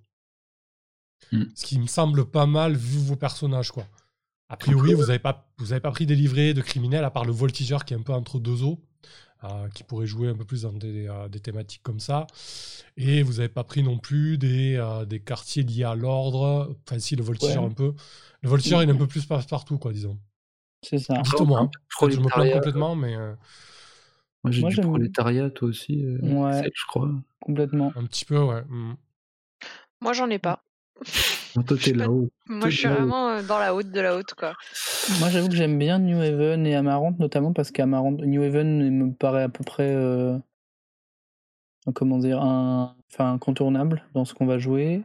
[1.36, 1.52] Mm.
[1.56, 3.86] Ce qui me semble pas mal vu vos personnages, quoi.
[4.50, 7.26] A priori, vous n'avez pas, vous avez pas pris des livrets de criminels, à part
[7.26, 8.80] le voltigeur qui est un peu entre deux eaux,
[9.44, 12.28] euh, qui pourrait jouer un peu plus dans des, euh, des thématiques comme ça.
[12.96, 16.76] Et vous n'avez pas pris non plus des, euh, des quartiers liés à l'ordre.
[16.88, 17.70] Enfin, si, le voltigeur Ouais.
[17.70, 17.94] un peu.
[18.42, 20.18] Le voltigeur, il est un peu plus passe-partout, quoi, disons.
[20.84, 21.16] C'est ça.
[21.24, 21.72] Dites-moi, hein.
[22.02, 22.54] je me Prolétariat.
[22.54, 23.16] complètement, mais
[24.44, 26.70] Moi, j'ai du prolétariat, toi aussi, euh, Ouais.
[26.72, 27.10] Je crois.
[27.42, 27.92] Complètement.
[27.96, 28.62] un petit peu, ouais.
[28.70, 28.94] Mm.
[30.02, 30.64] Moi, j'en ai pas.
[31.56, 32.30] Non, toi, Je t'es là-haut.
[32.48, 34.54] Moi, je suis vraiment euh, dans la haute de la haute, quoi.
[35.20, 39.14] Moi, j'avoue que j'aime bien New Haven et Amarante, notamment parce qu'Amarante, New Haven me
[39.14, 40.38] paraît à peu près, euh,
[41.94, 45.04] comment dire, un, enfin, incontournable dans ce qu'on va jouer.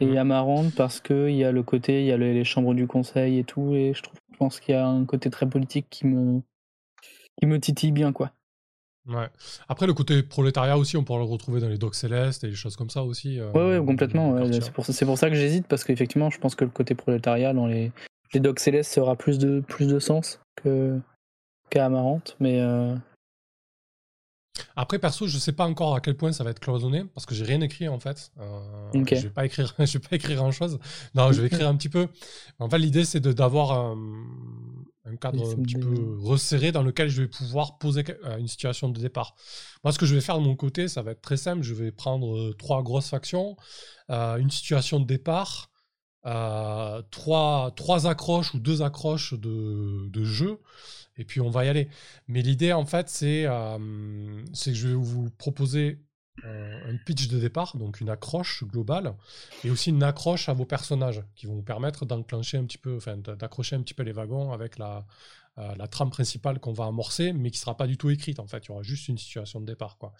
[0.00, 0.16] Et Mhm.
[0.16, 3.38] Amarante parce qu'il y a le côté, il y a le- les chambres du conseil
[3.38, 6.06] et tout, et je trouve, je pense qu'il y a un côté très politique qui
[6.06, 6.40] me,
[7.38, 8.32] qui me titille bien, quoi.
[9.08, 9.26] Ouais.
[9.68, 12.54] Après, le côté prolétariat aussi, on pourra le retrouver dans les docks célestes et des
[12.54, 13.40] choses comme ça aussi.
[13.40, 14.30] euh, Ouais, ouais, complètement.
[14.32, 16.70] ouais, c'est pour, ça- c'est pour ça que j'hésite, parce qu'effectivement, je pense que le
[16.70, 17.90] côté prolétariat dans les,
[18.32, 20.98] les docks célestes aura plus de, plus de sens que,
[21.70, 22.94] qu'à Amarante, mais euh,
[24.76, 27.34] Après, perso, je sais pas encore à quel point ça va être cloisonné parce que
[27.34, 28.32] j'ai rien écrit en fait.
[28.40, 28.60] Euh.
[28.94, 30.78] Je vais pas écrire, je vais pas écrire grand chose.
[31.14, 32.08] Non, je vais écrire un petit peu.
[32.58, 33.96] En fait, l'idée c'est d'avoir un,
[35.04, 38.48] un cadre Oui, un petit peu resserré dans lequel je vais pouvoir poser euh, une
[38.48, 39.34] situation de départ.
[39.84, 41.62] Moi, ce que je vais faire de mon côté, ça va être très simple.
[41.62, 43.56] Je vais prendre euh, trois grosses factions,
[44.10, 45.70] euh, une situation de départ,
[46.24, 50.60] euh, trois, trois accroches ou deux accroches de, de jeu,
[51.16, 51.88] et puis on va y aller.
[52.28, 55.98] Mais l'idée, en fait, c'est euh, c'est que je vais vous proposer
[56.44, 59.14] un pitch de départ, donc une accroche globale,
[59.64, 62.96] et aussi une accroche à vos personnages qui vont vous permettre d'enclencher un petit peu,
[62.96, 65.06] enfin d'accrocher un petit peu les wagons avec la,
[65.58, 68.46] euh, la trame principale qu'on va amorcer, mais qui sera pas du tout écrite en
[68.46, 68.64] fait.
[68.64, 70.14] Il y aura juste une situation de départ quoi.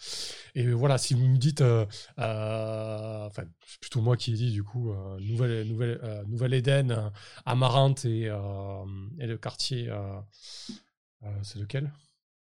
[0.54, 1.86] Et voilà, si vous me dites, euh,
[2.18, 3.44] euh, enfin
[3.80, 7.10] plutôt moi qui ai dit du coup, nouvelle nouvelle nouvelle Éden,
[7.46, 9.90] Amarante et, et le quartier,
[11.42, 11.90] c'est lequel?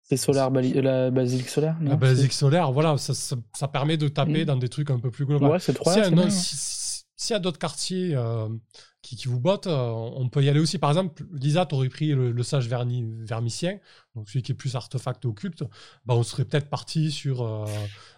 [0.02, 4.46] C'est solaire, la basilique solaire La basilique solaire, voilà, ça, ça, permet de taper mm.
[4.46, 5.48] dans des trucs un peu plus globaux.
[5.48, 5.94] Ouais, c'est trois.
[7.20, 8.16] S'il y a d'autres quartiers
[9.02, 10.78] qui, qui, vous bottent, on peut y aller aussi.
[10.78, 13.78] Par exemple, Lisa, tu aurais pris le, sage vermicien,
[14.14, 15.64] donc celui qui est plus artefact occulte.
[16.04, 17.66] Bah, on serait peut-être parti sur euh,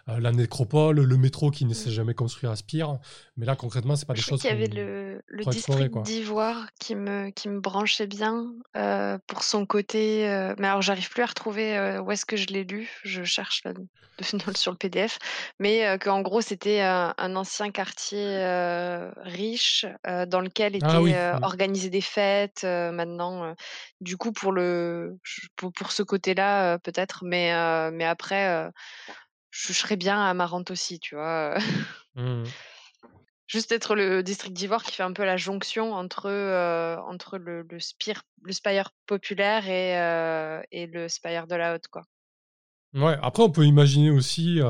[0.07, 2.99] la nécropole, le métro qui ne s'est jamais construit à Spire.
[3.37, 4.43] Mais là, concrètement, c'est pas des choses.
[4.43, 9.43] Il y avait le, le district d'Ivoire qui me, qui me branchait bien euh, pour
[9.45, 10.29] son côté.
[10.29, 12.89] Euh, mais alors, j'arrive plus à retrouver où est-ce que je l'ai lu.
[13.05, 13.73] Je cherche là,
[14.57, 15.19] sur le PDF.
[15.59, 18.39] Mais qu'en gros, c'était un, ancien quartier
[19.23, 19.87] riche
[20.29, 22.65] dans lequel ah étaient organisées des fêtes.
[22.65, 23.55] maintenant,
[24.01, 25.19] du coup, pour, le,
[25.57, 27.25] pour, pour ce côté-là, peut-être.
[27.25, 27.53] Mais,
[27.91, 28.71] mais après
[29.51, 31.57] je serais bien à Amarante aussi, tu vois.
[32.17, 32.43] Mmh.
[33.47, 36.29] Juste être le district d'Ivoire qui fait un peu la jonction entre,
[37.07, 39.93] entre le, le, spire, le Spire populaire et,
[40.73, 42.03] et le Spire de la Haute, quoi.
[42.95, 44.61] Ouais, après on peut imaginer aussi,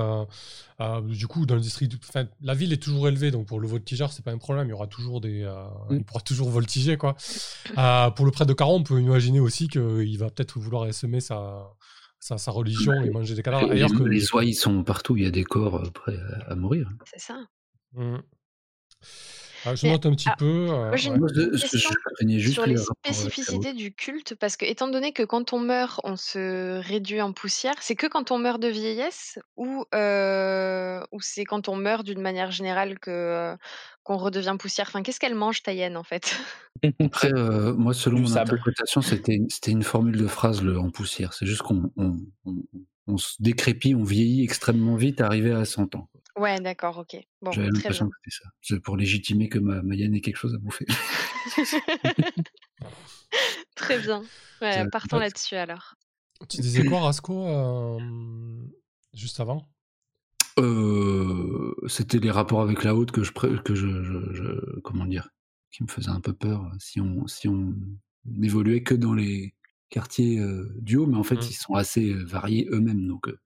[1.05, 4.13] du coup, dans le district, enfin, la ville est toujours élevée, donc pour le voltigeur,
[4.13, 5.95] c'est pas un problème, il y aura toujours des, mmh.
[5.95, 7.17] il pourra toujours voltiger, quoi.
[8.15, 11.71] pour le prêtre de Caron, on peut imaginer aussi qu'il va peut-être vouloir essaimer sa,
[12.21, 13.73] sa, religion et manger des cadavres.
[13.73, 14.03] Les, que...
[14.05, 16.89] les oies, sont partout, il y a des corps euh, prêts à, mourir.
[17.05, 17.47] C'est ça.
[17.95, 18.19] Mmh.
[19.65, 20.71] Ah, je note un petit ah, peu.
[20.71, 21.91] Euh, j'ai une question
[22.27, 26.17] juste sur les spécificités du culte, parce que étant donné que quand on meurt, on
[26.17, 31.45] se réduit en poussière, c'est que quand on meurt de vieillesse ou, euh, ou c'est
[31.45, 33.57] quand on meurt d'une manière générale que
[34.03, 34.87] qu'on redevient poussière?
[34.89, 36.37] Enfin, qu'est-ce qu'elle mange, Tayenne, en fait?
[37.01, 41.33] Après, euh, moi, selon mon interprétation, c'était une formule de phrase le, en poussière.
[41.33, 41.91] C'est juste qu'on
[43.07, 46.09] on, se décrépit, on vieillit extrêmement vite, arrivé à 100 ans.
[46.37, 47.17] Ouais, d'accord, ok.
[47.43, 48.51] Bon, J'avais l'impression que c'était ça.
[48.61, 50.87] C'est pour légitimer que ma Mayenne ait quelque chose à bouffer.
[53.75, 54.23] très bien.
[54.63, 55.95] Ouais, partons là-dessus alors.
[56.51, 57.99] Tu disais quoi, Rasco, euh,
[59.15, 59.71] juste avant?
[60.59, 65.31] Euh, C'était les rapports avec la haute que je, que je, comment dire,
[65.71, 67.75] qui me faisaient un peu peur si on, si on
[68.27, 69.55] n'évoluait que dans les
[69.91, 71.49] quartiers euh, du haut, mais en fait, mmh.
[71.51, 73.07] ils sont assez euh, variés eux-mêmes.
[73.07, 73.39] Donc, euh,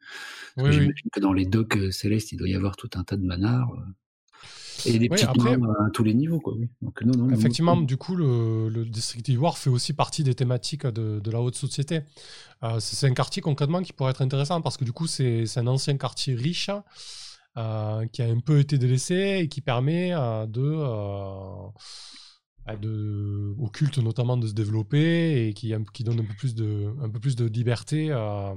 [0.58, 3.74] j'imagine que dans les docks célestes, il doit y avoir tout un tas de manards.
[4.86, 6.40] Et des petits après, à tous les niveaux.
[6.40, 6.68] Quoi, oui.
[6.82, 10.86] Donc, non, non, effectivement, du coup, le, le district d'Ivoire fait aussi partie des thématiques
[10.86, 12.00] de, de la haute société.
[12.80, 15.96] c'est un quartier concrètement qui pourrait être intéressant parce que du coup, c'est un ancien
[15.96, 16.70] quartier riche
[17.56, 20.10] qui a un peu été délaissé et qui permet
[20.48, 20.60] de
[22.80, 26.94] de, au culte notamment de se développer et qui, qui donne un peu plus de,
[27.02, 28.54] un peu plus de liberté à,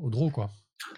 [0.00, 0.30] au draw.
[0.30, 0.50] Quoi.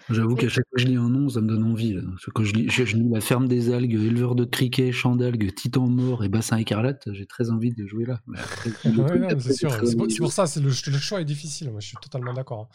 [0.09, 1.97] J'avoue qu'à chaque fois que je lis un nom, ça me donne envie.
[2.33, 5.87] Quand je lis, je, lis, La ferme des algues, éleveur de criquets, champ d'algues, titan
[5.87, 8.19] mort et bassin écarlate, j'ai très envie de jouer là.
[9.39, 9.71] c'est sûr.
[9.85, 11.71] C'est pour, ça, le, le, choix est difficile.
[11.71, 12.69] Moi, je suis totalement d'accord.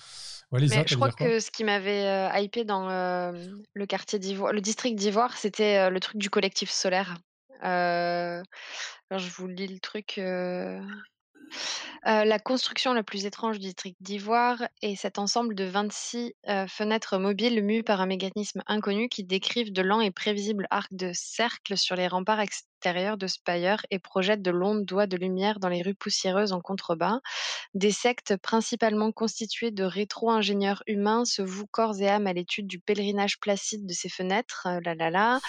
[0.52, 3.32] je crois que ce qui m'avait euh, hypé dans euh,
[3.74, 7.16] le quartier d'Ivoire, le district d'Ivoire, c'était euh, le truc du collectif solaire.
[7.64, 8.42] Euh,
[9.10, 10.20] je vous lis le truc.
[12.04, 16.34] la construction la plus étrange du district d'Ivoire est cet ensemble de 26
[16.68, 21.10] fenêtres mobiles mues par un mécanisme inconnu qui décrivent de lents et prévisibles arcs de
[21.14, 22.40] cercle sur les remparts
[22.86, 26.60] extérieurs de Spire et projettent de longs doigts de lumière dans les rues poussiéreuses en
[26.60, 27.18] contrebas.
[27.74, 32.78] Des sectes principalement constituées de rétro-ingénieurs humains se vouent corps et âme à l'étude du
[32.78, 34.68] pèlerinage placide de ces fenêtres.
[34.84, 35.40] là là là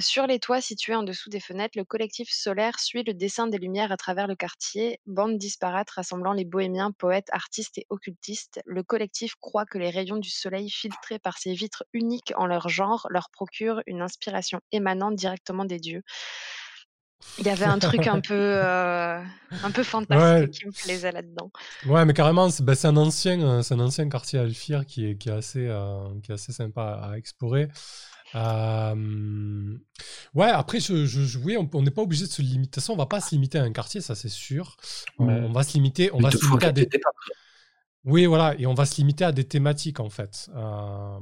[0.00, 3.58] sur les toits situés en dessous des fenêtres, le collectif solaire suit le dessin des
[3.58, 8.60] lumières à travers le quartier, bande disparate rassemblant les bohémiens, poètes, artistes et occultistes.
[8.66, 12.68] Le collectif croit que les rayons du soleil filtrés par ces vitres uniques en leur
[12.68, 16.02] genre leur procurent une inspiration émanant directement des dieux.
[17.38, 21.50] Il y avait un truc un peu, un peu fantastique qui me plaisait là-dedans.
[21.86, 25.32] Ouais, mais carrément, c'est bah, un, ancien, un ancien quartier Alfir qui est, qui est,
[25.32, 25.70] assez,
[26.22, 27.68] qui est assez sympa à explorer.
[28.34, 29.76] Euh...
[30.34, 32.58] Ouais, après, je, je, oui, on n'est pas obligé de se limiter.
[32.58, 34.76] De toute façon, on va pas se limiter à un quartier, ça c'est sûr.
[35.18, 36.88] On, va se limiter, on va se limiter à des.
[38.04, 40.48] Oui, voilà, et on va se limiter à des thématiques en fait.
[40.54, 41.18] Euh...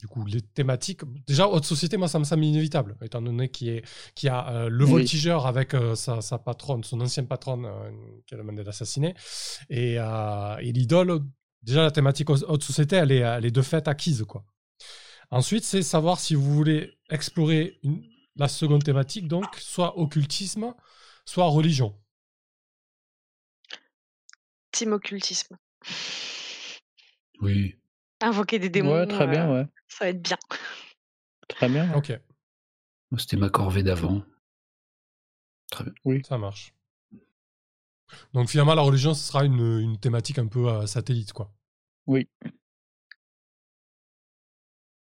[0.00, 1.02] Du coup, les thématiques.
[1.26, 3.82] Déjà, haute société, moi, ça me semble inévitable, étant donné qu'il
[4.22, 7.90] y, a euh, le voltigeur avec euh, sa, sa, patronne, son ancienne patronne, euh,
[8.26, 9.14] qui a demandé d'assassiner,
[9.68, 11.20] et, et l'idole
[11.62, 14.24] déjà la thématique haute société, elle est, elle est de fait acquise.
[14.26, 14.42] quoi.
[15.30, 18.02] Ensuite, c'est savoir si vous voulez explorer une,
[18.36, 20.74] la seconde thématique, donc soit occultisme,
[21.26, 21.94] soit religion.
[24.72, 25.58] Team occultisme.
[27.42, 27.79] Oui.
[28.20, 28.94] Invoquer des démons.
[28.94, 29.68] Ouais, très bien, euh, ouais.
[29.88, 30.36] Ça va être bien.
[31.48, 31.92] Très bien.
[31.94, 32.10] Ok,
[33.10, 34.22] Moi, C'était ma corvée d'avant.
[35.70, 36.22] Très bien.
[36.24, 36.74] ça marche.
[38.34, 41.52] Donc finalement, la religion, ce sera une, une thématique un peu euh, satellite, quoi.
[42.06, 42.28] Oui.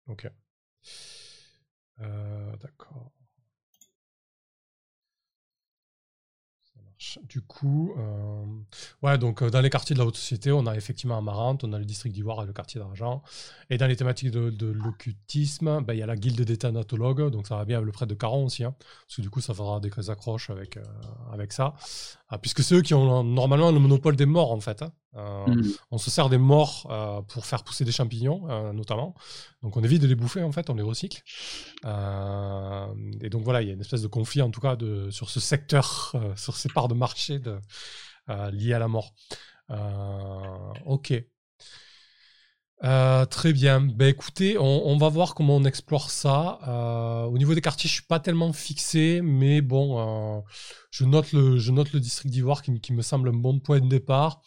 [0.07, 0.29] Ok.
[2.01, 3.11] Euh, D'accord.
[7.05, 7.19] Marche.
[7.29, 8.45] Du coup, euh,
[9.03, 11.73] ouais, donc euh, dans les quartiers de la haute société, on a effectivement Amarante, on
[11.73, 13.23] a le district d'Ivoire et le quartier d'Argent.
[13.71, 17.31] Et dans les thématiques de, de l'occultisme, ben, il y a la guilde des thanatologues,
[17.31, 18.75] donc ça va bien avec le prêtre de Caron aussi, hein,
[19.07, 20.83] parce que du coup, ça fera des accroches avec, euh,
[21.33, 21.75] avec ça.
[22.29, 24.83] Ah, puisque c'est eux qui ont normalement le monopole des morts, en fait.
[24.83, 24.93] hein.
[25.17, 25.63] Euh, Mm.
[25.93, 26.89] on se sert des morts
[27.29, 29.15] pour faire pousser des champignons, notamment.
[29.63, 31.23] Donc on évite de les bouffer, en fait, on les recycle.
[31.85, 35.31] Et donc voilà, il y a une espèce de conflit, en tout cas, de, sur
[35.31, 37.41] ce secteur, sur ces parts de marché
[38.31, 39.13] euh, liées à la mort.
[39.71, 41.13] Euh, ok.
[42.83, 43.81] Euh, très bien.
[43.81, 46.59] Ben, écoutez, on, va voir comment on explore ça.
[47.31, 50.43] Au niveau des quartiers, je suis pas tellement fixé, mais bon,
[50.91, 53.89] je, note le, je note le district d'Ivoire qui, me- semble un bon point de
[53.89, 54.43] départ.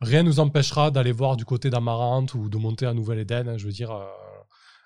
[0.00, 3.48] Rien ne nous empêchera d'aller voir du côté d'Amarante ou de monter à Nouvelle-Éden.
[3.48, 3.58] hein.
[3.58, 3.92] je veux dire,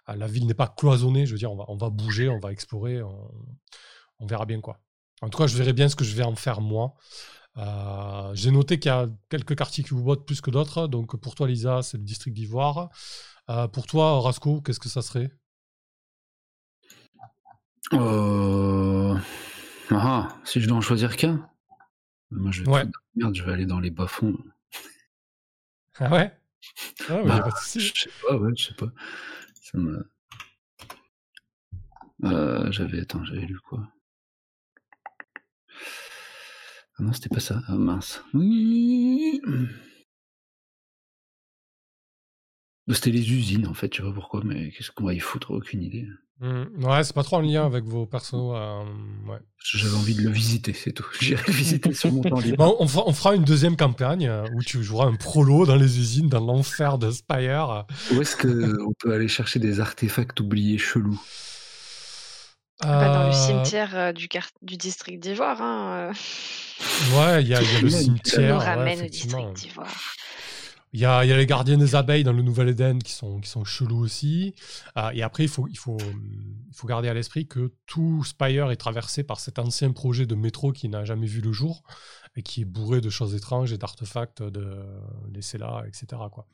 [0.08, 1.26] la ville n'est pas cloisonnée.
[1.26, 4.80] Je veux dire, on va, on va bouger, on va explorer, on verra bien quoi.
[5.22, 6.94] En tout cas, je verrai bien ce que je vais en faire moi.
[7.56, 10.86] Euh, J'ai noté qu'il y a quelques quartiers qui vous bottent plus que d'autres.
[10.88, 12.90] Donc pour toi, Lisa, c'est le district d'Ivoire.
[13.48, 15.30] Euh, pour toi, Rasco, qu'est-ce que ça serait?
[17.92, 19.16] Euh...
[19.90, 21.48] Ah, si je dois en choisir qu'un?
[22.30, 22.84] Moi, je vais, Ouais.
[23.14, 24.36] merde, je vais aller dans les bas-fonds.
[25.98, 26.36] Ah ouais?
[27.08, 27.80] Ah, Bah, pas de souci.
[27.80, 28.88] je sais pas, ouais, je sais pas.
[29.62, 30.10] Ça me...
[32.24, 33.86] Euh, j'avais, attends, j'avais lu quoi?
[36.98, 37.62] Ah non, c'était pas ça.
[37.68, 38.22] Ah mince.
[38.34, 39.40] Oui.
[42.86, 45.18] Bah, C'était les usines, en fait, je sais pas pourquoi, mais qu'est-ce qu'on va y
[45.18, 45.50] foutre?
[45.50, 46.06] Aucune idée.
[46.38, 48.34] Hmm, Ouais, c'est pas trop en lien avec vos persos.
[48.34, 48.84] euh,
[49.26, 49.38] ouais.
[49.58, 51.06] J'avais envie de le visiter, c'est tout.
[51.20, 52.58] J'irai le visiter sur mon temps libre.
[52.58, 55.76] Bon, on, fera, on fera une deuxième campagne euh, où tu joueras un prolo dans
[55.76, 57.86] les usines, dans l'enfer de Spire.
[58.14, 61.20] Où est-ce qu'on peut aller chercher des artefacts oubliés chelous?
[62.80, 65.60] Pas dans Euh, le cimetière euh, du, quart- du district d'Ivoire.
[65.62, 66.10] Hein.
[66.10, 67.16] euh.
[67.18, 68.54] Ouais, il y a, il y a le cimetière.
[68.54, 70.14] nous ouais, ramène au district d'Ivoire.
[70.92, 73.40] Il y a, il y a les gardiens des abeilles dans le Nouvel-Éden qui sont,
[73.40, 74.54] qui sont chelous aussi.
[74.94, 78.70] Ah, et après, il faut, il, faut, il faut garder à l'esprit que tout Spire
[78.70, 81.82] est traversé par cet ancien projet de métro qui n'a jamais vu le jour
[82.34, 84.84] et qui est bourré de choses étranges et d'artefacts de
[85.32, 86.06] laissés là, etc.
[86.32, 86.46] Quoi.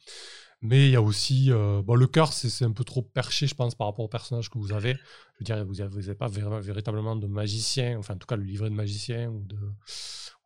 [0.63, 1.51] Mais il y a aussi.
[1.51, 4.49] euh, bon, le cœur, c'est un peu trop perché, je pense, par rapport au personnage
[4.49, 4.95] que vous avez.
[4.95, 8.45] Je veux dire, vous n'avez pas vér- véritablement de magicien, enfin, en tout cas, le
[8.45, 9.57] livret de magicien ou de,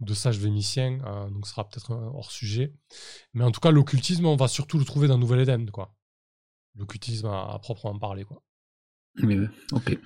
[0.00, 1.00] ou de sage vémicien.
[1.06, 2.72] euh, donc, ce sera peut-être hors sujet.
[3.34, 5.94] Mais en tout cas, l'occultisme, on va surtout le trouver dans Nouvelle-Éden, quoi.
[6.76, 8.42] L'occultisme à, à proprement parler, quoi.
[9.22, 9.98] Mais ouais, ok.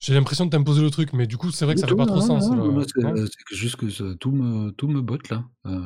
[0.00, 1.98] J'ai l'impression de t'imposer le truc, mais du coup, c'est vrai que ça fait Tout,
[1.98, 2.50] pas trop non, sens.
[2.50, 5.44] non, le- moi, c'est juste que ça- tout, me, tout me botte là.
[5.66, 5.80] Euh,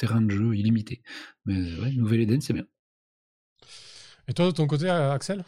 [0.00, 1.02] terrain de jeu illimité.
[1.44, 2.64] Mais ouais, Nouvelle-Éden, c'est bien.
[4.28, 5.44] Et toi, de ton côté, euh, Axel?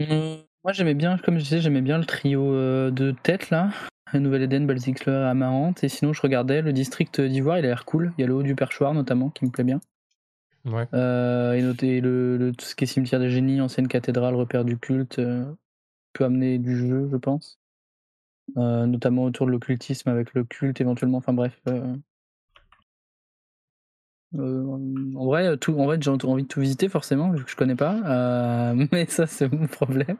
[0.00, 3.70] Euh, Moi, j'aimais bien, comme je disais, j'aimais bien le trio euh, de tête là.
[4.14, 5.82] Nouvelle-Éden, Balzixler, Amarante.
[5.82, 8.12] Et sinon, je regardais le district d'Ivoire, il a l'air cool.
[8.16, 9.80] Il y a le haut du perchoir notamment qui me plaît bien.
[10.64, 10.86] Ouais.
[10.94, 14.64] Euh, et noter le, le- tout ce qui est cimetière des génies, ancienne cathédrale, repère
[14.64, 15.50] du culte, euh,
[16.12, 17.58] peut amener du jeu, je pense.
[18.58, 21.18] Euh, notamment autour de l'occultisme avec le culte éventuellement.
[21.18, 21.58] Enfin bref.
[24.38, 25.14] Euh.
[25.16, 27.76] En vrai, tout, en vrai, j'ai envie de tout visiter forcément, vu que je connais
[27.76, 27.96] pas.
[28.06, 30.16] Euh, mais ça, c'est mon problème.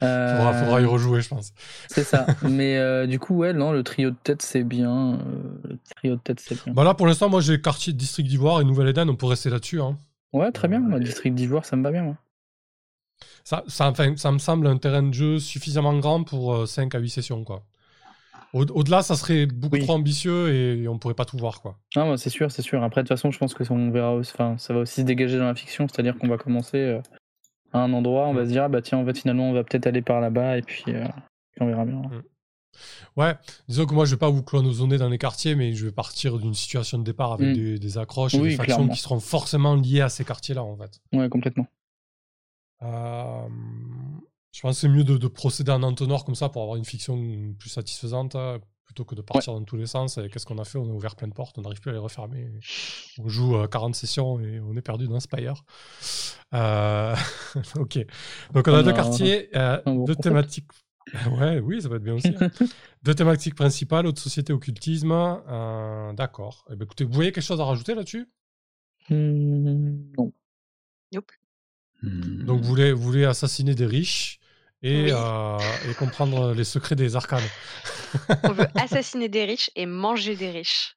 [0.00, 1.52] Faudra, Euh, faudra y rejouer, je pense.
[1.88, 2.26] c'est ça.
[2.42, 5.18] Mais euh, du coup, ouais, non, le trio de tête, c'est bien.
[5.64, 6.74] le trio de tête, c'est bien.
[6.74, 9.80] Bah là, pour l'instant, moi, j'ai quartier district d'Ivoire et Nouvelle-Éden, on peut rester là-dessus.
[9.80, 9.96] Hein.
[10.34, 10.80] Ouais, très bien.
[10.98, 12.02] District d'Ivoire, ça me va bien.
[12.02, 12.16] moi.
[13.44, 16.94] Ça, ça, enfin, ça me semble un terrain de jeu suffisamment grand pour euh, 5
[16.94, 17.62] à 8 sessions, quoi.
[18.56, 19.82] Au- Au-delà, ça serait beaucoup Oui.
[19.82, 21.78] trop ambitieux et on pourrait pas tout voir, quoi.
[21.94, 22.82] Ah, ouais, c'est sûr, c'est sûr.
[22.82, 25.06] Après, de toute façon, je pense que ça, on verra enfin, ça va aussi se
[25.06, 27.00] dégager dans la fiction, c'est-à-dire qu'on va commencer euh,
[27.72, 29.62] à un endroit, on va se dire, ah, bah tiens, en fait, finalement, on va
[29.64, 31.04] peut-être aller par là-bas, et puis, euh,
[31.60, 32.02] on verra bien.
[33.16, 33.34] Ouais,
[33.68, 36.38] disons que moi, je vais pas vous cloisonner dans les quartiers, mais je vais partir
[36.38, 37.52] d'une situation de départ avec Mm.
[37.54, 38.92] des, des accroches et des factions clairement.
[38.94, 41.00] qui seront forcément liées à ces quartiers-là, en fait.
[41.14, 41.66] Ouais, complètement.
[42.82, 43.48] Euh,
[44.56, 46.86] je pense que c'est mieux de, de procéder en entonnoir comme ça pour avoir une
[46.86, 48.36] fiction plus satisfaisante.
[48.86, 50.16] plutôt que de partir dans tous les sens.
[50.16, 50.78] Et qu'est-ce qu'on a fait?
[50.78, 52.48] On a ouvert plein de portes, on n'arrive plus à les refermer.
[53.18, 55.62] On joue euh, 40 sessions et on est perdu dans Spire.
[56.54, 57.14] Euh,
[57.76, 57.98] ok.
[58.54, 60.70] Donc on a On deux quartiers, euh, deux thématiques.
[61.38, 62.34] Ouais, oui, ça va être bien aussi.
[62.40, 62.50] hein.
[63.02, 65.12] deux thématiques principales, haute société, occultisme.
[65.12, 66.64] Euh, D'accord.
[66.70, 68.26] Eh ben, écoutez, vous voyez quelque chose à rajouter là-dessus?
[69.10, 70.32] Hmm, non.
[72.02, 72.44] Hmm.
[72.44, 74.38] Donc vous voulez, vous voulez assassiner des riches
[74.82, 75.10] et, Oui.
[75.12, 75.58] euh,
[75.90, 77.42] et comprendre les secrets des arcanes.
[78.44, 80.94] On veut assassiner des riches et manger des riches.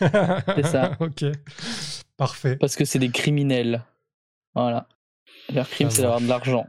[0.00, 0.96] C'est ça.
[1.00, 1.24] ok.
[2.16, 2.56] Parfait.
[2.56, 3.84] Parce que c'est des criminels.
[4.54, 4.88] Voilà.
[5.52, 6.66] Leur crime, c'est d'avoir de l'argent.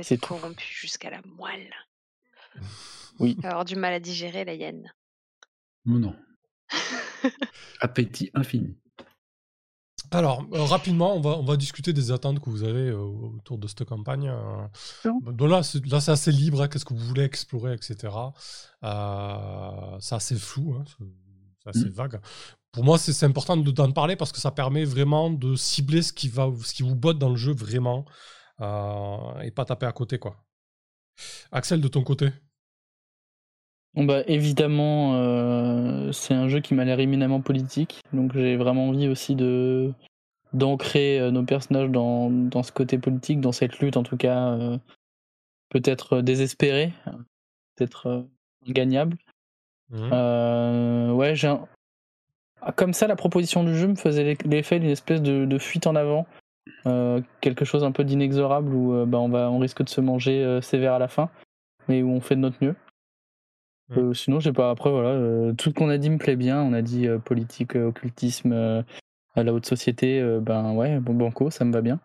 [0.00, 1.72] C'est corrompu jusqu'à la moelle.
[3.18, 3.36] Oui.
[3.44, 4.92] Avoir du mal à digérer la hyène.
[5.86, 6.16] Oh non.
[7.80, 8.76] Appétit infini.
[10.12, 13.56] Alors, euh, rapidement, on va, on va discuter des attentes que vous avez euh, autour
[13.58, 14.28] de cette campagne.
[14.28, 14.66] euh.
[15.32, 16.60] Donc là, c'est là, c'est assez libre.
[16.62, 18.14] hein, Qu'est-ce que vous voulez explorer, etc.
[18.84, 21.04] Euh, c'est assez flou, hein, c'est
[21.64, 21.92] c'est assez Mm.
[21.92, 22.20] vague.
[22.72, 26.02] Pour moi, c'est c'est important de- d'en parler parce que ça permet vraiment de cibler
[26.02, 28.04] ce qui, va, ce qui vous botte dans le jeu vraiment
[28.60, 30.18] euh, et pas taper à côté.
[30.18, 30.36] quoi.
[31.52, 32.30] Axel, de ton côté
[33.94, 39.08] bah, évidemment, euh, c'est un jeu qui m'a l'air éminemment politique, donc j'ai vraiment envie
[39.08, 39.92] aussi de
[40.54, 44.48] d'ancrer euh, nos personnages dans, dans ce côté politique, dans cette lutte en tout cas,
[44.50, 44.76] euh,
[45.70, 46.92] peut-être désespérée,
[47.76, 48.22] peut-être euh,
[48.66, 49.16] gagnable.
[50.12, 51.66] Euh, ouais, j'ai un-
[52.60, 55.58] Ah, Comme ça, la proposition du jeu me faisait l'e- l'effet d'une espèce de, de
[55.58, 56.26] fuite en avant,
[57.40, 60.92] quelque chose un peu d'inexorable où bah, on, va, on risque de se manger sévère
[60.94, 61.28] à la fin,
[61.88, 62.76] mais où on fait de notre mieux.
[63.94, 63.98] Mm.
[63.98, 66.36] Euh, sinon, je sais pas, après, voilà, euh, tout ce qu'on a dit me plaît
[66.36, 66.62] bien.
[66.62, 68.82] On a dit euh, politique, euh, occultisme, euh,
[69.34, 72.00] à la haute société, euh, ben ouais, bon banco, ça me va bien.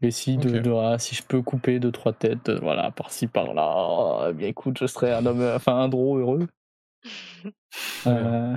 [0.00, 4.28] Et si, de, ah, si je peux couper deux, trois têtes, euh, voilà, par-ci, par-là,
[4.30, 6.48] eh bien écoute, je serais un homme, enfin un drôle heureux.
[8.06, 8.56] Euh...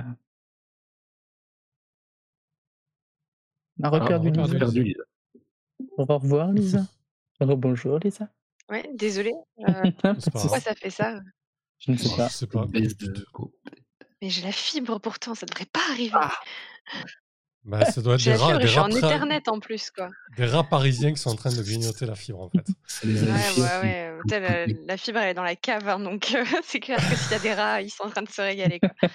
[3.80, 4.66] On a reperdu on a Lisa.
[4.66, 5.02] Lisa.
[5.96, 6.86] Au revoir Lisa.
[7.40, 8.28] Bonjour Lisa.
[8.68, 9.32] Ouais, désolé.
[9.60, 9.90] euh,
[10.32, 11.20] pourquoi ça fait ça?
[11.78, 12.28] Je ne sais Je pas.
[12.28, 12.46] sais.
[14.22, 16.10] Mais j'ai la fibre pourtant, ça devrait pas arriver.
[16.14, 16.32] Ah.
[17.64, 19.90] Bah, ça doit être des rats, des je suis en rats pra- Ethernet en plus,
[19.90, 20.08] quoi.
[20.36, 22.64] des rats parisiens qui sont en train de grignoter la fibre, en fait.
[23.04, 24.66] Ouais, ouais, ouais.
[24.86, 27.34] La fibre, elle est dans la cave, hein, donc euh, c'est clair que s'il y
[27.34, 28.90] a des rats, ils sont en train de se régaler, quoi.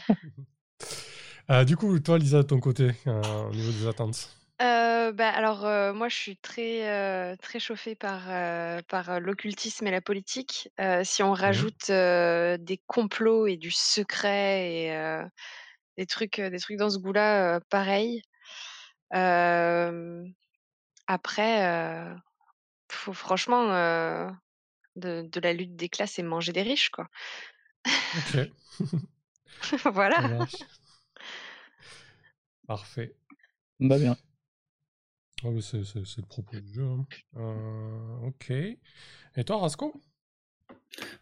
[1.50, 4.30] Euh, du coup, toi, Lisa, de ton côté, euh, au niveau des attentes?
[4.62, 8.28] Euh, bah, alors, euh, moi, je suis très, euh, très chauffée par,
[8.86, 10.70] par l'occultisme et la politique.
[11.04, 15.24] Si on rajoute euh, des complots et du secret et
[15.98, 18.22] des, trucs, des trucs dans ce goût-là, pareil.
[21.08, 22.14] Après,
[22.90, 23.68] faut, franchement,
[24.96, 27.08] de, de la lutte des classes et manger des riches, quoi.
[27.88, 28.50] Ok,
[29.80, 30.22] ça voilà.
[30.22, 30.56] marche.
[32.68, 33.16] Parfait.
[33.80, 34.18] Me va bien.
[35.44, 36.86] Ah, c'est, le propos du jeu.
[36.86, 37.06] hein.
[37.38, 38.52] Euh, ok.
[38.52, 39.94] Et toi, Rasco?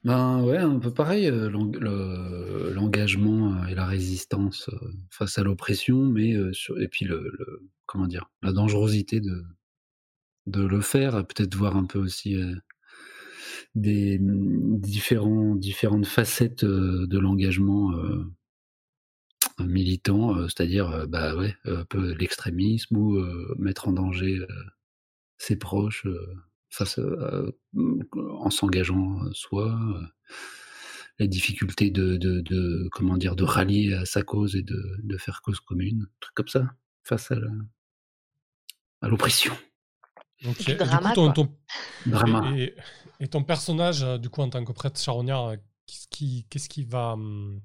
[0.03, 4.69] Ben ouais, un peu pareil, euh, l'eng- le- l'engagement euh, et la résistance
[5.09, 9.43] face à l'oppression, mais sur- et puis le, le- comment dire, la dangerosité de
[10.47, 12.35] de le faire, peut-être voir un peu aussi
[13.75, 18.25] des différents différentes facettes de l'engagement euh,
[19.65, 24.47] militant, euh, c'est-à-dire euh, bah ouais, un peu l'extrémisme ou euh, mettre en danger euh,
[25.37, 26.35] ses proches euh,
[26.69, 27.43] face à-
[28.17, 30.01] en s'engageant euh, soi, euh,
[31.19, 35.17] les difficultés de, de, de- comment dire de rallier à sa cause et de, de
[35.17, 37.47] faire cause commune, un truc comme ça, face à la-
[39.01, 39.53] à l'oppression.
[40.41, 41.55] Et du drama, coup, ton,
[42.05, 42.51] Drama.
[42.55, 42.75] Et, et-
[43.21, 45.55] et ton personnage, euh, du coup, en tant que prêtre charognard, euh,
[45.85, 47.13] qu'est-ce qui, qu'est-ce qui va.
[47.13, 47.59] hum,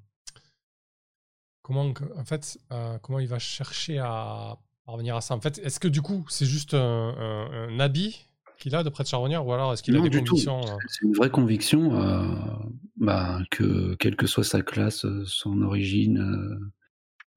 [1.65, 5.35] Comment, que- en fait, euh, comment il va chercher à parvenir à ça.
[5.35, 6.78] En fait, est-ce que du coup, c'est juste un,
[7.19, 8.27] un- un habit
[8.59, 11.07] qu'il a de prêtre charognard ou alors est-ce qu'il a des du convictions euh, C'est
[11.07, 12.27] une vraie conviction euh,
[12.99, 16.19] bah, que quelle que soit sa classe, son origine,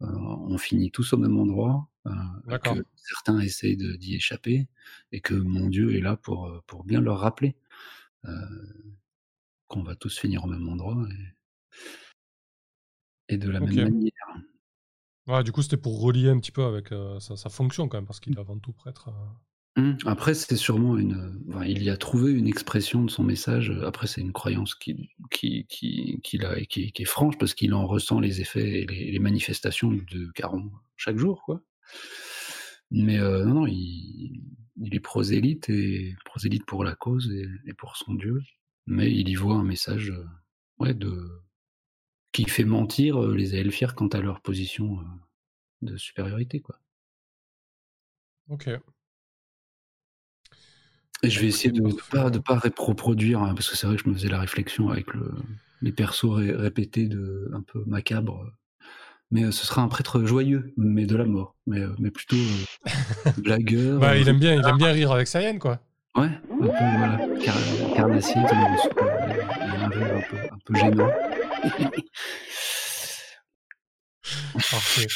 [0.01, 0.07] euh,
[0.49, 1.87] on finit tous au même endroit.
[2.75, 4.67] que certains essayent de- d'y échapper
[5.13, 7.55] et que mon Dieu est là pour, pour bien leur rappeler
[9.67, 11.33] qu'on va tous finir au même endroit et,
[13.29, 15.43] et de la même manière.
[15.43, 18.05] Du coup, c'était pour relier un petit peu avec euh, sa, sa fonction quand même,
[18.05, 19.09] parce qu'il est avant tout prêtre.
[19.09, 19.81] euh.
[19.81, 21.39] Hum, Après, c'est sûrement une.
[21.49, 23.71] enfin, il y a trouvé une expression de son message.
[23.85, 27.85] Après, c'est une croyance qui, qui, qui, a, qui, qui est franche parce qu'il en
[27.85, 31.61] ressent les effets et les, les manifestations de Caron chaque jour, quoi.
[32.89, 34.41] Mais euh, non, non, il,
[34.77, 38.41] il est prosélyte et prosélyte pour la cause et, et pour son Dieu.
[38.85, 40.25] Mais il y voit un message, euh,
[40.79, 41.29] ouais, de
[42.43, 45.03] qui fait mentir euh, les Elfirs quant à leur position euh,
[45.81, 46.59] de supériorité.
[46.59, 46.79] Quoi.
[48.49, 48.69] Ok.
[51.23, 53.95] Et je vais essayer de ne pas, de pas reproduire, hein, parce que c'est vrai
[53.95, 55.31] que je me faisais la réflexion avec le,
[55.81, 58.45] les persos ré- répétés de, un peu macabres.
[59.31, 61.55] Mais euh, ce sera un prêtre joyeux, mais de la mort.
[61.65, 63.99] Mais, euh, mais plutôt euh, blagueur.
[63.99, 65.79] Bah, il aime bien, il aime bien rire avec sa hyène, quoi.
[66.15, 67.55] Ouais, un peu, voilà, car,
[67.95, 68.41] carnassier,
[70.01, 71.11] un rire un peu, un peu gênant.
[74.71, 75.07] Parfait.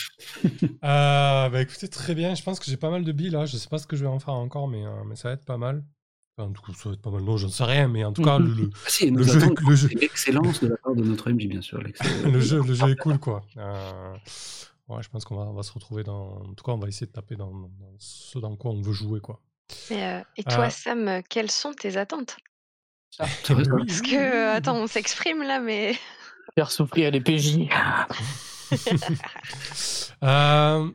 [0.84, 2.36] Euh, bah écoutez, très bien.
[2.36, 3.46] Je pense que j'ai pas mal de billes là.
[3.46, 5.34] Je sais pas ce que je vais en faire encore, mais, euh, mais ça va
[5.34, 5.84] être pas mal.
[6.38, 7.22] Enfin, en tout cas, ça va être pas mal.
[7.24, 9.76] Non, j'en sais rien, mais en tout cas, le, le- Ah si, jeu- attend le
[9.76, 11.80] jeu- l'excellence de la part de notre MJ, bien sûr.
[12.24, 13.44] le jeu, le jeu est cool, quoi.
[13.58, 14.14] Euh,
[14.88, 16.38] ouais, je pense qu'on va, on va se retrouver dans.
[16.44, 18.94] En tout cas, on va essayer de taper dans, dans ce dans quoi on veut
[18.94, 19.42] jouer, quoi.
[19.90, 22.38] Mais, euh, et toi, Euh, Sam, quelles sont tes attentes?
[23.20, 25.96] Parce que, euh, attends, on s'exprime là, mais.
[26.56, 27.70] Faire souffrir les PJ.
[30.24, 30.92] Euh,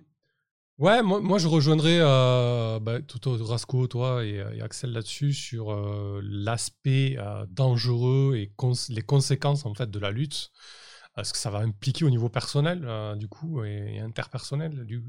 [0.78, 5.72] ouais, moi, moi je rejoindrais euh, bah, Toto Rasco, toi et, et Axel là-dessus sur
[5.72, 10.50] euh, l'aspect euh, dangereux et cons- les conséquences en fait de la lutte.
[11.14, 14.84] Parce que ça va impliquer au niveau personnel, euh, du coup, et, et interpersonnel.
[14.86, 15.02] Du...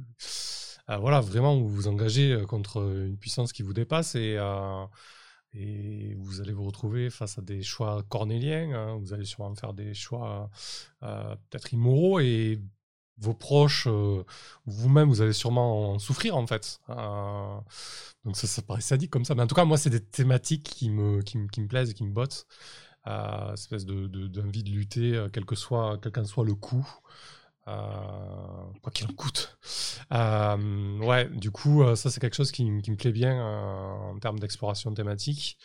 [0.89, 4.85] Euh, voilà, vraiment, vous vous engagez contre une puissance qui vous dépasse et, euh,
[5.59, 8.71] et vous allez vous retrouver face à des choix cornéliens.
[8.73, 8.95] hein.
[8.99, 10.49] vous allez sûrement faire des choix
[11.03, 12.59] euh, peut-être immoraux et
[13.19, 14.23] vos proches, euh,
[14.65, 16.79] vous-même, vous allez sûrement en souffrir en fait.
[16.89, 17.59] Euh,
[18.25, 19.33] donc ça, ça paraît sadique comme ça.
[19.35, 21.89] Mais en tout cas, moi, c'est des thématiques qui me, qui me, qui me plaisent
[21.89, 22.45] et qui me bottent.
[23.53, 26.85] Espèce de, de- d'envie de lutter, quel que soit, quel qu'en soit le coût.
[27.67, 27.71] Euh,
[28.81, 29.57] quoi qu'il en coûte.
[30.13, 34.39] Euh, ouais, du coup, euh, ça c'est quelque chose qui, me plaît bien en termes
[34.39, 35.57] d'exploration thématique.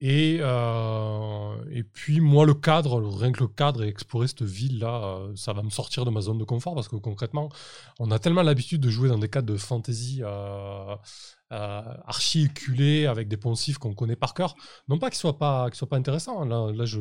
[0.00, 5.54] Et, et puis moi, le cadre, rien que le cadre et explorer cette ville-là, ça
[5.54, 7.48] va me sortir de ma zone de confort parce que concrètement,
[7.98, 10.20] on a tellement l'habitude de jouer dans des cadres de fantasy
[11.52, 14.56] euh, archi éculés avec des poncifs qu'on connaît par cœur.
[14.88, 16.40] Non pas qu'ils soient pas, qu'ils soient pas intéressants.
[16.42, 16.72] hein.
[16.72, 17.00] Là, je,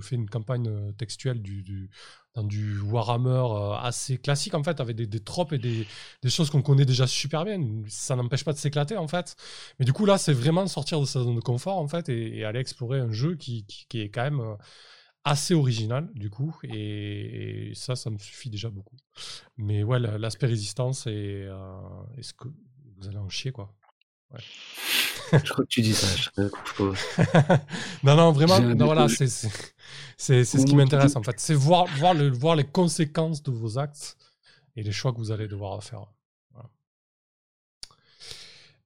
[0.00, 1.90] fais une campagne euh, textuelle du, du-
[2.34, 5.86] dans du Warhammer euh, assez classique en fait, avec des, des tropes et des,
[6.22, 7.60] des choses qu'on connaît déjà super bien.
[7.88, 9.36] Ça n'empêche pas de s'éclater en fait.
[9.78, 12.44] Mais du coup là, c'est vraiment sortir de sa zone de confort en fait et,
[12.44, 14.54] aller explorer un jeu qui, qui- est quand même euh,
[15.24, 16.56] assez original du coup.
[16.64, 18.96] Et, ça, ça me suffit déjà beaucoup.
[19.58, 21.48] Mais ouais, la- l'aspect résistance et
[22.18, 22.48] est-ce que
[22.98, 23.74] vous allez en chier quoi.
[25.32, 26.06] Je crois que tu dis ça.
[26.16, 26.42] je
[28.02, 31.38] non, non, vraiment, non, voilà, c'est ce qui m'intéresse en fait.
[31.40, 34.16] C'est voir, voir, le, voir les conséquences de vos actes
[34.76, 36.06] et les choix que vous allez devoir faire.
[36.52, 36.68] Voilà.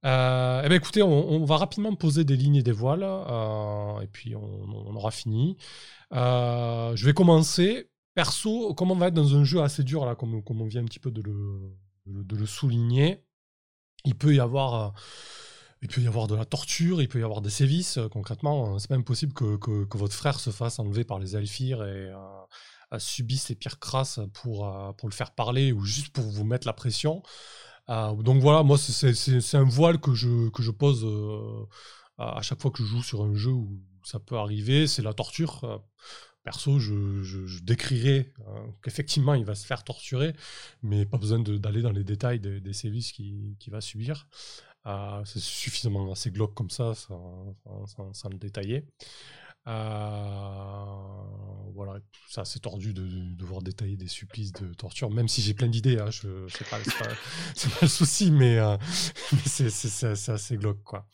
[0.05, 4.01] Euh, eh ben, écoutez, on, on va rapidement poser des lignes et des voiles euh,
[4.01, 5.57] et puis on, on aura fini.
[6.13, 7.91] Euh, je vais commencer.
[8.15, 10.81] Perso, comme on va être dans un jeu assez dur, là, comme, comme on vient
[10.81, 11.61] un petit peu de le,
[12.07, 13.23] de le- de le souligner,
[14.07, 14.75] il peut y avoir.
[14.75, 14.89] euh,
[15.83, 17.99] il peut y avoir de la torture, il peut y avoir des sévices.
[17.99, 21.37] euh, concrètement, euh, c'est pas impossible que, que- votre frère se fasse enlever par les
[21.37, 22.11] Alphires et
[22.99, 26.73] subisse les pires crasses pour, pour le faire parler ou juste pour vous mettre la
[26.73, 27.23] pression.
[27.89, 31.05] Donc voilà, moi, c'est- un voile que je, que je pose
[32.19, 35.13] à chaque fois que je joue sur un jeu où ça peut arriver, c'est la
[35.15, 35.83] torture.
[36.47, 40.33] Perso, je, je, je décrirais euh, qu'effectivement, il va se faire torturer,
[40.81, 44.29] mais pas besoin d'aller dans les détails des, sévices qu'il qu'il va subir.
[44.87, 48.85] Euh, c'est suffisamment assez glauque comme ça, sans, sans- sans- sans le détailler.
[49.69, 50.85] Euh,
[51.75, 51.99] voilà,
[52.29, 55.69] c'est assez tordu de, de devoir détailler des supplices de torture, même si j'ai plein
[55.69, 57.17] d'idées, hein, je c'est pas, c'est pas,
[57.55, 58.77] c'est pas le souci, mais, euh,
[59.33, 61.07] mais c'est, c'est- c'est- c'est assez glauque, quoi.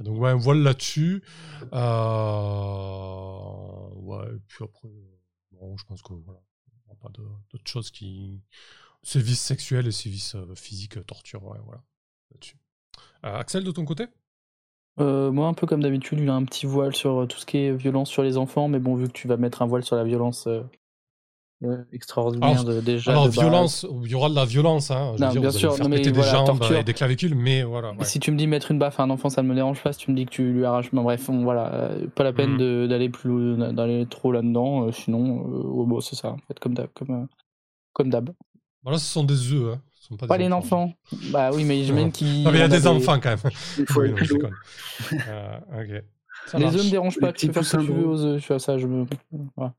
[0.00, 1.22] Donc ouais, voilà là-dessus.
[1.72, 4.88] Euh, ouais, et puis après,
[5.52, 6.40] bon, je pense que voilà,
[6.90, 8.42] a pas d'autres choses qui...
[9.04, 11.82] Sévices sexuels et sévices euh, physiques, torture, ouais, voilà,
[12.32, 12.56] là-dessus.
[13.24, 14.06] Euh, Axel, de ton côté?
[15.00, 17.46] Euh, moi, un peu comme d'habitude, il a un petit voile sur euh, tout ce
[17.46, 19.82] qui est violence sur les enfants, mais bon, vu que tu vas mettre un voile
[19.84, 20.62] sur la violence euh,
[21.92, 23.10] extraordinaire Alors, de, déjà.
[23.12, 23.38] Alors, de base.
[23.38, 25.14] violence, il y aura de la violence, hein.
[25.16, 26.58] Je veux Non, dire, bien vous allez sûr, faire non, mais péter des voilà, jambes
[26.58, 26.76] torture.
[26.76, 27.92] et des clavicules, mais voilà.
[27.92, 28.04] ouais.
[28.04, 29.92] Si tu me dis mettre une baffe à un enfant, ça ne me dérange pas.
[29.94, 32.86] Si tu me dis que tu lui arraches, bon, bref, voilà, pas la peine de-
[32.86, 34.92] d'aller plus, d'aller trop là-dedans.
[34.92, 35.36] sinon,
[35.86, 37.28] bon, c'est ça, en fait, comme d'hab, comme,
[37.94, 38.30] comme d'hab.
[38.82, 39.80] Voilà, ce sont des œufs, hein.
[40.02, 40.82] Ce sont pas Pas des les enfants.
[41.12, 41.28] enfants.
[41.30, 41.78] Bah oui, mais
[42.10, 42.42] qu'il.
[42.42, 43.52] Non, mais il y a des enfants quand même.
[43.78, 44.54] Il faut Oui, être non, je plus déconne.
[45.28, 45.58] Euh,
[45.98, 46.04] ok.
[46.48, 47.32] Ça Les œufs me dérangent pas.
[47.32, 48.40] Tu faire ce que tu veux aux œufs.
[48.42, 49.06] Tu vois ça, je me.
[49.56, 49.74] Voilà.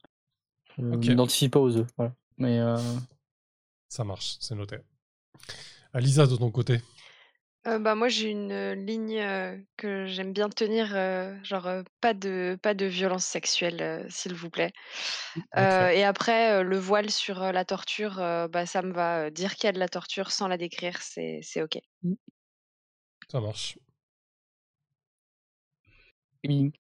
[0.78, 1.08] Je Ok.
[1.08, 1.88] m'identifie pas aux œufs.
[1.98, 2.14] Voilà.
[2.38, 2.78] Mais euh,
[3.90, 4.78] Ça marche, c'est noté.
[5.94, 6.80] Euh, Lisa, de ton côté
[7.66, 12.14] Euh, bah, moi, j'ai une ligne euh, que j'aime bien tenir, euh, genre euh, pas
[12.14, 14.74] de pas de violence sexuelle, euh, s'il vous plaît.
[15.58, 15.92] Euh, Ok.
[15.92, 19.26] et après, euh, le voile sur euh, la torture, euh, bah, ça me va.
[19.28, 21.80] euh, dire qu'il y a de la torture sans la décrire, c'est c'est ok.
[23.30, 23.78] Ça marche.
[26.44, 26.74] Oui.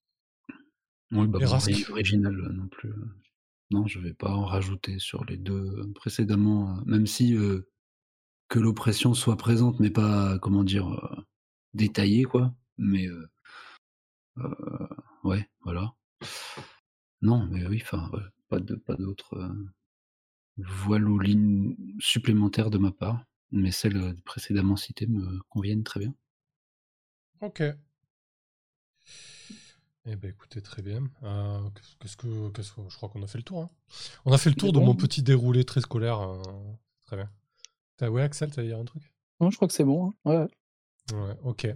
[1.12, 1.68] Oui, bah, Et bon, Rask?
[1.68, 2.92] rien d'original non plus.
[3.72, 7.70] Non, je vais pas en rajouter sur les deux précédemment, même si euh,
[8.54, 11.26] que l'oppression soit présente, mais pas, comment dire, euh,
[11.74, 12.54] détaillée, quoi.
[12.78, 13.28] Mais euh,
[14.38, 14.88] euh,
[15.24, 15.96] ouais, voilà.
[17.24, 19.72] Non, mais oui, enfin, ouais, pas de, pas d'autres euh,
[20.58, 26.14] voiles ou lignes supplémentaires de ma part, mais celles précédemment citées me conviennent très bien.
[27.42, 27.64] Ok.
[30.06, 31.10] Eh ben écoutez, très bien.
[31.24, 31.70] Euh,
[32.00, 33.64] qu'est-ce que, qu'est-ce que, je crois qu'on a fait le tour.
[33.64, 33.70] hein.
[34.26, 36.20] On a fait le tour de mon petit déroulé très scolaire.
[36.20, 36.44] euh,
[37.08, 37.32] Très bien.
[37.98, 39.04] T'as, ouais, Axel, tu vas dire un truc?
[39.40, 40.08] Non, je crois que c'est bon.
[40.26, 40.30] hein.
[40.32, 41.16] Ouais.
[41.16, 41.68] Ouais, ok.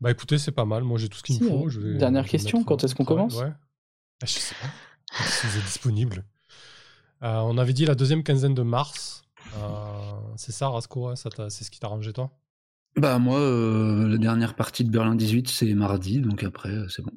[0.00, 0.82] Bah écoutez, c'est pas mal.
[0.82, 1.66] Moi, j'ai tout ce qu'il me Si, faut.
[1.66, 3.36] euh, Je vais, dernière je vais question, quand euh, est-ce qu'on commence?
[3.36, 3.50] Ouais.
[4.22, 4.68] Ah, je sais pas.
[5.18, 6.24] Que vous êtes disponible?
[7.22, 9.22] Euh, On avait dit la deuxième quinzaine de mars.
[9.54, 12.30] Euh, c'est ça, Rasco C'est ce qui t'a arrangé, toi?
[12.96, 17.02] Bah moi, euh, la dernière partie de Berlin 18, c'est mardi, donc après, euh, c'est
[17.02, 17.12] bon.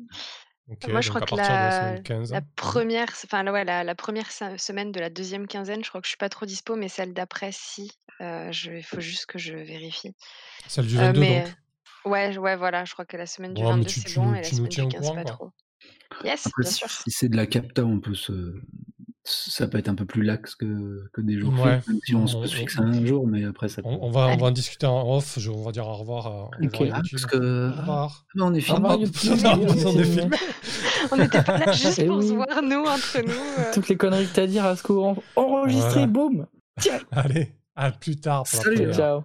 [0.88, 2.31] Moi, je crois que la la, semaine 15.
[2.31, 2.41] la hein.
[2.56, 6.02] première, enfin la- ouais, la, la première se- semaine de la deuxième quinzaine, je crois
[6.02, 7.91] que je suis pas trop dispo, mais celle d'après, si.
[8.21, 10.13] Euh, je- Il faut juste que je vérifie.
[10.67, 12.11] Celle du Euh, 22, mais donc.
[12.13, 14.25] ouais, ouais, voilà, je crois que la semaine du Ouais, mais 22 tu- c'est bon
[14.27, 15.31] nous- et la semaine du au 15 courant, pas quoi.
[15.31, 15.51] trop.
[16.23, 16.89] Yes, Après, bien si, sûr.
[16.89, 18.53] si c'est de la capta, on peut se...
[19.27, 21.77] Ça peut être un peu plus lax que, que des jours Ouais.
[21.77, 23.87] fixes, même si on, se On- peut se fixer un jour, mais après ça peut...
[23.89, 25.39] On, on va, on va en discuter en off.
[25.39, 26.27] Je, on va dire au revoir.
[26.27, 27.69] à- Ah, parce que...
[27.71, 28.25] Au revoir.
[28.29, 29.05] Ah, on est filmé.
[29.11, 30.37] putain, on est filmé.
[31.11, 33.31] On n'était pas là juste Eh pour se voir, nous, entre nous.
[33.31, 33.71] euh.
[33.73, 36.07] Toutes les conneries que t'as dit, Rasco, en- enregistré, Voilà.
[36.07, 36.47] boum
[36.79, 38.93] Tiens Allez, à plus tard pour Salut.
[38.93, 39.23] Ciao